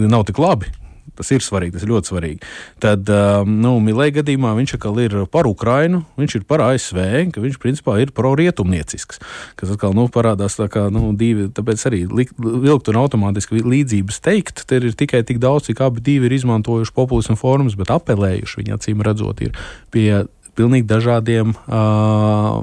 nav 0.08 0.28
tik 0.28 0.42
labi. 0.42 0.70
Tas 1.18 1.32
ir 1.34 1.42
svarīgi, 1.42 1.74
tas 1.74 1.82
ir 1.82 1.90
ļoti 1.90 2.10
svarīgi. 2.12 2.48
Tad, 2.82 3.08
nu, 3.48 3.72
Milēja 3.82 4.20
gadījumā 4.20 4.52
viņš 4.54 4.76
atkal 4.76 5.00
ir 5.02 5.16
par 5.32 5.48
Ukrainu, 5.50 6.04
viņš 6.20 6.36
ir 6.38 6.44
par 6.46 6.62
ASV, 6.62 7.00
ka 7.34 7.42
viņš 7.42 7.58
principā 7.62 7.96
ir 8.02 8.12
pro-rietumniecisks. 8.14 9.18
Kas 9.58 9.74
atkal 9.74 9.96
nu, 9.98 10.06
parādās 10.14 10.58
tā 10.60 10.68
kā 10.70 10.86
nu, 10.94 11.10
divi, 11.18 11.48
tāpēc 11.54 11.84
arī 11.90 12.04
vilkt 12.06 12.92
un 12.92 13.00
automātiski 13.02 13.64
līdzības 13.64 14.22
teikt, 14.22 14.62
te 14.70 14.78
ir 14.78 14.94
tikai 14.94 15.24
tik 15.26 15.42
daudz, 15.42 15.66
cik 15.72 15.82
abi 15.88 16.04
divi 16.06 16.30
ir 16.30 16.38
izmantojuši 16.38 16.94
populismu 16.94 17.38
formas, 17.40 17.74
bet 17.78 17.90
apelējuši 17.94 18.62
viņa 18.62 18.78
acīm 18.78 19.02
redzot 19.06 19.42
ir 19.42 19.58
pie 19.94 20.22
pilnīgi 20.58 20.88
dažādiem, 20.90 21.54
uh, 21.70 22.62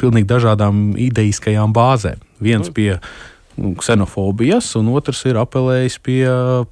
pilnīgi 0.00 0.28
dažādām 0.28 0.94
ideiskajām 1.00 1.74
bāzēm. 1.76 2.20
Viens 2.44 2.70
nu. 2.70 2.76
pie 2.76 2.90
ksenofobijas, 3.54 4.72
un 4.78 4.88
otrs 4.94 5.22
ir 5.28 5.38
apelējis 5.38 5.96
pie, 6.02 6.22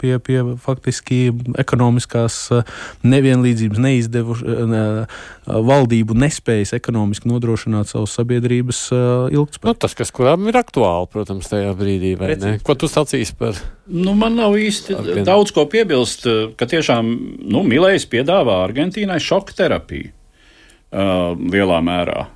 pie, 0.00 0.16
pie 0.22 0.40
faktiski 0.62 1.18
ekonomiskās 1.62 2.38
eh, 2.54 2.72
nevienlīdzības, 3.06 3.80
neizdevušas 3.82 4.64
ne, 4.70 4.82
valdību 5.46 6.16
nespējas 6.18 6.74
ekonomiski 6.78 7.30
nodrošināt 7.30 7.92
savas 7.92 8.16
sabiedrības 8.18 8.82
eh, 8.94 9.36
ilgspēju. 9.38 9.72
Nu, 9.72 9.78
tas, 9.86 9.94
kas 9.98 10.10
kuram 10.14 10.48
ir 10.50 10.58
aktuāli, 10.58 11.10
protams, 11.12 11.50
tajā 11.52 11.70
brīdī, 11.78 12.14
vai 12.18 12.32
Pēc... 12.34 12.46
ne? 12.46 12.56
Ko 12.66 12.76
tu 12.78 12.90
sacīsi 12.90 13.36
par? 13.38 13.58
Nu, 13.86 14.16
man 14.18 14.36
nav 14.38 14.58
īsti 14.58 14.98
Argentīnu. 14.98 15.28
daudz 15.28 15.54
ko 15.54 15.66
piebilst, 15.70 16.26
ka 16.58 16.68
tiešām 16.70 17.14
nu, 17.46 17.62
Milējs 17.66 18.08
piedāvā 18.10 18.62
Argentīnai 18.66 19.20
šoka 19.22 19.54
terapiju 19.58 20.10
uh, 20.10 21.34
lielā 21.38 21.78
mērā. 21.84 22.26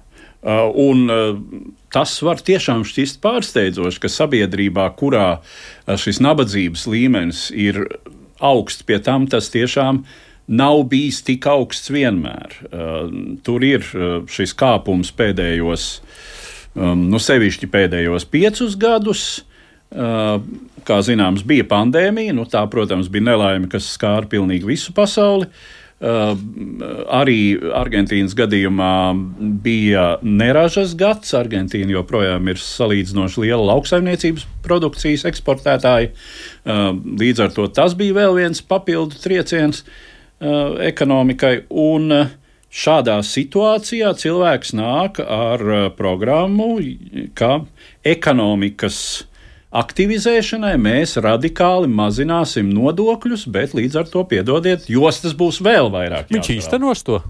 Uh, 0.47 0.69
un 0.79 1.09
uh, 1.11 1.39
tas 1.97 2.13
var 2.21 2.45
tiešām 2.45 2.85
šķist 2.85 3.23
pārsteidzoši, 3.25 4.05
ka 4.05 4.13
sabiedrībā, 4.13 4.91
kurā 5.01 5.31
uh, 5.41 5.97
šis 5.97 6.21
nabadzības 6.21 6.87
līmenis 6.93 7.49
ir 7.57 7.87
augsts, 8.45 8.85
pie 8.85 9.01
tam 9.01 9.27
tas 9.31 9.49
tiešām 9.53 10.05
nav 10.47 10.85
bijis 10.91 11.23
tik 11.27 11.47
augsts 11.51 11.91
vienmēr. 11.91 12.53
Tur 13.43 13.65
ir 13.67 13.87
šis 14.31 14.55
kāpums 14.59 15.11
pēdējos, 15.17 15.87
um, 16.77 17.09
nu, 17.11 17.19
sevišķi 17.23 17.71
pēdējos 17.73 18.29
piecus 18.31 18.77
gadus. 18.79 19.25
Kā 20.87 21.01
zināms, 21.03 21.43
bija 21.47 21.67
pandēmija, 21.67 22.35
nu, 22.37 22.45
tā, 22.51 22.63
protams, 22.71 23.11
bija 23.11 23.33
nelaime, 23.33 23.71
kas 23.71 23.89
skāra 23.95 24.27
pilnīgi 24.31 24.67
visu 24.67 24.95
pasauli. 24.95 25.49
Uh, 25.97 25.97
Uh, 25.97 26.35
arī 27.09 27.57
Argentīnas 27.73 28.35
gadījumā 28.37 29.17
bija 29.65 30.19
neražas 30.21 30.91
gads. 30.93 31.31
Argentīna 31.33 31.95
joprojām 31.95 32.51
ir 32.53 32.61
salīdzinoši 32.61 33.47
liela 33.47 33.65
lauksaimniecības 33.71 34.45
produkcijas 34.67 35.25
eksportētāja. 35.31 36.11
Uh, 36.69 36.91
līdz 36.93 37.47
ar 37.47 37.55
to 37.57 37.65
tas 37.73 37.97
bija 37.97 38.19
vēl 38.19 38.37
viens 38.37 38.61
papildu 38.61 39.17
trieciens 39.23 39.87
uh, 39.87 40.77
ekonomikai. 40.85 41.63
Un, 41.71 42.13
Šādā 42.77 43.15
situācijā 43.25 44.11
cilvēks 44.21 44.75
nāk 44.77 45.17
ar 45.23 45.63
programmu, 45.97 46.75
ka 47.39 47.63
ekonomikas 48.05 48.99
uh, 49.23 49.36
aktivizēšanai 49.81 50.75
mēs 50.81 51.17
radikāli 51.23 51.91
mazināsim 51.93 52.71
nodokļus, 52.73 53.47
bet 53.53 53.75
līdz 53.77 54.01
ar 54.03 54.13
to 54.13 54.23
piedodiet, 54.29 54.89
jostas 54.91 55.37
būs 55.37 55.61
vēl 55.65 55.91
vairāk. 55.95 56.31
Viņš 56.33 56.53
īstenos 56.59 57.05
to. 57.07 57.21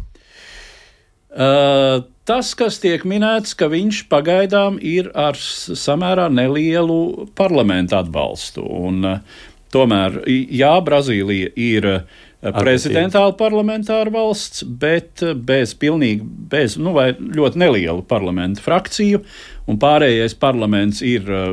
Uh, 1.37 2.07
tas, 2.25 2.55
kas 2.57 2.79
tiek 2.81 3.03
minēts, 3.05 3.53
ka 3.59 3.69
viņš 3.69 4.07
pagaidām 4.09 4.79
ir 4.81 5.11
ar 5.13 5.37
samērā 5.37 6.31
nelielu 6.33 7.27
parlamentu 7.37 7.99
atbalstu. 7.99 8.65
Un, 8.65 9.03
uh, 9.05 9.43
tomēr, 9.75 10.23
jā, 10.27 10.73
Brazīlija 10.87 11.51
ir 11.61 11.89
uh, 11.91 12.23
prezidentāla 12.57 13.35
parlamentāra 13.37 14.15
valsts, 14.15 14.65
bet 14.65 15.21
uh, 15.27 15.35
bez 15.37 15.75
pilnīgi, 15.77 16.25
bez, 16.25 16.79
nu, 16.81 16.95
vai 16.97 17.11
ļoti 17.13 17.61
nelielu 17.61 18.07
parlamentu 18.09 18.65
frakciju, 18.65 19.21
un 19.69 19.83
pārējais 19.83 20.39
parlaments 20.41 21.05
ir 21.05 21.29
uh, 21.29 21.53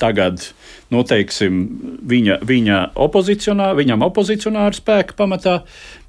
tagad, 0.00 0.42
nu, 0.92 1.02
teiksim, 1.06 1.58
viņa, 2.06 2.40
viņa 2.46 2.78
opozicionā, 3.06 3.72
viņam 3.76 4.04
opozicionāru 4.06 4.78
spēku 4.78 5.16
pamatā, 5.18 5.58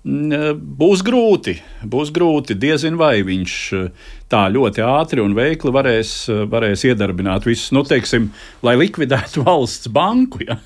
mm, 0.06 0.62
būs 0.80 1.04
grūti. 1.08 1.58
Būs 1.84 2.14
grūti. 2.16 2.58
Diezin 2.60 3.00
vai 3.00 3.20
viņš 3.28 3.58
eh, 3.78 3.90
tā 4.32 4.46
ļoti 4.54 4.86
ātri 4.86 5.24
un 5.24 5.36
veikli 5.38 5.74
varēs, 5.76 6.14
varēs 6.52 6.86
iedarbināt 6.88 7.50
visus, 7.50 7.74
nu, 7.76 7.84
teiksim, 7.88 8.32
lai 8.64 8.78
likvidētu 8.80 9.44
valsts 9.48 9.92
banku, 9.94 10.46
ja, 10.48 10.60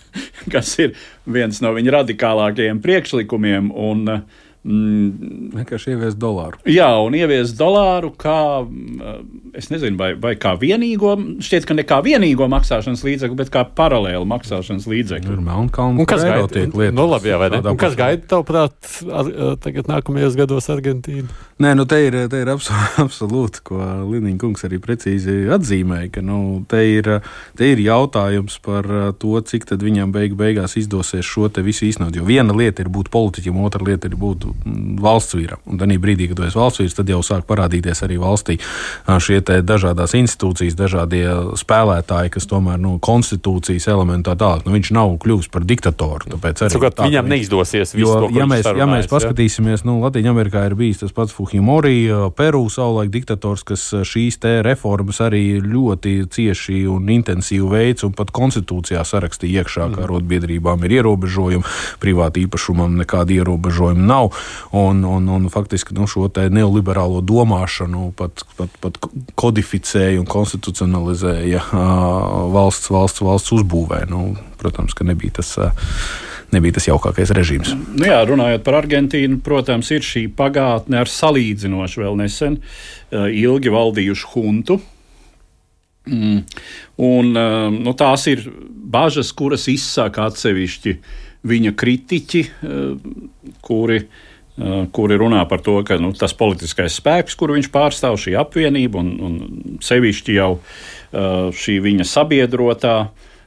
kas 0.54 0.78
ir 0.84 0.96
viens 1.26 1.64
no 1.64 1.74
viņa 1.78 1.98
radikālākajiem 2.02 2.84
priekšlikumiem. 2.84 3.74
Un, 3.74 4.08
uh, 4.20 4.48
Mm, 4.62 5.54
vienkārši 5.56 5.96
ieviest 5.96 6.20
dolāru. 6.22 6.60
Jā, 6.70 6.86
un 7.02 7.16
ieviest 7.18 7.56
dolāru 7.58 8.12
kā, 8.14 8.62
mm, 8.62 9.56
es 9.58 9.72
nezinu, 9.74 9.98
vai, 9.98 10.12
vai 10.22 10.36
kā 10.38 10.52
vienīgo, 10.62 11.16
šķiet, 11.42 11.66
ka 11.66 11.74
ne 11.74 11.86
kā 11.90 11.98
vienīgo 12.06 12.46
maksāšanas 12.52 13.02
līdzekli, 13.08 13.40
bet 13.40 13.50
kā 13.54 13.64
paralēli 13.66 14.28
maksāšanas 14.30 14.86
līdzekli. 14.92 15.32
Tur 15.32 15.42
Melnkalna 15.42 16.06
kas 16.06 16.22
gaida 16.28 16.46
tiek 16.46 16.78
lietot. 16.78 16.94
Nu, 17.00 17.08
labi, 17.10 17.32
jā, 17.32 17.40
vai 17.42 17.50
ne? 17.56 17.64
Un 17.74 17.80
kas 17.82 17.98
gaida, 17.98 18.22
tavuprāt, 18.36 18.78
tagad 19.66 19.90
nākamajos 19.90 20.38
gados 20.38 20.70
Argentīnu? 20.70 21.34
Nē, 21.62 21.74
nu 21.78 21.88
te 21.90 21.98
ir, 22.06 22.20
te 22.30 22.44
ir 22.46 22.54
absolūti, 23.06 23.64
ko 23.66 23.82
Liniņa 23.82 24.40
kungs 24.46 24.70
arī 24.70 24.78
precīzi 24.82 25.40
atzīmēja, 25.58 26.12
ka, 26.20 26.26
nu, 26.26 26.62
te 26.70 26.84
ir, 26.86 27.10
te 27.58 27.74
ir 27.74 27.82
jautājums 27.82 28.60
par 28.62 28.86
to, 29.18 29.34
cik 29.42 29.66
tad 29.74 29.82
viņam 29.82 30.14
beig 30.14 30.38
beigās 30.38 30.78
izdosies 30.78 31.26
šo 31.26 31.50
te 31.50 31.66
visu 31.66 31.90
īstenot. 31.90 32.14
Jo 32.14 32.30
viena 32.30 32.54
lieta 32.54 32.86
ir 32.86 32.94
būt 32.94 33.10
politiķim, 33.10 33.58
otra 33.66 33.90
lieta 33.90 34.10
ir 34.10 34.22
būt 34.22 34.51
valsts 35.02 35.36
vīra. 35.38 35.58
Un 35.66 35.80
tad 35.82 35.92
brīdī, 36.02 36.30
kad 36.32 36.40
tu 36.40 36.46
esi 36.48 36.60
valsts 36.60 36.82
vīrs, 36.82 36.96
tad 36.98 37.10
jau 37.12 37.22
sāk 37.26 37.46
parādīties 37.50 38.04
arī 38.06 38.18
valstī 38.22 38.58
šie 39.22 39.42
dažādas 39.42 40.16
institūcijas, 40.18 40.78
dažādie 40.78 41.26
spēlētāji, 41.60 42.34
kas 42.36 42.48
tomēr 42.50 42.80
nu, 42.82 42.98
konstitūcijas 43.04 43.88
elementā 43.92 44.36
tālāk. 44.40 44.66
Nu, 44.66 44.76
viņš 44.76 44.94
nav 44.96 45.16
kļuvis 45.22 45.52
par 45.52 45.66
diktatoru. 45.68 46.32
Sakat, 46.32 46.98
tā, 46.98 47.08
viņam 47.08 47.28
viņš, 47.28 47.34
neizdosies 47.34 47.96
visu 47.96 48.06
jo, 48.06 48.18
to, 48.26 48.32
ja 48.36 48.48
mēs, 48.50 48.64
sarunājas, 48.66 48.82
ja 48.82 48.90
mēs 48.92 49.10
paskatīsimies, 49.12 49.84
ja? 49.84 49.90
nu, 49.90 49.98
Latvijā 50.04 50.34
ir 50.68 50.76
bijis 50.80 51.02
tas 51.04 51.14
pats 51.16 51.36
Fujimori, 51.36 52.10
Peru 52.38 52.64
savulaik 52.72 53.12
diktators, 53.14 53.64
kas 53.68 53.88
šīs 54.08 54.40
reformas 54.66 55.22
arī 55.24 55.62
ļoti 55.62 56.16
cieši 56.32 56.86
un 56.90 57.10
intensīvi 57.14 57.68
veids 57.72 58.06
un 58.08 58.16
pat 58.18 58.32
konstitūcijā 58.36 59.04
sarakstīja 59.08 59.62
iekšā, 59.62 59.90
ka 59.92 60.00
mhm. 60.00 60.06
arotbiedrībām 60.08 60.86
ir 60.88 60.98
ierobežojumi, 61.00 61.68
privāti 62.02 62.46
īpašumam 62.48 62.98
nekāda 63.02 63.36
ierobežojuma 63.40 64.08
nav. 64.08 64.32
Un, 64.78 65.04
un, 65.04 65.28
un 65.30 65.50
faktiski 65.52 65.96
nu, 65.98 66.08
šo 66.08 66.30
neoliberālo 66.32 67.20
domāšanu 67.26 68.12
pat, 68.16 68.46
pat, 68.58 68.74
pat 68.84 69.00
kodificēja 69.36 70.20
un 70.22 70.28
konstitucionalizēja 70.30 71.64
valsts, 72.56 72.92
valsts, 72.94 73.24
valsts 73.26 73.56
uzbūvē. 73.60 74.06
Nu, 74.12 74.32
protams, 74.62 74.96
ka 74.98 75.08
nebija 75.08 75.42
tas 75.42 75.58
nebija 76.52 76.78
tas 76.78 76.88
jaukākais 76.90 77.32
režīms. 77.36 77.74
Nu 77.96 78.08
jā, 78.08 78.18
runājot 78.28 78.64
par 78.66 78.82
Argentīnu, 78.82 79.40
protams, 79.44 79.92
ir 79.96 80.06
šī 80.06 80.26
pagātne 80.36 81.00
ar 81.02 81.12
salīdzinoši 81.12 82.02
vēl 82.04 82.18
nesen 82.20 82.60
ilgi 83.12 83.72
valdījušu 83.72 84.34
huntu. 84.34 84.82
Mm. 86.10 86.42
Un, 87.06 87.32
nu, 87.78 87.94
tās 87.98 88.26
ir 88.32 88.48
bažas, 88.92 89.32
kuras 89.38 89.68
izsaka 89.72 90.26
atsevišķi 90.32 90.96
viņa 91.48 91.74
kritiķi, 91.78 92.42
kuri, 93.66 94.02
kuri 94.92 95.18
runā 95.18 95.42
par 95.50 95.64
to, 95.64 95.78
ka 95.88 95.98
nu, 96.02 96.12
tas 96.18 96.36
politiskais 96.38 96.98
spēks, 97.00 97.38
kuru 97.40 97.56
viņš 97.58 97.70
pārstāv, 97.74 98.18
šī 98.20 98.36
apvienība 98.42 99.00
un, 99.02 99.12
un 99.24 99.78
sevišķi 99.84 100.38
jau 100.38 100.52
šī 101.56 101.78
viņa 101.84 102.08
sabiedrotā, 102.08 102.96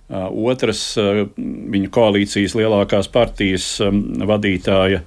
otras 0.08 0.82
viņa 0.96 1.90
koalīcijas 1.92 2.56
lielākās 2.58 3.08
partijas 3.12 3.68
vadītāja 3.80 5.04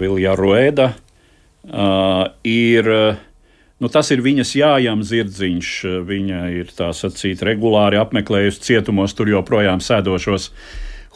Vilja 0.00 0.36
Rueda 0.40 0.92
ir 2.44 2.92
Nu, 3.80 3.88
tas 3.88 4.10
ir 4.12 4.20
viņas 4.20 4.50
jājām 4.58 5.00
zirdziņš. 5.08 5.68
Viņa 6.04 6.40
ir 6.52 6.72
tā 6.76 6.90
sacīt, 6.92 7.40
regulāri 7.48 7.96
apmeklējusi 7.96 8.66
cietumos, 8.66 9.14
tur 9.16 9.30
joprojām 9.32 9.80
sēdošos 9.80 10.50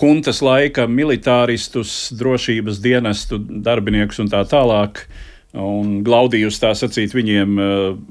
huntas 0.01 0.43
laika 0.43 0.89
militāristus, 0.91 2.11
drošības 2.19 2.81
dienestu 2.83 3.39
darbiniekus 3.39 4.25
un 4.25 4.33
tā 4.33 4.43
tālāk. 4.49 5.07
Un 5.55 6.01
glaudījusi 6.03 6.59
tā 6.59 6.73
sacīt 6.75 7.13
viņiem 7.15 7.59
uh, 7.63 7.67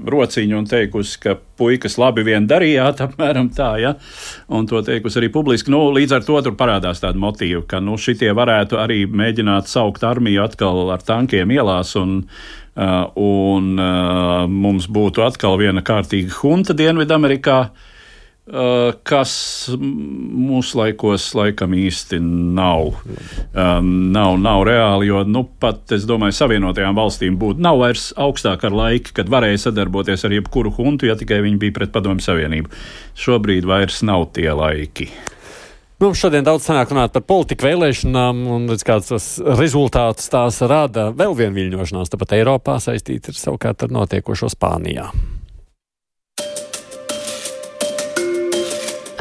rociņu 0.07 0.61
un 0.61 0.67
teikusi, 0.71 1.17
ka 1.25 1.33
puikas 1.59 1.97
labi 1.99 2.23
vien 2.23 2.47
darījāt, 2.47 3.01
apmēram 3.07 3.49
tā, 3.51 3.73
ja. 3.83 3.91
Un 4.47 4.63
to 4.69 4.79
teikusi 4.79 5.19
arī 5.19 5.27
publiski. 5.33 5.73
Nu, 5.73 5.89
līdz 5.91 6.15
ar 6.15 6.23
to 6.23 6.39
tur 6.45 6.55
parādās 6.55 7.03
tāda 7.03 7.19
motīva, 7.19 7.65
ka 7.67 7.83
nu, 7.83 7.97
šitie 7.99 8.31
varētu 8.31 8.79
arī 8.79 9.01
mēģināt 9.11 9.67
saukt 9.67 10.07
armiju 10.07 10.45
atkal 10.45 10.85
ar 10.95 11.03
tankiem 11.03 11.55
ielās 11.55 11.97
un 11.99 12.21
Uh, 12.73 13.03
un 13.21 13.75
uh, 13.77 14.47
mums 14.49 14.87
būtu 14.89 15.21
atkal 15.21 15.59
viena 15.61 15.83
kārtīga 15.85 16.33
hunta 16.39 16.73
Dienvidamerikā, 16.73 17.57
uh, 17.67 17.92
kas 18.43 19.33
mūsu 19.71 20.79
laikos 20.81 21.29
laikam 21.37 21.75
īsti 21.79 22.19
nav. 22.19 22.97
Nav, 23.55 24.39
nav 24.41 24.63
reāli, 24.67 25.07
jo 25.07 25.21
nu, 25.23 25.45
pat, 25.63 25.85
es 25.95 26.03
domāju, 26.09 26.35
Savienotajām 26.35 26.97
valstīm 26.97 27.37
būtu 27.39 27.63
nav 27.63 27.79
vairs 27.79 28.09
augstāk 28.19 28.65
ar 28.67 28.75
laiku, 28.75 29.13
kad 29.15 29.31
varēja 29.31 29.69
sadarboties 29.69 30.27
ar 30.27 30.35
jebkuru 30.35 30.73
huntu, 30.75 31.07
ja 31.07 31.15
tikai 31.19 31.39
viņi 31.45 31.61
bija 31.61 31.77
pret 31.79 31.93
Padomju 31.95 32.25
Savienību. 32.25 32.73
Šobrīd 33.23 33.69
vairs 33.69 34.01
nav 34.03 34.27
tie 34.35 34.49
laiki. 34.51 35.07
Nu, 36.03 36.09
šodien 36.17 36.43
daudz 36.43 36.65
sanāk 36.67 36.89
runāt 36.91 37.13
par 37.15 37.23
politiku 37.23 37.63
vēlēšanām 37.69 38.41
un 38.51 38.65
kāds 38.75 39.13
tas 39.13 39.27
rezultāts 39.61 40.27
tās 40.33 40.57
rada. 40.67 41.13
Vēl 41.15 41.37
viena 41.37 41.55
viļņošanās, 41.55 42.11
tāpat 42.11 42.35
Eiropā 42.41 42.75
saistīta 42.83 43.31
ir 43.31 43.39
savukārt 43.39 43.85
ar 43.87 43.95
notiekošo 44.01 44.51
Spānijā. 44.51 45.07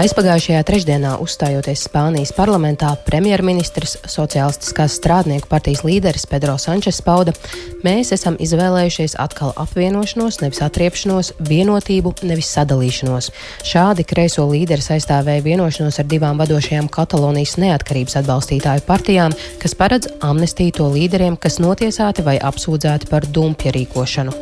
Aizpagājušajā 0.01 0.62
trešdienā 0.64 1.11
uzstājoties 1.20 1.82
Spānijas 1.84 2.30
parlamentā, 2.32 2.95
premjerministrs, 3.05 3.99
sociālistiskās 4.09 4.95
strādnieku 4.97 5.51
partijas 5.51 5.82
līderis 5.84 6.24
Pedro 6.30 6.55
Sančes 6.57 7.03
pauda: 7.05 7.34
Mēs 7.84 8.14
esam 8.16 8.38
izvēlējušies 8.40 9.18
atkal 9.20 9.53
apvienošanos, 9.61 10.38
nevis 10.40 10.62
atriepšanos, 10.64 11.34
vienotību, 11.45 12.14
nevis 12.24 12.49
sadalīšanos. 12.57 13.28
Šādi 13.68 14.07
kreiso 14.09 14.47
līderis 14.49 14.88
aizstāvēja 14.97 15.45
vienošanos 15.45 16.01
ar 16.01 16.09
divām 16.09 16.40
vadošajām 16.40 16.88
Katalonijas 16.88 17.59
neatkarības 17.61 18.16
atbalstītāju 18.22 18.86
partijām, 18.88 19.36
kas 19.61 19.76
paredz 19.76 20.09
amnestiju 20.24 20.78
to 20.80 20.88
līderiem, 20.97 21.36
kas 21.36 21.61
notiesāti 21.61 22.24
vai 22.24 22.38
apsūdzēti 22.40 23.12
par 23.12 23.28
dumpja 23.28 23.76
rīkošanu. 23.76 24.32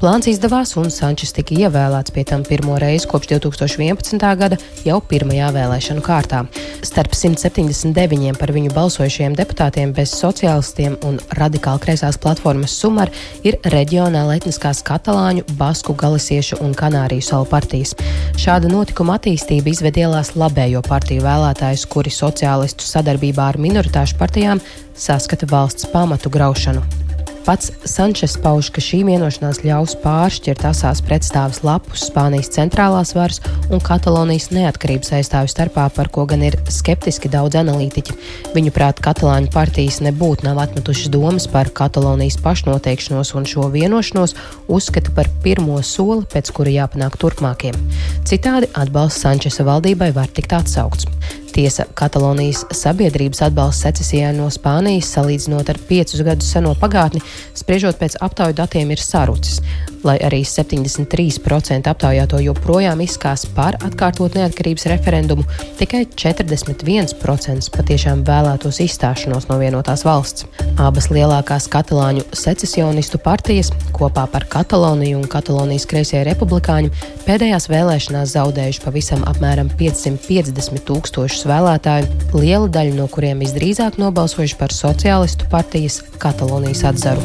Plāns 0.00 0.28
izdevās, 0.30 0.74
un 0.80 0.90
Sančes 0.90 1.34
tika 1.36 1.54
ievēlēts 1.54 2.12
pie 2.14 2.24
tam 2.28 2.44
pirmo 2.46 2.78
reizi 2.80 3.08
kopš 3.10 3.28
2011. 3.34 4.18
gada 4.40 4.58
jau 4.86 4.98
pirmajā 5.08 5.50
vēlēšanu 5.54 6.02
kārtā. 6.04 6.42
Starp 6.82 7.14
179 7.14 8.38
par 8.40 8.52
viņu 8.54 8.72
balsojušiem 8.74 9.36
deputātiem 9.38 9.94
bez 9.96 10.14
sociālistiem 10.18 10.96
un 11.06 11.20
radikāli 11.38 11.84
kreisās 11.86 12.18
platformas 12.18 12.74
Sumar 12.74 13.12
ir 13.46 13.58
reģionāla 13.62 14.40
etniskās 14.40 14.82
katalāņu, 14.86 15.46
basku, 15.60 15.94
galisiešu 15.94 16.58
un 16.64 16.74
kanāriju 16.78 17.24
salu 17.28 17.48
partijas. 17.50 17.94
Šāda 18.40 18.72
notikuma 18.72 19.20
attīstība 19.20 19.70
izved 19.72 20.00
ielās 20.02 20.34
labējo 20.34 20.82
partiju 20.88 21.22
vēlētājus, 21.26 21.86
kuri 21.92 22.10
sociālistu 22.12 22.88
sadarbībā 22.88 23.52
ar 23.52 23.60
minoritāšu 23.62 24.18
partijām 24.18 24.62
saskata 24.98 25.46
valsts 25.50 25.88
pamatu 25.92 26.30
graušanu. 26.32 27.11
Pats 27.42 27.72
Sančes 27.82 28.36
pauž, 28.38 28.68
ka 28.70 28.78
šī 28.78 29.00
vienošanās 29.02 29.64
ļaus 29.66 29.96
pāršķirt 29.98 30.62
asās 30.68 31.00
pretstāvis 31.02 31.64
lapus 31.66 32.04
Spānijas 32.06 32.52
centrālās 32.54 33.10
varas 33.16 33.40
un 33.66 33.82
Katalonijas 33.82 34.52
neatkarības 34.54 35.10
aizstāvju 35.18 35.50
starpā, 35.50 35.88
par 35.90 36.10
ko 36.14 36.22
gan 36.30 36.44
ir 36.46 36.54
skeptiski 36.70 37.26
daudz 37.32 37.58
analītiķi. 37.58 38.14
Viņuprāt, 38.54 39.02
Katalāņu 39.02 39.50
partijas 39.50 39.98
nebūtu 40.06 40.46
nav 40.46 40.62
atmetušas 40.68 41.10
domas 41.10 41.48
par 41.50 41.72
Katalonijas 41.74 42.38
pašnoteikšanos 42.44 43.34
un 43.34 43.50
šo 43.50 43.66
vienošanos 43.74 44.36
uzskata 44.70 45.10
par 45.16 45.26
pirmo 45.42 45.82
soli, 45.82 46.22
pēc 46.30 46.54
kura 46.54 46.78
jāpanāk 46.78 47.18
turpmākiem. 47.18 47.74
Citādi 48.22 48.70
atbalsts 48.78 49.26
Sančesa 49.26 49.66
valdībai 49.66 50.12
var 50.14 50.30
tikt 50.30 50.54
atsaukts. 50.62 51.10
Tiesa 51.52 51.84
Katalonijas 51.94 52.62
sabiedrības 52.72 53.42
atbalsts 53.44 53.84
secesijai 53.84 54.30
no 54.36 54.46
Spānijas, 54.52 55.10
salīdzinot 55.12 55.68
ar 55.68 55.80
piecus 55.88 56.22
gadus 56.24 56.48
seno 56.54 56.72
pagātni, 56.80 57.20
spriežot 57.58 57.98
pēc 58.00 58.16
aptauju 58.24 58.56
datiem, 58.56 58.94
ir 58.94 59.02
sarucis. 59.02 59.60
Lai 60.02 60.16
arī 60.24 60.40
73% 60.48 61.86
aptaujāto 61.86 62.40
joprojām 62.42 63.04
izskās 63.04 63.44
par 63.54 63.76
atkārtot 63.86 64.34
neatkarības 64.34 64.88
referendumu, 64.90 65.44
tikai 65.78 66.06
41% 66.18 67.68
patiešām 67.76 68.24
vēlētos 68.26 68.80
izstāšanos 68.82 69.46
no 69.50 69.60
vienotās 69.60 70.02
valsts. 70.08 70.48
Abas 70.82 71.06
lielākās 71.12 71.68
katalāņu 71.70 72.24
secesionistu 72.34 73.20
partijas 73.22 73.70
kopā 73.94 74.24
par 74.32 74.48
Kataloniju 74.50 75.20
un 75.20 75.28
Katalonijas 75.30 75.86
kreisie 75.86 76.24
republikāņi 76.26 76.90
pēdējās 77.28 77.68
vēlēšanās 77.70 78.34
zaudējuši 78.34 78.82
pavisam 78.82 79.22
apmēram 79.30 79.70
550 79.78 80.82
tūkstošus 80.88 81.41
tūkstošus 81.42 81.50
vēlētāju, 81.50 82.38
liela 82.38 82.68
daļa 82.70 82.94
no 82.96 83.08
kuriem 83.10 83.40
visdrīzāk 83.42 83.98
nobalsojuši 83.98 84.56
par 84.58 84.70
sociālistu 84.70 85.48
partijas 85.50 86.02
Katalonijas 86.18 86.84
atzaru. 86.84 87.22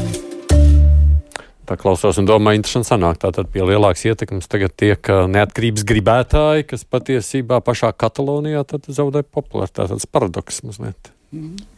Tā 1.68 1.76
klausos 1.76 2.18
un 2.18 2.26
domāju, 2.26 2.58
interesanti 2.58 2.88
sanāk. 2.88 3.18
Tātad 3.20 3.50
pie 3.52 3.62
lielākas 3.62 4.06
ietekmes 4.08 4.48
tagad 4.48 4.72
tiek 4.74 4.98
neatkarības 5.04 5.84
gribētāji, 5.84 6.66
kas 6.70 6.84
patiesībā 6.84 7.60
pašā 7.60 7.92
Katalonijā 7.92 8.64
zaudē 8.88 9.22
popularitāti. 9.22 9.94
Tas 9.94 10.08
paradoks 10.08 10.62
mazliet. 10.64 11.12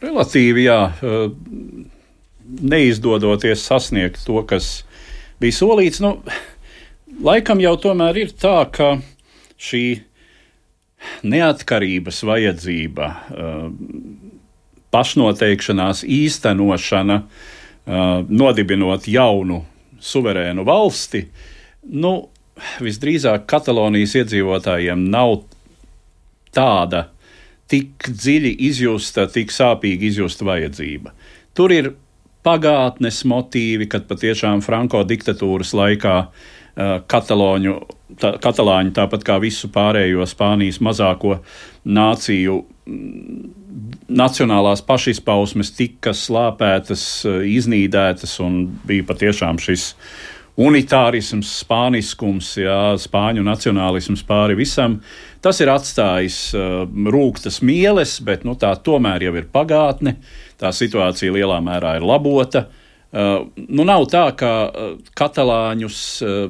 Relatīvi, 0.01 0.65
jā. 0.65 0.79
Neizdodoties 2.61 3.67
sasniegt 3.67 4.23
to, 4.25 4.39
kas 4.47 4.85
bija 5.43 5.59
solīts, 5.59 6.01
nu, 6.01 6.17
laikam 7.21 7.59
jau 7.61 7.75
tomēr 7.83 8.23
ir 8.23 8.33
tā, 8.33 8.63
ka 8.71 8.95
šī 9.61 9.85
neatkarības 11.23 12.23
vajadzība, 12.27 13.07
eh, 13.07 13.69
pašnoteikšanās 14.91 16.03
īstenošana, 16.03 17.21
eh, 17.21 17.91
nodibinot 18.29 19.07
jaunu 19.07 19.63
suverēnu 20.01 20.65
valsti, 20.65 21.25
nu, 21.89 22.29
visdrīzāk 22.79 23.45
Katalonijas 23.45 24.15
iedzīvotājiem 24.15 25.09
nav 25.09 25.43
tāda 26.53 27.07
tik 27.71 28.09
dziļi 28.09 28.55
izjusta, 28.67 29.27
tik 29.31 29.53
sāpīgi 29.53 30.11
izjusta 30.11 30.45
vajadzība. 30.45 31.13
Tur 31.55 31.71
ir 31.71 31.93
pagātnes 32.45 33.23
motīvi, 33.23 33.87
kad 33.89 34.07
patiešām 34.09 34.63
Franko 34.65 35.03
diktatūras 35.07 35.73
laikā 35.77 36.15
uh, 36.27 36.99
Kataloņu, 37.07 37.75
tā, 38.19 38.35
katalāņi, 38.41 38.93
tāpat 38.97 39.23
kā 39.27 39.37
visu 39.43 39.69
pārējo 39.73 40.25
Spānijas 40.29 40.81
mazāko 40.83 41.39
nāciju, 41.85 42.57
nacionālās 44.11 44.83
pašizpausmes 44.83 45.71
tika 45.77 46.13
slāpētas, 46.17 47.05
iznīdētas 47.47 48.37
un 48.43 48.63
bija 48.87 49.07
patiešām 49.07 49.61
šis 49.61 49.91
unitārisms, 50.61 51.49
spāniskums, 51.61 52.53
jā, 52.59 52.79
spāņu 52.99 53.43
nacionālisms 53.45 54.23
pāri 54.27 54.57
visam. 54.59 54.99
Tas 55.41 55.61
ir 55.63 55.71
atstājis 55.73 56.39
uh, 56.57 56.83
rūktas 56.85 57.61
mieles, 57.65 58.17
bet 58.25 58.43
nu, 58.45 58.57
tā 58.59 58.73
tomēr 58.83 59.25
jau 59.25 59.33
ir 59.39 59.47
pagātne. 59.53 60.17
Tā 60.61 60.73
situācija 60.75 61.33
lielā 61.33 61.61
mērā 61.63 61.95
ir 61.97 62.05
labota. 62.05 62.67
Uh, 63.11 63.47
nu, 63.57 63.85
nav 63.87 64.05
tā, 64.11 64.27
ka 64.37 64.51
uh, 64.67 64.91
katalāņus 65.17 66.03
uh, 66.25 66.43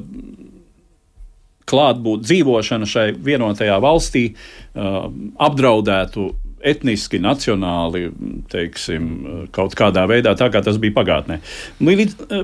klātbūt 1.68 2.24
dzīvošana 2.26 2.88
šai 2.88 3.10
vienotajā 3.16 3.76
valstī 3.82 4.28
uh, 4.32 5.08
apdraudētu 5.42 6.30
etniski, 6.62 7.18
nacionāli, 7.18 8.04
teiksim, 8.52 9.08
kaut 9.54 9.74
kādā 9.78 10.04
veidā, 10.06 10.36
tā 10.38 10.46
kā 10.54 10.60
tas 10.62 10.78
bija 10.78 10.94
pagātnē. 10.94 11.40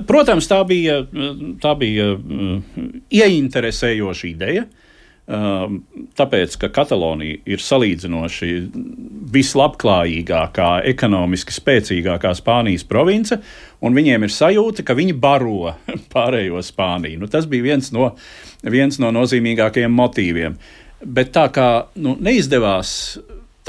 Protams, 0.09 0.49
tā 0.51 0.59
bija, 0.67 0.99
tā 1.63 1.71
bija 1.79 2.11
uh, 2.17 2.83
ieinteresējoša 3.15 4.27
ideja. 4.33 4.67
Um, 4.67 4.88
tāpēc, 5.29 6.55
ka 6.57 6.71
Katalonija 6.73 7.43
ir 7.45 7.61
salīdzinoši 7.61 8.49
vislabklājīgākā, 9.29 10.69
ekonomiski 10.89 11.53
spēcīgākā 11.53 12.31
Spānijas 12.37 12.85
province, 12.89 13.37
un 13.85 13.97
viņiem 13.97 14.25
ir 14.25 14.33
sajūta, 14.33 14.85
ka 14.87 14.97
viņi 14.97 15.13
baro 15.21 15.75
pārējo 16.13 16.63
Spāniju. 16.65 17.21
Nu, 17.21 17.29
tas 17.29 17.45
bija 17.49 17.69
viens 17.69 17.91
no, 17.93 18.13
viens 18.65 18.97
no 19.01 19.13
nozīmīgākajiem 19.13 19.93
motīviem. 20.01 20.57
Bet 21.05 21.31
tā 21.37 21.45
kā 21.53 21.69
nu, 22.01 22.17
neizdevās 22.19 23.19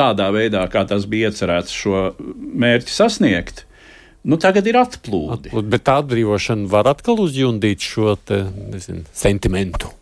tādā 0.00 0.30
veidā, 0.32 0.64
kā 0.72 0.86
tas 0.88 1.04
bija 1.10 1.28
iecerēts, 1.28 1.76
šo 1.76 2.08
mērķi 2.16 2.94
sasniegt. 2.94 3.66
Nu, 4.24 4.40
tagad 4.40 4.66
ir 4.68 4.80
atplūdi. 4.80 5.52
Bet 5.60 5.84
tā 5.88 6.00
atbrīvošana 6.00 6.68
var 6.72 6.88
atkal 6.90 7.20
uzjundīt 7.20 7.84
šo 7.84 8.16
te, 8.16 8.42
nezinu, 8.72 9.04
sentimentu. 9.16 9.92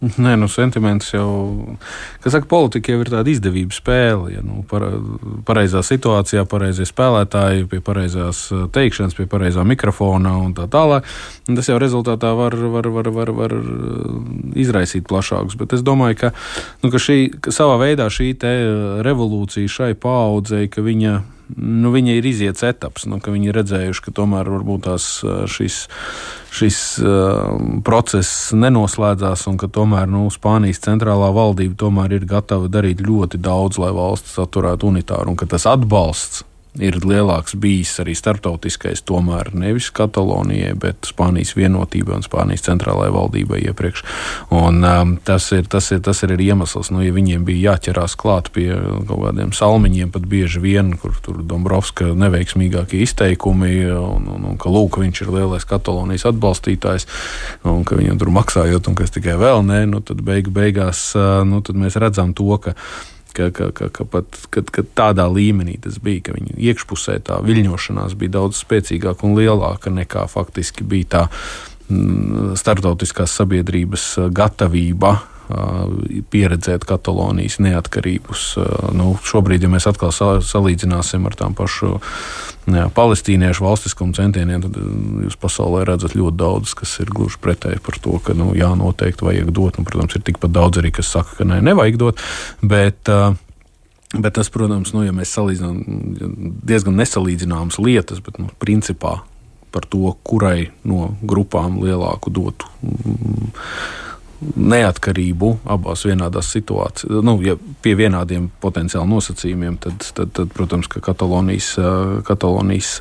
Nē, 0.00 0.32
nu, 0.40 0.46
sentiments 0.48 1.10
jau, 1.12 1.76
kas 2.24 2.32
saka, 2.32 2.46
politika 2.48 2.94
jau 2.94 3.02
ir 3.02 3.10
tāda 3.12 3.28
izdevība 3.28 3.74
spēle. 3.76 4.30
Ja, 4.32 4.40
nu, 4.40 4.62
par, 4.68 4.86
pareizā 5.44 5.82
situācijā, 5.84 6.46
pareizie 6.48 6.86
spēlētāji, 6.88 7.66
pie 7.68 7.82
pareizās 7.84 8.46
eh, 8.48 8.62
teikšanas, 8.72 9.18
pie 9.18 9.26
pareizā 9.28 9.60
mikrofona 9.68 10.32
un 10.40 10.54
tā 10.56 10.64
tālāk. 10.72 11.04
Un 11.52 11.58
tas 11.58 11.68
jau 11.68 11.76
rezultātā 11.82 12.32
var, 12.38 12.56
var, 12.56 12.88
var, 12.94 13.10
var, 13.12 13.34
var 13.42 13.56
eh, 13.58 14.14
izraisīt 14.64 15.04
plašākus. 15.10 15.58
Bet 15.60 15.76
es 15.76 15.84
domāju, 15.84 16.16
ka, 16.22 16.32
nu, 16.80 16.88
ka, 16.88 17.02
šī, 17.02 17.18
ka 17.44 17.52
savā 17.52 17.76
veidā 17.84 18.08
šī 18.08 18.32
revolūcija 19.04 19.68
šai 19.68 19.92
paaudzei, 20.00 20.70
ka 20.72 20.80
viņa 20.86 21.18
nu, 21.56 21.92
viņa 21.94 22.16
ir 22.18 22.28
iziets 22.30 22.64
etaps, 22.66 23.06
nu, 23.10 23.20
ka 23.22 23.32
viņi 23.34 23.50
ir 23.50 23.58
redzējuši, 23.60 24.04
ka 24.06 24.14
tomēr 24.16 24.50
tās, 24.84 25.08
šis, 25.50 25.78
šis 26.54 26.78
uh, 27.04 27.56
process 27.86 28.52
nenoslēdzās 28.56 29.46
un 29.50 29.58
ka 29.60 29.70
tomēr 29.70 30.10
nu, 30.10 30.26
Spānijas 30.34 30.82
centrālā 30.84 31.30
valdība 31.34 31.78
tomēr 31.80 32.18
ir 32.18 32.28
gatava 32.28 32.70
darīt 32.70 33.02
ļoti 33.06 33.40
daudz, 33.40 33.80
lai 33.82 33.94
valsts 33.96 34.38
atturētu 34.42 34.92
unitāru 34.92 35.32
un 35.32 35.40
ka 35.40 35.48
tas 35.50 35.68
atbalsts 35.70 36.44
ir 36.78 36.96
lielāks 37.02 37.56
bijis 37.58 37.96
arī 38.02 38.14
starptautiskais, 38.14 39.02
tomēr 39.06 39.50
nevis 39.58 39.88
Katalonijai, 39.94 40.76
bet 40.78 41.08
Spānijas 41.08 41.56
vienotībai 41.58 42.20
un 42.20 42.24
Spānijas 42.24 42.62
centrālajai 42.68 43.14
valdībai 43.16 43.62
iepriekš. 43.66 44.04
Un, 44.54 44.78
um, 44.86 45.16
tas, 45.26 45.48
ir, 45.56 45.66
tas, 45.70 45.90
ir, 45.90 46.02
tas 46.06 46.22
ir 46.26 46.36
iemesls, 46.36 46.92
nu, 46.94 47.02
ja 47.02 47.14
viņiem 47.16 47.44
bija 47.48 47.72
jāķerās 47.74 48.14
klāt 48.20 48.52
pie 48.54 48.68
kaut 49.08 49.24
kādiem 49.26 49.54
salmiņiem, 49.56 50.12
pat 50.14 50.26
bieži 50.30 50.62
vien, 50.62 50.94
kur 51.00 51.16
tur 51.24 51.42
Dombrovska 51.42 52.12
neveiksmīgākie 52.14 53.02
izteikumi, 53.06 53.74
un, 53.96 54.30
un, 54.30 54.48
un 54.52 54.60
ka 54.60 54.70
lūk, 54.70 55.00
viņš 55.02 55.24
ir 55.24 55.34
lielais 55.40 55.66
Katalonijas 55.66 56.28
atbalstītājs, 56.30 57.08
un 57.66 57.82
ka 57.88 57.98
viņam 57.98 58.20
tur 58.20 58.34
maksājot, 58.36 58.90
un 58.90 58.98
kas 58.98 59.14
tikai 59.16 59.38
vēl 59.40 59.64
nē, 59.66 59.84
nu, 59.90 60.04
tad 60.06 60.22
beigu, 60.26 60.54
beigās 60.54 61.10
uh, 61.18 61.40
nu, 61.48 61.64
tad 61.66 61.78
mēs 61.80 61.98
redzam 61.98 62.36
to, 62.36 62.54
ka 62.62 62.78
ka, 63.36 63.50
ka, 63.54 63.70
ka, 63.76 63.88
ka 63.94 64.06
pat 64.08 64.38
kad, 64.54 64.70
kad 64.74 64.92
tādā 64.98 65.26
līmenī 65.30 65.78
tas 65.82 65.98
bija, 66.02 66.28
ka 66.28 66.36
viņa 66.36 66.58
iekšpusē 66.70 67.18
tā 67.26 67.40
viļņošanās 67.46 68.16
bija 68.20 68.36
daudz 68.40 68.60
spēcīgāka 68.64 69.26
un 69.28 69.36
lielāka 69.38 69.92
nekā 69.94 70.26
faktiski 70.30 70.86
bija 70.86 71.10
tā 71.16 71.24
mm, 71.88 72.56
starptautiskās 72.60 73.34
sabiedrības 73.40 74.06
gatavība 74.34 75.16
pieredzēt 76.30 76.84
Katalonijas 76.88 77.58
neatkarības. 77.62 78.44
Nu, 78.96 79.12
šobrīd, 79.26 79.64
ja 79.64 79.70
mēs 79.72 79.88
atkal 79.90 80.12
salīdzināsim 80.14 81.26
ar 81.28 81.36
tām 81.38 81.56
pašu 81.58 81.96
jā, 82.70 82.86
palestīniešu 82.96 83.66
valstiskumu 83.66 84.16
centieniem, 84.16 84.64
tad 84.66 84.78
jūs 85.26 85.38
pasaulē 85.40 85.84
redzat 85.88 86.16
ļoti 86.18 86.40
daudz, 86.40 86.74
kas 86.78 86.96
ir 87.02 87.12
gluži 87.14 87.40
pretēji 87.42 87.82
par 87.84 88.00
to, 88.02 88.18
ka 88.24 88.36
nu, 88.38 88.52
jā, 88.58 88.72
noteikti 88.78 89.26
vajag 89.26 89.52
dot. 89.56 89.78
Nu, 89.80 89.86
protams, 89.88 90.16
ir 90.18 90.26
tikpat 90.26 90.54
daudz 90.54 90.82
arī, 90.82 90.94
kas 91.00 91.12
saka, 91.12 91.40
ka 91.40 91.48
nē, 91.48 91.62
nevajag 91.70 92.00
dot. 92.00 92.26
Bet, 92.62 93.10
Bet 94.10 94.34
tas, 94.34 94.48
protams, 94.50 94.90
nu, 94.90 95.04
ja 95.06 95.12
mēs 95.14 95.30
salīdzinām 95.36 95.76
diezgan 96.66 96.96
nesalīdzināmas 96.98 97.76
lietas, 97.78 98.18
bet 98.26 98.40
nu, 98.42 98.48
principā 98.58 99.20
par 99.70 99.86
to, 99.86 100.16
kurai 100.26 100.72
no 100.82 101.12
grupām 101.22 101.78
lielāku 101.78 102.32
dotu 102.34 102.66
neatkarību 104.40 105.50
abās 105.68 106.06
vienādās 106.08 106.48
situācijās, 106.54 107.22
nu, 107.24 107.36
ja 107.44 107.56
pie 107.84 107.92
vienādiem 107.98 108.46
potenciāli 108.62 109.08
nosacījumiem, 109.10 109.76
tad, 109.84 110.06
tad, 110.16 110.32
tad 110.36 110.52
protams, 110.56 110.88
ka 110.90 111.02
Katalonijas, 111.04 111.74
Katalonijas 112.26 112.94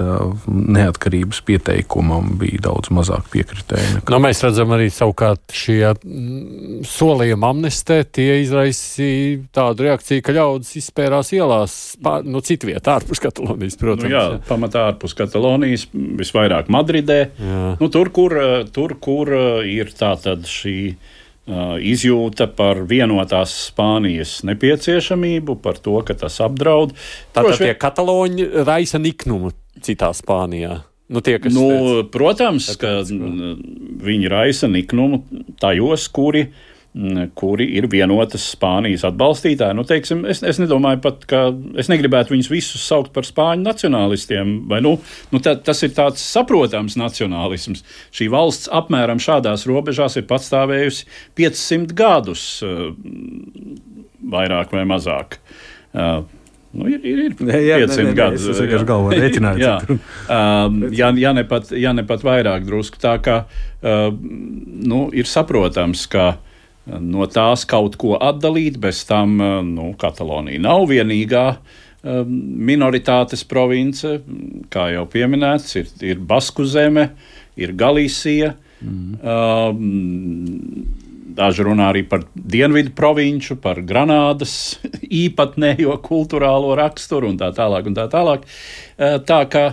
neatkarības 0.48 1.42
pieteikumam 1.48 2.34
bija 2.40 2.66
daudz 2.68 2.92
mazāk 2.96 3.30
piekritēji. 3.34 3.94
Nekā... 3.98 4.14
Nu, 4.14 4.22
mēs 4.26 4.44
redzam 4.44 4.74
arī 4.76 4.90
savukārt 4.94 5.56
šie 5.56 5.94
mm, 5.94 6.82
solījumi 6.90 7.48
amnestē, 7.50 8.02
tie 8.04 8.42
izraisīja 8.44 9.40
tādu 9.56 9.88
reakciju, 9.88 10.26
ka 10.26 10.36
ļaudis 10.36 10.76
izspērās 10.82 11.32
ielās, 11.38 11.78
pār, 12.04 12.28
nu, 12.28 12.44
citu 12.46 12.72
vietu 12.72 12.94
ārpus 12.94 13.24
Katalonijas, 13.24 13.80
protams. 13.80 14.10
Nu, 14.10 14.16
jā, 14.16 14.26
jā, 14.36 14.42
pamatā 14.50 14.90
ārpus 14.92 15.16
Katalonijas, 15.20 15.88
visvairāk 15.94 16.68
Madridē, 16.74 17.22
jā. 17.40 17.64
nu, 17.80 17.92
tur, 17.94 18.12
kur, 18.16 18.36
tur, 18.76 18.98
kur 19.00 19.34
ir 19.64 19.96
tā 19.96 20.14
tad 20.20 20.48
šī 20.50 20.78
izjūta 21.82 22.50
par 22.56 22.84
vienotās 22.90 23.56
Spānijas 23.70 24.40
nepieciešamību, 24.48 25.58
par 25.64 25.82
to, 25.82 25.98
ka 26.06 26.16
tas 26.18 26.40
apdraud. 26.46 26.96
Tātad 27.36 27.60
tie 27.62 27.74
kataloņi 27.78 28.48
raisa 28.68 29.02
niknumu 29.02 29.54
citā 29.86 30.12
Spānijā. 30.16 30.84
Nu, 31.10 31.24
tie, 31.26 31.40
nu, 31.50 31.66
teica, 31.66 32.02
protams, 32.14 32.68
ka 32.78 33.00
viņi 33.02 34.30
raisa 34.30 34.70
niknumu 34.70 35.24
tajos, 35.58 36.06
kuri 36.14 36.44
uh, 36.46 36.60
kuri 37.38 37.68
ir 37.78 37.86
vienotas 37.92 38.48
Spānijas 38.56 39.04
atbalstītāji. 39.06 39.78
Nu, 39.78 39.84
teiksim, 39.88 40.24
es, 40.30 40.42
es 40.42 40.58
nedomāju 40.58 41.02
pat, 41.04 41.26
ka 41.30 41.42
es 41.78 41.90
negribētu 41.92 42.34
viņus 42.34 42.50
visus 42.50 42.86
saukt 42.86 43.14
par 43.14 43.28
spāņu 43.28 43.62
nacionālistiem. 43.68 44.56
Vai, 44.72 44.82
nu, 44.86 44.96
nu, 45.30 45.42
tā, 45.46 45.54
tas 45.62 45.84
ir 45.86 45.94
tāds 45.98 46.24
saprotams 46.26 46.98
nacionālisms. 47.00 47.86
Šī 48.16 48.32
valsts 48.34 48.72
apmēram 48.74 49.22
šādās 49.22 49.68
robežās 49.70 50.18
ir 50.18 50.26
pastāvējusi 50.32 51.06
500 51.38 51.96
gadus, 52.00 52.48
eh, 52.66 52.90
vairāk 54.34 54.76
vai 54.76 54.86
mazāk. 54.90 55.40
Uh, 55.94 56.26
Nu, 56.70 56.86
ir, 56.86 57.00
ir, 57.02 57.18
ir 57.34 57.64
jā, 57.66 57.78
500 57.82 58.12
gadi. 58.14 58.38
Tas 58.44 58.60
vienkārši 58.62 58.86
galvā 58.86 59.16
rēķināts. 59.18 59.62
jā, 59.64 59.72
um, 59.90 60.76
ja, 60.94 61.08
ja, 61.18 61.32
ne 61.34 61.42
pat, 61.50 61.72
ja 61.74 61.96
ne 61.98 62.04
pat 62.06 62.22
vairāk 62.22 62.68
drusku. 62.68 63.00
Tā 63.02 63.16
kā 63.26 63.40
uh, 63.50 64.12
nu, 64.14 65.00
ir 65.10 65.26
saprotams, 65.26 66.04
ka 66.14 66.28
uh, 66.36 66.49
no 66.98 67.28
tās 67.30 67.66
kaut 67.70 67.98
ko 68.00 68.16
atdalīt. 68.18 68.80
Bez 68.82 69.04
tam 69.10 69.38
eh, 69.42 69.60
nu, 69.66 69.92
Katalonija 70.00 70.62
nav 70.64 70.88
vienīgā 70.90 71.46
eh, 71.54 72.24
minoritātes 72.70 73.46
province. 73.50 74.18
Kā 74.74 74.90
jau 74.96 75.06
pieminēts, 75.12 75.76
ir, 75.82 75.92
ir 76.14 76.24
Basku 76.24 76.66
zeme, 76.70 77.12
ir 77.60 77.76
Galīsija. 77.78 78.56
Mm. 78.80 79.20
Um, 79.20 81.06
Daži 81.40 81.64
runā 81.64 81.92
arī 81.92 82.02
par 82.10 82.24
dienvidu 82.34 82.90
provinču, 82.98 83.56
par 83.62 83.78
Granādas 83.88 84.80
īpatnējo 85.24 85.94
kultūrālo 86.04 86.74
raksturu 86.80 87.30
un 87.32 87.38
tā 87.40 87.52
tālāk. 87.56 87.86
Un 87.88 87.96
tā, 87.96 88.08
tālāk. 88.12 88.48
tā 89.30 89.38
kā, 89.54 89.64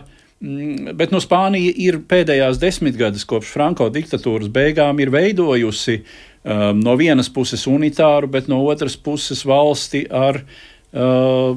mm, 0.45 0.93
bet 1.01 1.14
no 1.14 1.19
Spānija 1.25 1.73
ir 1.83 1.99
pēdējās 2.07 2.61
desmitgades 2.62 3.25
kopš 3.27 3.51
Franko 3.57 3.89
diktatūras 3.91 4.53
beigām 4.53 5.01
ir 5.03 5.11
veidojusi 5.17 5.97
uh, 6.03 6.14
um, 6.47 6.80
no 6.80 6.97
vienas 6.97 7.28
puses 7.32 7.66
unitāru, 7.66 8.30
bet 8.30 8.49
no 8.49 8.62
otras 8.64 8.97
puses 8.97 9.42
valsti 9.44 10.07
ar 10.07 10.40
uh, 10.40 11.53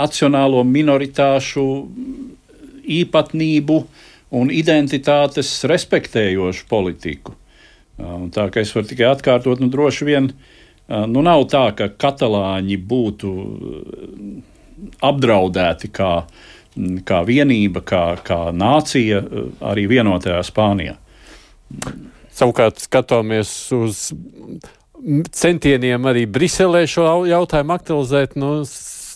nacionālo 0.00 0.64
minoritāšu 0.64 1.66
īpatnību 2.96 3.80
un 4.36 4.50
identitātes 4.50 5.52
respektējošu 5.68 6.66
politiku. 6.70 7.36
Uh, 7.96 8.26
tā 8.32 8.48
kā 8.52 8.64
es 8.64 8.74
varu 8.74 8.88
tikai 8.88 9.10
atkārtot, 9.12 9.60
nu 9.60 9.68
droši 9.72 10.08
vien 10.08 10.30
uh, 10.32 10.54
nu, 10.88 11.22
nav 11.22 11.46
tā, 11.50 11.68
ka 11.76 11.88
katalāņi 11.98 12.76
būtu 12.88 13.32
apdraudēti 15.06 15.90
kā, 15.94 16.10
kā 17.08 17.22
vienība, 17.26 17.82
kā, 17.86 18.04
kā 18.24 18.40
nācija 18.54 19.22
arī 19.72 19.86
vienotajā 19.90 20.42
Spānijā. 20.46 20.96
Savukārt 22.36 22.82
skatāmies 22.84 23.50
uz 23.76 24.10
centieniem 25.36 26.08
arī 26.08 26.26
Briselē 26.28 26.84
šo 26.90 27.06
jautājumu 27.28 27.74
aktualizēt. 27.76 28.36
No, 28.40 28.50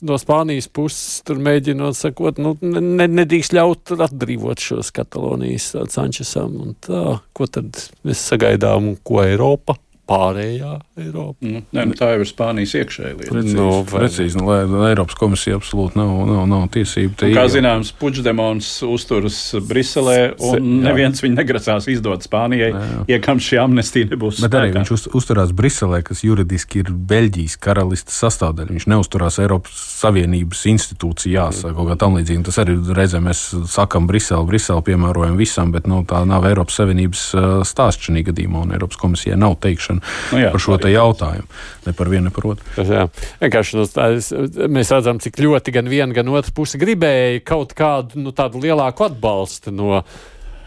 no 0.06 0.18
Spānijas 0.20 0.70
puses 0.72 1.20
tur 1.26 1.40
mēģinot 1.42 1.98
sakot, 1.98 2.40
nu, 2.40 2.54
ne, 2.64 3.08
nedrīkst 3.20 3.56
ļaut 3.56 3.94
atbrīvot 4.08 4.64
šos 4.64 4.92
Katalonijas 4.96 5.72
Sančesam. 5.92 6.74
Tā, 6.86 7.20
ko 7.36 7.50
tad 7.50 7.82
mēs 8.06 8.24
sagaidām 8.32 8.92
un 8.94 8.98
ko 9.04 9.22
Eiropa? 9.24 9.76
Pārējā 10.10 10.72
Eiropa. 10.98 11.38
Nu, 11.46 11.62
ne, 11.70 11.84
nu, 11.86 11.96
tā 11.98 12.10
jau 12.14 12.24
ir 12.24 12.28
Spānijas 12.28 12.74
iekšējā 12.80 13.12
lieta. 13.14 13.30
Precīzi, 13.30 13.56
no, 13.56 13.68
nu, 13.70 13.86
precīzi 13.86 14.40
nu, 14.40 14.46
lai, 14.48 14.88
Eiropas 14.90 15.18
komisija 15.18 15.58
absolūti 15.60 15.98
nav, 16.00 16.10
nav, 16.28 16.42
nav 16.50 16.66
tiesība. 16.74 17.30
Kā 17.36 17.46
zināms, 17.52 17.92
Puģdemons 18.00 18.70
uzturas 18.88 19.38
Briselē, 19.68 20.16
un 20.50 20.58
jā. 20.58 20.80
neviens 20.88 21.22
viņu 21.22 21.38
negrasās 21.38 21.86
izdot 21.92 22.26
Spānijai, 22.26 22.72
ja 23.10 23.20
kam 23.22 23.42
šī 23.42 23.60
amnestija 23.62 24.10
nebūs. 24.10 24.42
Bet 24.44 24.56
arī 24.58 24.74
viņš 24.74 24.92
uz, 24.96 25.06
uzturās 25.20 25.54
Briselē, 25.56 26.02
kas 26.06 26.24
juridiski 26.26 26.82
ir 26.82 26.90
Beļģijas 26.90 27.58
karalistas 27.62 28.18
sastāvdaļa. 28.24 28.74
Viņš 28.74 28.88
neuzturās 28.90 29.38
Eiropas 29.42 29.78
Savienības 30.00 30.64
institūcijās 30.72 31.62
mm. 31.62 31.78
kaut 31.78 31.90
kā 31.92 31.98
tam 32.00 32.18
līdzīga. 32.18 32.46
Tas 32.48 32.60
arī 32.64 32.76
reizē 32.96 33.22
mēs 33.22 33.44
sakam 33.70 34.08
Brisele, 34.10 34.42
Brisele 34.48 34.82
piemērojam 34.86 35.38
visam, 35.38 35.70
bet 35.74 35.86
nu, 35.90 36.02
tā 36.08 36.24
nav 36.28 36.48
Eiropas 36.48 36.80
Savienības 36.80 37.26
stāsts 37.68 38.08
šajā 38.08 38.30
gadījumā, 38.30 38.64
un 38.64 38.74
Eiropas 38.74 38.98
komisijai 39.00 39.38
nav 39.40 39.58
teikšana 39.62 39.99
nu, 40.32 40.40
jā, 40.42 40.50
par 40.54 40.64
šo 40.64 40.78
jautājumu. 40.90 41.48
Ne 41.86 41.94
par 41.96 42.10
vienu, 42.12 42.28
ne 42.28 42.34
par 42.34 42.48
otru. 42.52 42.74
Jā, 42.84 43.06
vienkārši 43.40 43.78
nu, 43.78 43.86
tās, 43.90 44.32
mēs 44.68 44.92
redzam, 44.94 45.20
cik 45.22 45.40
ļoti 45.40 45.74
gan 45.76 45.90
viena, 45.90 46.12
gan 46.16 46.32
otra 46.32 46.54
puse 46.56 46.80
gribēja 46.80 47.40
kaut 47.46 47.74
kādu 47.78 48.20
nu, 48.20 48.34
tādu 48.36 48.62
lielāku 48.62 49.08
atbalstu 49.08 49.72
no, 49.74 50.02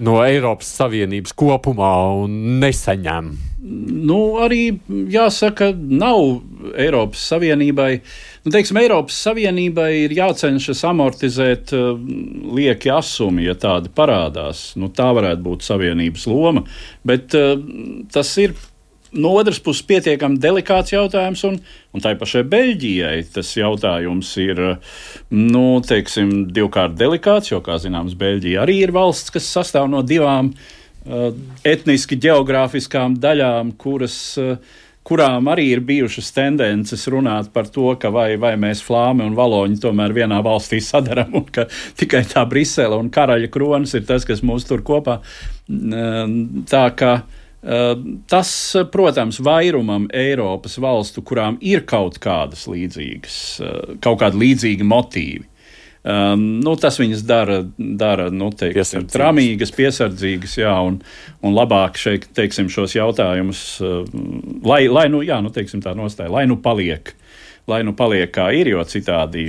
no 0.03 0.19
Eiropas 0.25 0.71
Savienības 0.79 1.35
kopumā 1.37 1.93
un 2.23 2.37
nesaņem. 2.63 3.33
Nu, 3.63 4.17
arī 4.43 4.73
jāsaka, 5.13 5.69
nav 5.71 6.41
Eiropas 6.75 7.21
Savienībai. 7.31 7.91
Nu, 8.43 8.51
teiksim, 8.51 8.79
Eiropas 8.81 9.21
Savienībai 9.23 9.87
ir 10.01 10.15
jācenšas 10.17 10.83
amortizēt 10.89 11.71
uh, 11.77 11.93
lieki 12.57 12.91
asumi, 12.91 13.45
ja 13.47 13.55
tādi 13.55 13.91
parādās. 13.95 14.73
Nu, 14.79 14.91
tā 14.91 15.07
varētu 15.15 15.45
būt 15.45 15.63
Savienības 15.63 16.27
loma, 16.27 16.65
bet 17.07 17.37
uh, 17.39 17.55
tas 18.11 18.35
ir 18.43 18.57
no 19.13 19.33
otras 19.39 19.59
puses 19.63 19.85
pietiekami 19.87 20.39
delikāts 20.41 20.93
jautājums, 20.93 21.43
un, 21.47 21.57
un 21.93 22.03
tai 22.03 22.15
pašai 22.19 22.43
Beļģijai 22.49 23.17
tas 23.35 23.51
jautājums 23.57 24.31
ir 24.43 24.61
nu, 25.31 25.65
teiksim, 25.85 26.31
divkārt 26.53 26.97
delikāts, 26.99 27.51
jo, 27.53 27.61
kā 27.65 27.79
zināms, 27.81 28.17
Beļģija 28.19 28.63
arī 28.63 28.79
ir 28.85 28.95
valsts, 28.95 29.33
kas 29.33 29.49
sastāv 29.57 29.89
no 29.91 30.03
divām 30.05 30.53
uh, 30.53 31.29
etniski 31.67 32.19
geogrāfiskām 32.23 33.19
daļām, 33.21 33.75
kuras 33.81 34.17
uh, 34.41 34.57
kurām 35.03 35.49
arī 35.51 35.67
ir 35.73 35.83
bijušas 35.83 36.31
tendences 36.35 37.05
runāt 37.11 37.51
par 37.53 37.67
to, 37.71 37.91
ka 37.99 38.11
vai, 38.13 38.33
vai 38.39 38.53
mēs 38.59 38.83
flāmi 38.85 39.25
un 39.25 39.35
valoņi 39.35 39.81
tomēr 39.83 40.15
vienā 40.15 40.39
valstī 40.45 40.79
sadaram, 40.83 41.33
un 41.39 41.47
ka 41.51 41.67
tikai 41.99 42.23
tā 42.29 42.45
Brisele 42.49 42.97
un 42.99 43.11
karaļa 43.13 43.51
kronis 43.51 43.95
ir 43.99 44.07
tas, 44.07 44.25
kas 44.27 44.43
mūs 44.45 44.67
tur 44.69 44.83
kopā. 44.85 45.19
Tā 45.67 46.85
kā 46.99 47.13
tas, 48.27 48.75
protams, 48.91 49.39
vairumam 49.39 50.09
Eiropas 50.13 50.75
valstu, 50.83 51.23
kurām 51.23 51.57
ir 51.63 51.85
kaut 51.87 52.19
kādas 52.23 52.65
līdzīgas, 52.67 53.39
eh, 53.63 53.97
kaut 54.03 54.19
kādi 54.19 54.41
līdzīgi 54.41 54.87
motīvi. 54.87 55.45
Um, 56.03 56.59
nu, 56.59 56.73
tas 56.75 56.97
viņas 56.99 57.21
dara, 57.23 57.61
dara 57.79 58.25
nu, 58.27 58.49
teiksim, 58.51 59.05
tramīgas, 59.07 59.71
piesardzīgas, 59.71 60.57
jā, 60.59 60.73
un, 60.83 60.97
un 61.39 61.55
labāk 61.55 61.95
šeit, 61.95 62.25
teiksim, 62.35 62.67
šos 62.67 62.97
jautājumus, 62.97 63.61
uh, 63.79 64.01
lai, 64.67 64.81
lai, 64.91 65.05
nu, 65.07 65.21
jā, 65.23 65.39
nu, 65.39 65.53
teiksim, 65.55 65.79
tā 65.79 65.93
nostāja, 65.95 66.27
lai 66.33 66.43
nu 66.51 66.57
paliek, 66.59 67.13
lai 67.71 67.79
nu 67.87 67.95
paliek 67.95 68.33
kā 68.35 68.49
ir, 68.51 68.73
jo 68.73 68.83
citādi 68.83 69.47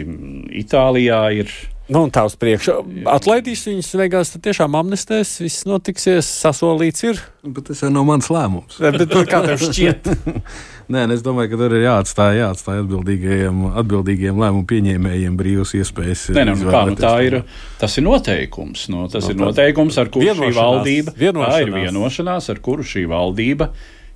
Itālijā 0.63 1.25
ir 1.41 1.51
Nu, 1.85 2.07
un 2.07 2.13
tā 2.13 2.23
uz 2.25 2.33
priekšu. 2.41 2.79
Atlaidīs 3.13 3.67
viņus 3.69 3.91
beigās, 4.01 4.31
tad 4.33 4.41
tiešām 4.47 4.73
amnestēs, 4.79 5.35
viss 5.45 5.67
notiksies, 5.69 6.29
sasolīts 6.41 7.05
ir. 7.05 7.19
Bet 7.45 7.67
tas 7.69 7.83
jau 7.85 7.91
nav 7.93 8.07
mans 8.09 8.31
lēmums. 8.33 8.79
bet 8.81 9.13
kā 9.29 9.43
tev 9.45 9.61
šķiet? 9.61 10.09
Nē, 10.95 11.03
es 11.13 11.25
domāju, 11.25 11.53
ka 11.53 11.59
tur 11.61 11.75
ir 11.77 11.85
jāatstāj, 11.85 12.39
jāatstāj 12.41 12.81
atbildīgajiem, 12.83 13.61
atbildīgiem 13.83 14.41
lēmumu 14.41 14.65
pieņēmējiem 14.69 15.37
brīvas 15.41 15.75
iespējas. 15.77 16.25
Nē, 16.37 16.47
nu, 16.51 16.57
kā, 16.69 16.83
nu, 16.89 16.97
tā 17.01 17.13
ir, 17.25 17.39
tas 17.81 17.97
ir 18.01 18.07
noteikums. 18.09 18.87
No, 18.93 19.05
tas 19.13 19.29
no, 19.29 19.35
ir 19.35 19.41
noteikums, 19.41 20.01
ar 20.01 20.13
kuru 20.13 20.37
šī 20.41 20.51
valdība, 20.57 21.17
tā 21.17 21.61
ir 21.67 21.75
vienošanās, 21.77 22.49
ar 22.53 22.65
kuru 22.65 22.85
šī 22.85 23.05
valdība 23.13 23.75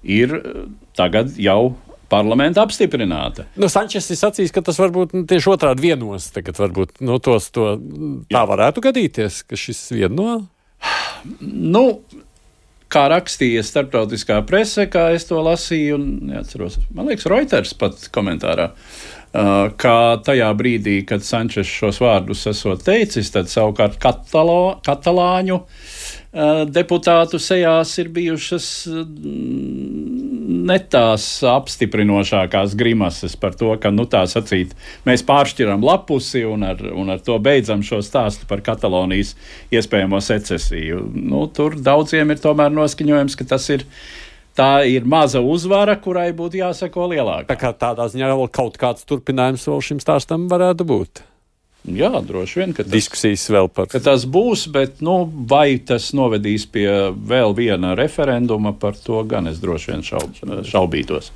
ir 0.08 0.38
tagad 0.96 1.36
jau 1.40 1.74
parlamenta 2.08 2.62
apstiprināta. 2.64 3.46
Nu, 3.60 3.68
Sančes 3.72 4.08
ir 4.12 4.18
sacījis, 4.20 4.52
ka 4.54 4.62
tas 4.64 4.78
varbūt 4.80 5.14
nu, 5.16 5.24
tieši 5.28 5.52
otrādi 5.52 5.88
vienos. 5.88 6.30
Tagad 6.34 6.60
varbūt 6.60 7.02
nu, 7.04 7.18
tos, 7.22 7.50
to, 7.54 7.74
tā 8.32 8.44
varētu 8.48 8.84
gadīties, 8.88 9.42
ka 9.48 9.58
šis 9.58 9.82
vieno. 9.96 10.40
Nu, 11.42 11.84
kā 12.92 13.04
rakstīja 13.12 13.64
starptautiskā 13.66 14.40
prese, 14.48 14.88
kā 14.90 15.10
es 15.16 15.28
to 15.28 15.40
lasīju, 15.44 15.98
un 15.98 16.32
neatceros, 16.32 16.80
man 16.96 17.10
liekas, 17.10 17.28
Reuters 17.28 17.76
pat 17.78 18.08
komentārā. 18.14 18.72
Kā 19.78 19.98
tajā 20.24 20.46
brīdī, 20.56 21.02
kad 21.06 21.20
Sančes 21.26 21.68
šos 21.68 21.98
vārdus 22.00 22.46
esot 22.48 22.80
teicis, 22.86 23.28
tad 23.34 23.50
savukārt 23.52 23.98
katalo, 24.00 24.78
katalāņu 24.86 25.58
uh, 25.58 25.82
deputātu 26.68 27.38
sejās 27.40 27.94
ir 28.02 28.10
bijušas 28.12 28.66
ne 30.68 30.76
tās 30.92 31.24
apstiprinošākās 31.48 32.74
grimases 32.76 33.36
par 33.40 33.56
to, 33.56 33.70
ka, 33.80 33.92
nu, 33.94 34.04
tā 34.10 34.24
sacīt, 34.28 34.74
mēs 35.08 35.24
pāršķiram 35.28 35.84
lapusi 35.84 36.44
un 36.48 36.66
ar, 36.68 36.82
un 36.92 37.14
ar 37.14 37.22
to 37.24 37.38
beidzam 37.40 37.84
šo 37.86 38.02
stāstu 38.04 38.48
par 38.48 38.60
Katalonijas 38.64 39.34
iespējamo 39.72 40.20
secesiju. 40.24 41.04
Nu, 41.16 41.46
tur 41.48 41.78
daudziem 41.80 42.34
ir 42.34 42.42
tomēr 42.44 42.72
noskaņojums, 42.76 43.38
ka 43.38 43.48
tas 43.56 43.68
ir. 43.74 43.86
Tā 44.58 44.82
ir 44.90 45.04
maza 45.06 45.38
uzvara, 45.38 45.94
kurai 46.02 46.32
būtu 46.34 46.58
jāsako 46.58 47.04
lielāka. 47.12 47.46
Tā 47.52 47.56
kā 47.60 47.70
tādā 47.78 48.08
ziņā 48.10 48.32
vēl 48.32 48.48
kaut 48.50 48.74
kāds 48.80 49.06
turpinājums 49.06 49.68
vēl 49.70 49.84
šim 49.86 50.00
stāstam 50.02 50.48
varētu 50.50 50.86
būt. 50.88 51.22
Jā, 51.86 52.10
droši 52.20 52.60
vien, 52.60 52.72
ka 52.76 52.82
tas, 52.82 52.92
diskusijas 52.92 53.46
vēl 53.54 53.68
par 53.72 53.88
to. 53.88 54.00
Tas 54.02 54.26
būs, 54.28 54.66
bet 54.74 55.02
nu, 55.04 55.20
vai 55.48 55.78
tas 55.78 56.10
novedīs 56.16 56.66
pie 56.68 56.88
vēl 57.14 57.54
viena 57.56 57.94
referenduma, 57.98 58.74
par 58.76 58.98
to 58.98 59.22
gan 59.28 59.48
es 59.48 59.62
droši 59.62 59.94
vien 59.94 60.04
šaub, 60.04 60.64
šaubītos. 60.68 61.30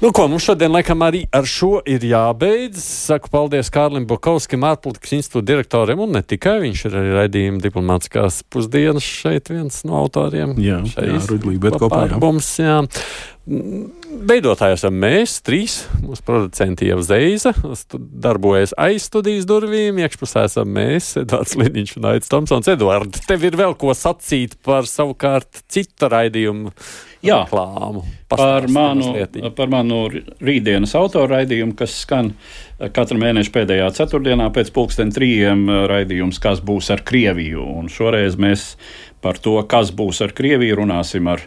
Nu, 0.00 0.14
ko 0.16 0.24
mums 0.32 0.46
šodien 0.48 0.72
laikam 0.72 1.02
arī 1.04 1.26
ar 1.36 1.44
šo 1.44 1.82
ir 1.84 2.04
jābeidz. 2.08 2.80
Saku 2.80 3.28
paldies 3.32 3.68
Kārlim 3.72 4.06
Bukovskim, 4.08 4.62
ārpolitikas 4.64 5.12
institūta 5.18 5.50
direktoram, 5.50 6.00
un 6.06 6.16
ne 6.16 6.22
tikai 6.24 6.54
viņš 6.62 6.84
ir 6.88 6.96
arī 7.02 7.10
raidījuma 7.18 7.60
diplomātiskās 7.60 8.40
pusdienas 8.48 9.04
šeit 9.04 9.52
viens 9.52 9.82
no 9.84 9.98
autoriem. 10.00 10.54
Jā, 10.56 10.80
jā 10.96 11.20
Rudlī, 11.28 11.58
bet 11.60 11.76
kopā 11.82 12.06
jā. 12.08 12.20
Mums, 12.22 12.48
jā. 12.62 12.78
Veidotāji 14.10 14.74
esam 14.74 14.96
mēs, 14.98 15.36
trīs. 15.46 15.74
Mūsu 16.02 16.24
producenti 16.26 16.88
jau 16.88 16.98
Zeiza, 17.06 17.52
darbojas 17.94 18.72
aiz 18.80 19.04
studijas 19.06 19.46
durvīm. 19.46 20.00
Iekšpusē 20.02 20.42
esam 20.48 20.72
mēs, 20.74 21.12
Edvards 21.20 21.54
Liniņš 21.60 21.92
un 22.00 22.08
Aits 22.10 22.32
Tomsons. 22.32 22.70
Edvards, 22.72 23.22
tev 23.28 23.46
ir 23.46 23.58
vēl 23.60 23.76
ko 23.78 23.94
sacīt 23.94 24.56
par 24.66 24.88
savukārt 24.90 25.62
citu 25.70 26.10
raidījumu 26.10 26.74
Jā, 27.22 27.42
reklāmu. 27.44 28.02
Par 28.32 28.66
manu, 28.72 29.12
par 29.56 29.70
manu 29.70 30.02
rītdienas 30.10 30.94
autoraidījumu, 30.98 31.76
kas 31.78 31.98
skan 32.02 32.32
eh, 32.32 32.88
katru 32.96 33.20
mēnešu 33.20 33.52
pēdējā 33.54 33.90
ceturtdienā 33.98 34.48
pēc 34.56 34.72
pulksten 34.74 35.12
trījiem 35.14 35.66
eh, 35.68 35.82
raidījums, 35.90 36.40
kas 36.42 36.64
būs 36.64 36.90
ar 36.94 37.04
Krieviju. 37.06 37.66
Un 37.82 37.92
šoreiz 37.92 38.40
mēs 38.40 38.72
par 39.22 39.38
to, 39.38 39.58
kas 39.70 39.92
būs 39.94 40.24
ar 40.24 40.34
Krieviju, 40.34 40.80
runāsim 40.82 41.28
ar 41.30 41.44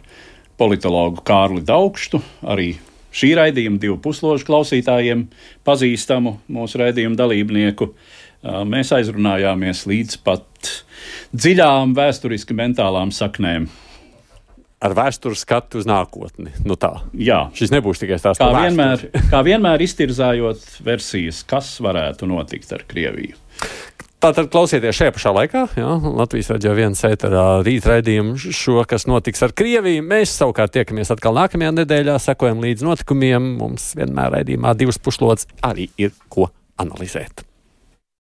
politologu 0.59 1.23
Kārli 1.25 1.63
Daugštu, 1.65 2.21
arī 2.45 2.73
šī 3.13 3.33
raidījuma 3.37 3.81
divu 3.81 3.99
pusložu 4.03 4.47
klausītājiem 4.49 5.27
pazīstamu 5.67 6.37
mūsu 6.51 6.81
raidījuma 6.81 7.19
dalībnieku. 7.19 7.89
Mēs 8.67 8.91
aizrunājāmies 8.95 9.85
līdz 9.87 10.19
pat 10.25 10.73
dziļām 11.31 11.95
vēsturiski 11.95 12.55
mentālām 12.57 13.13
saknēm 13.15 13.69
ar 14.83 14.95
vēstures 14.97 15.43
skatu 15.45 15.79
uz 15.81 15.87
nākotni. 15.87 16.51
Nu 16.67 16.75
tā. 16.79 16.91
Jā. 17.15 17.45
Šis 17.55 17.71
nebūs 17.73 18.01
tikai 18.01 18.19
tās 18.19 18.39
kā 18.41 18.49
vienmēr, 18.51 19.05
kā 19.31 19.39
vienmēr 19.45 19.83
iztirzājot 19.85 20.65
versijas, 20.83 21.43
kas 21.47 21.71
varētu 21.83 22.27
notikt 22.29 22.73
ar 22.75 22.83
Krieviju. 22.89 23.39
Tātad 24.23 24.47
klausieties 24.53 24.95
šajā 24.95 25.11
pašā 25.17 25.31
laikā, 25.35 25.61
jā, 25.75 25.87
Latvijas 26.15 26.53
raidījā 26.53 26.75
viens 26.77 27.01
ēterā 27.03 27.41
rīt 27.65 27.83
raidījumu 27.89 28.37
šo, 28.39 28.77
kas 28.87 29.03
notiks 29.03 29.43
ar 29.43 29.51
Krieviju. 29.51 30.05
Mēs 30.07 30.37
savukārt 30.39 30.71
tiekamies 30.77 31.11
atkal 31.11 31.35
nākamajā 31.35 31.75
nedēļā, 31.81 32.15
sekojam 32.23 32.63
līdz 32.63 32.87
notikumiem. 32.87 33.57
Mums 33.59 33.91
vienmēr 33.99 34.37
raidījumā 34.37 34.77
divas 34.79 35.01
puslodes 35.03 35.51
arī 35.59 35.89
ir 35.99 36.15
ko 36.31 36.47
analizēt. 36.79 37.43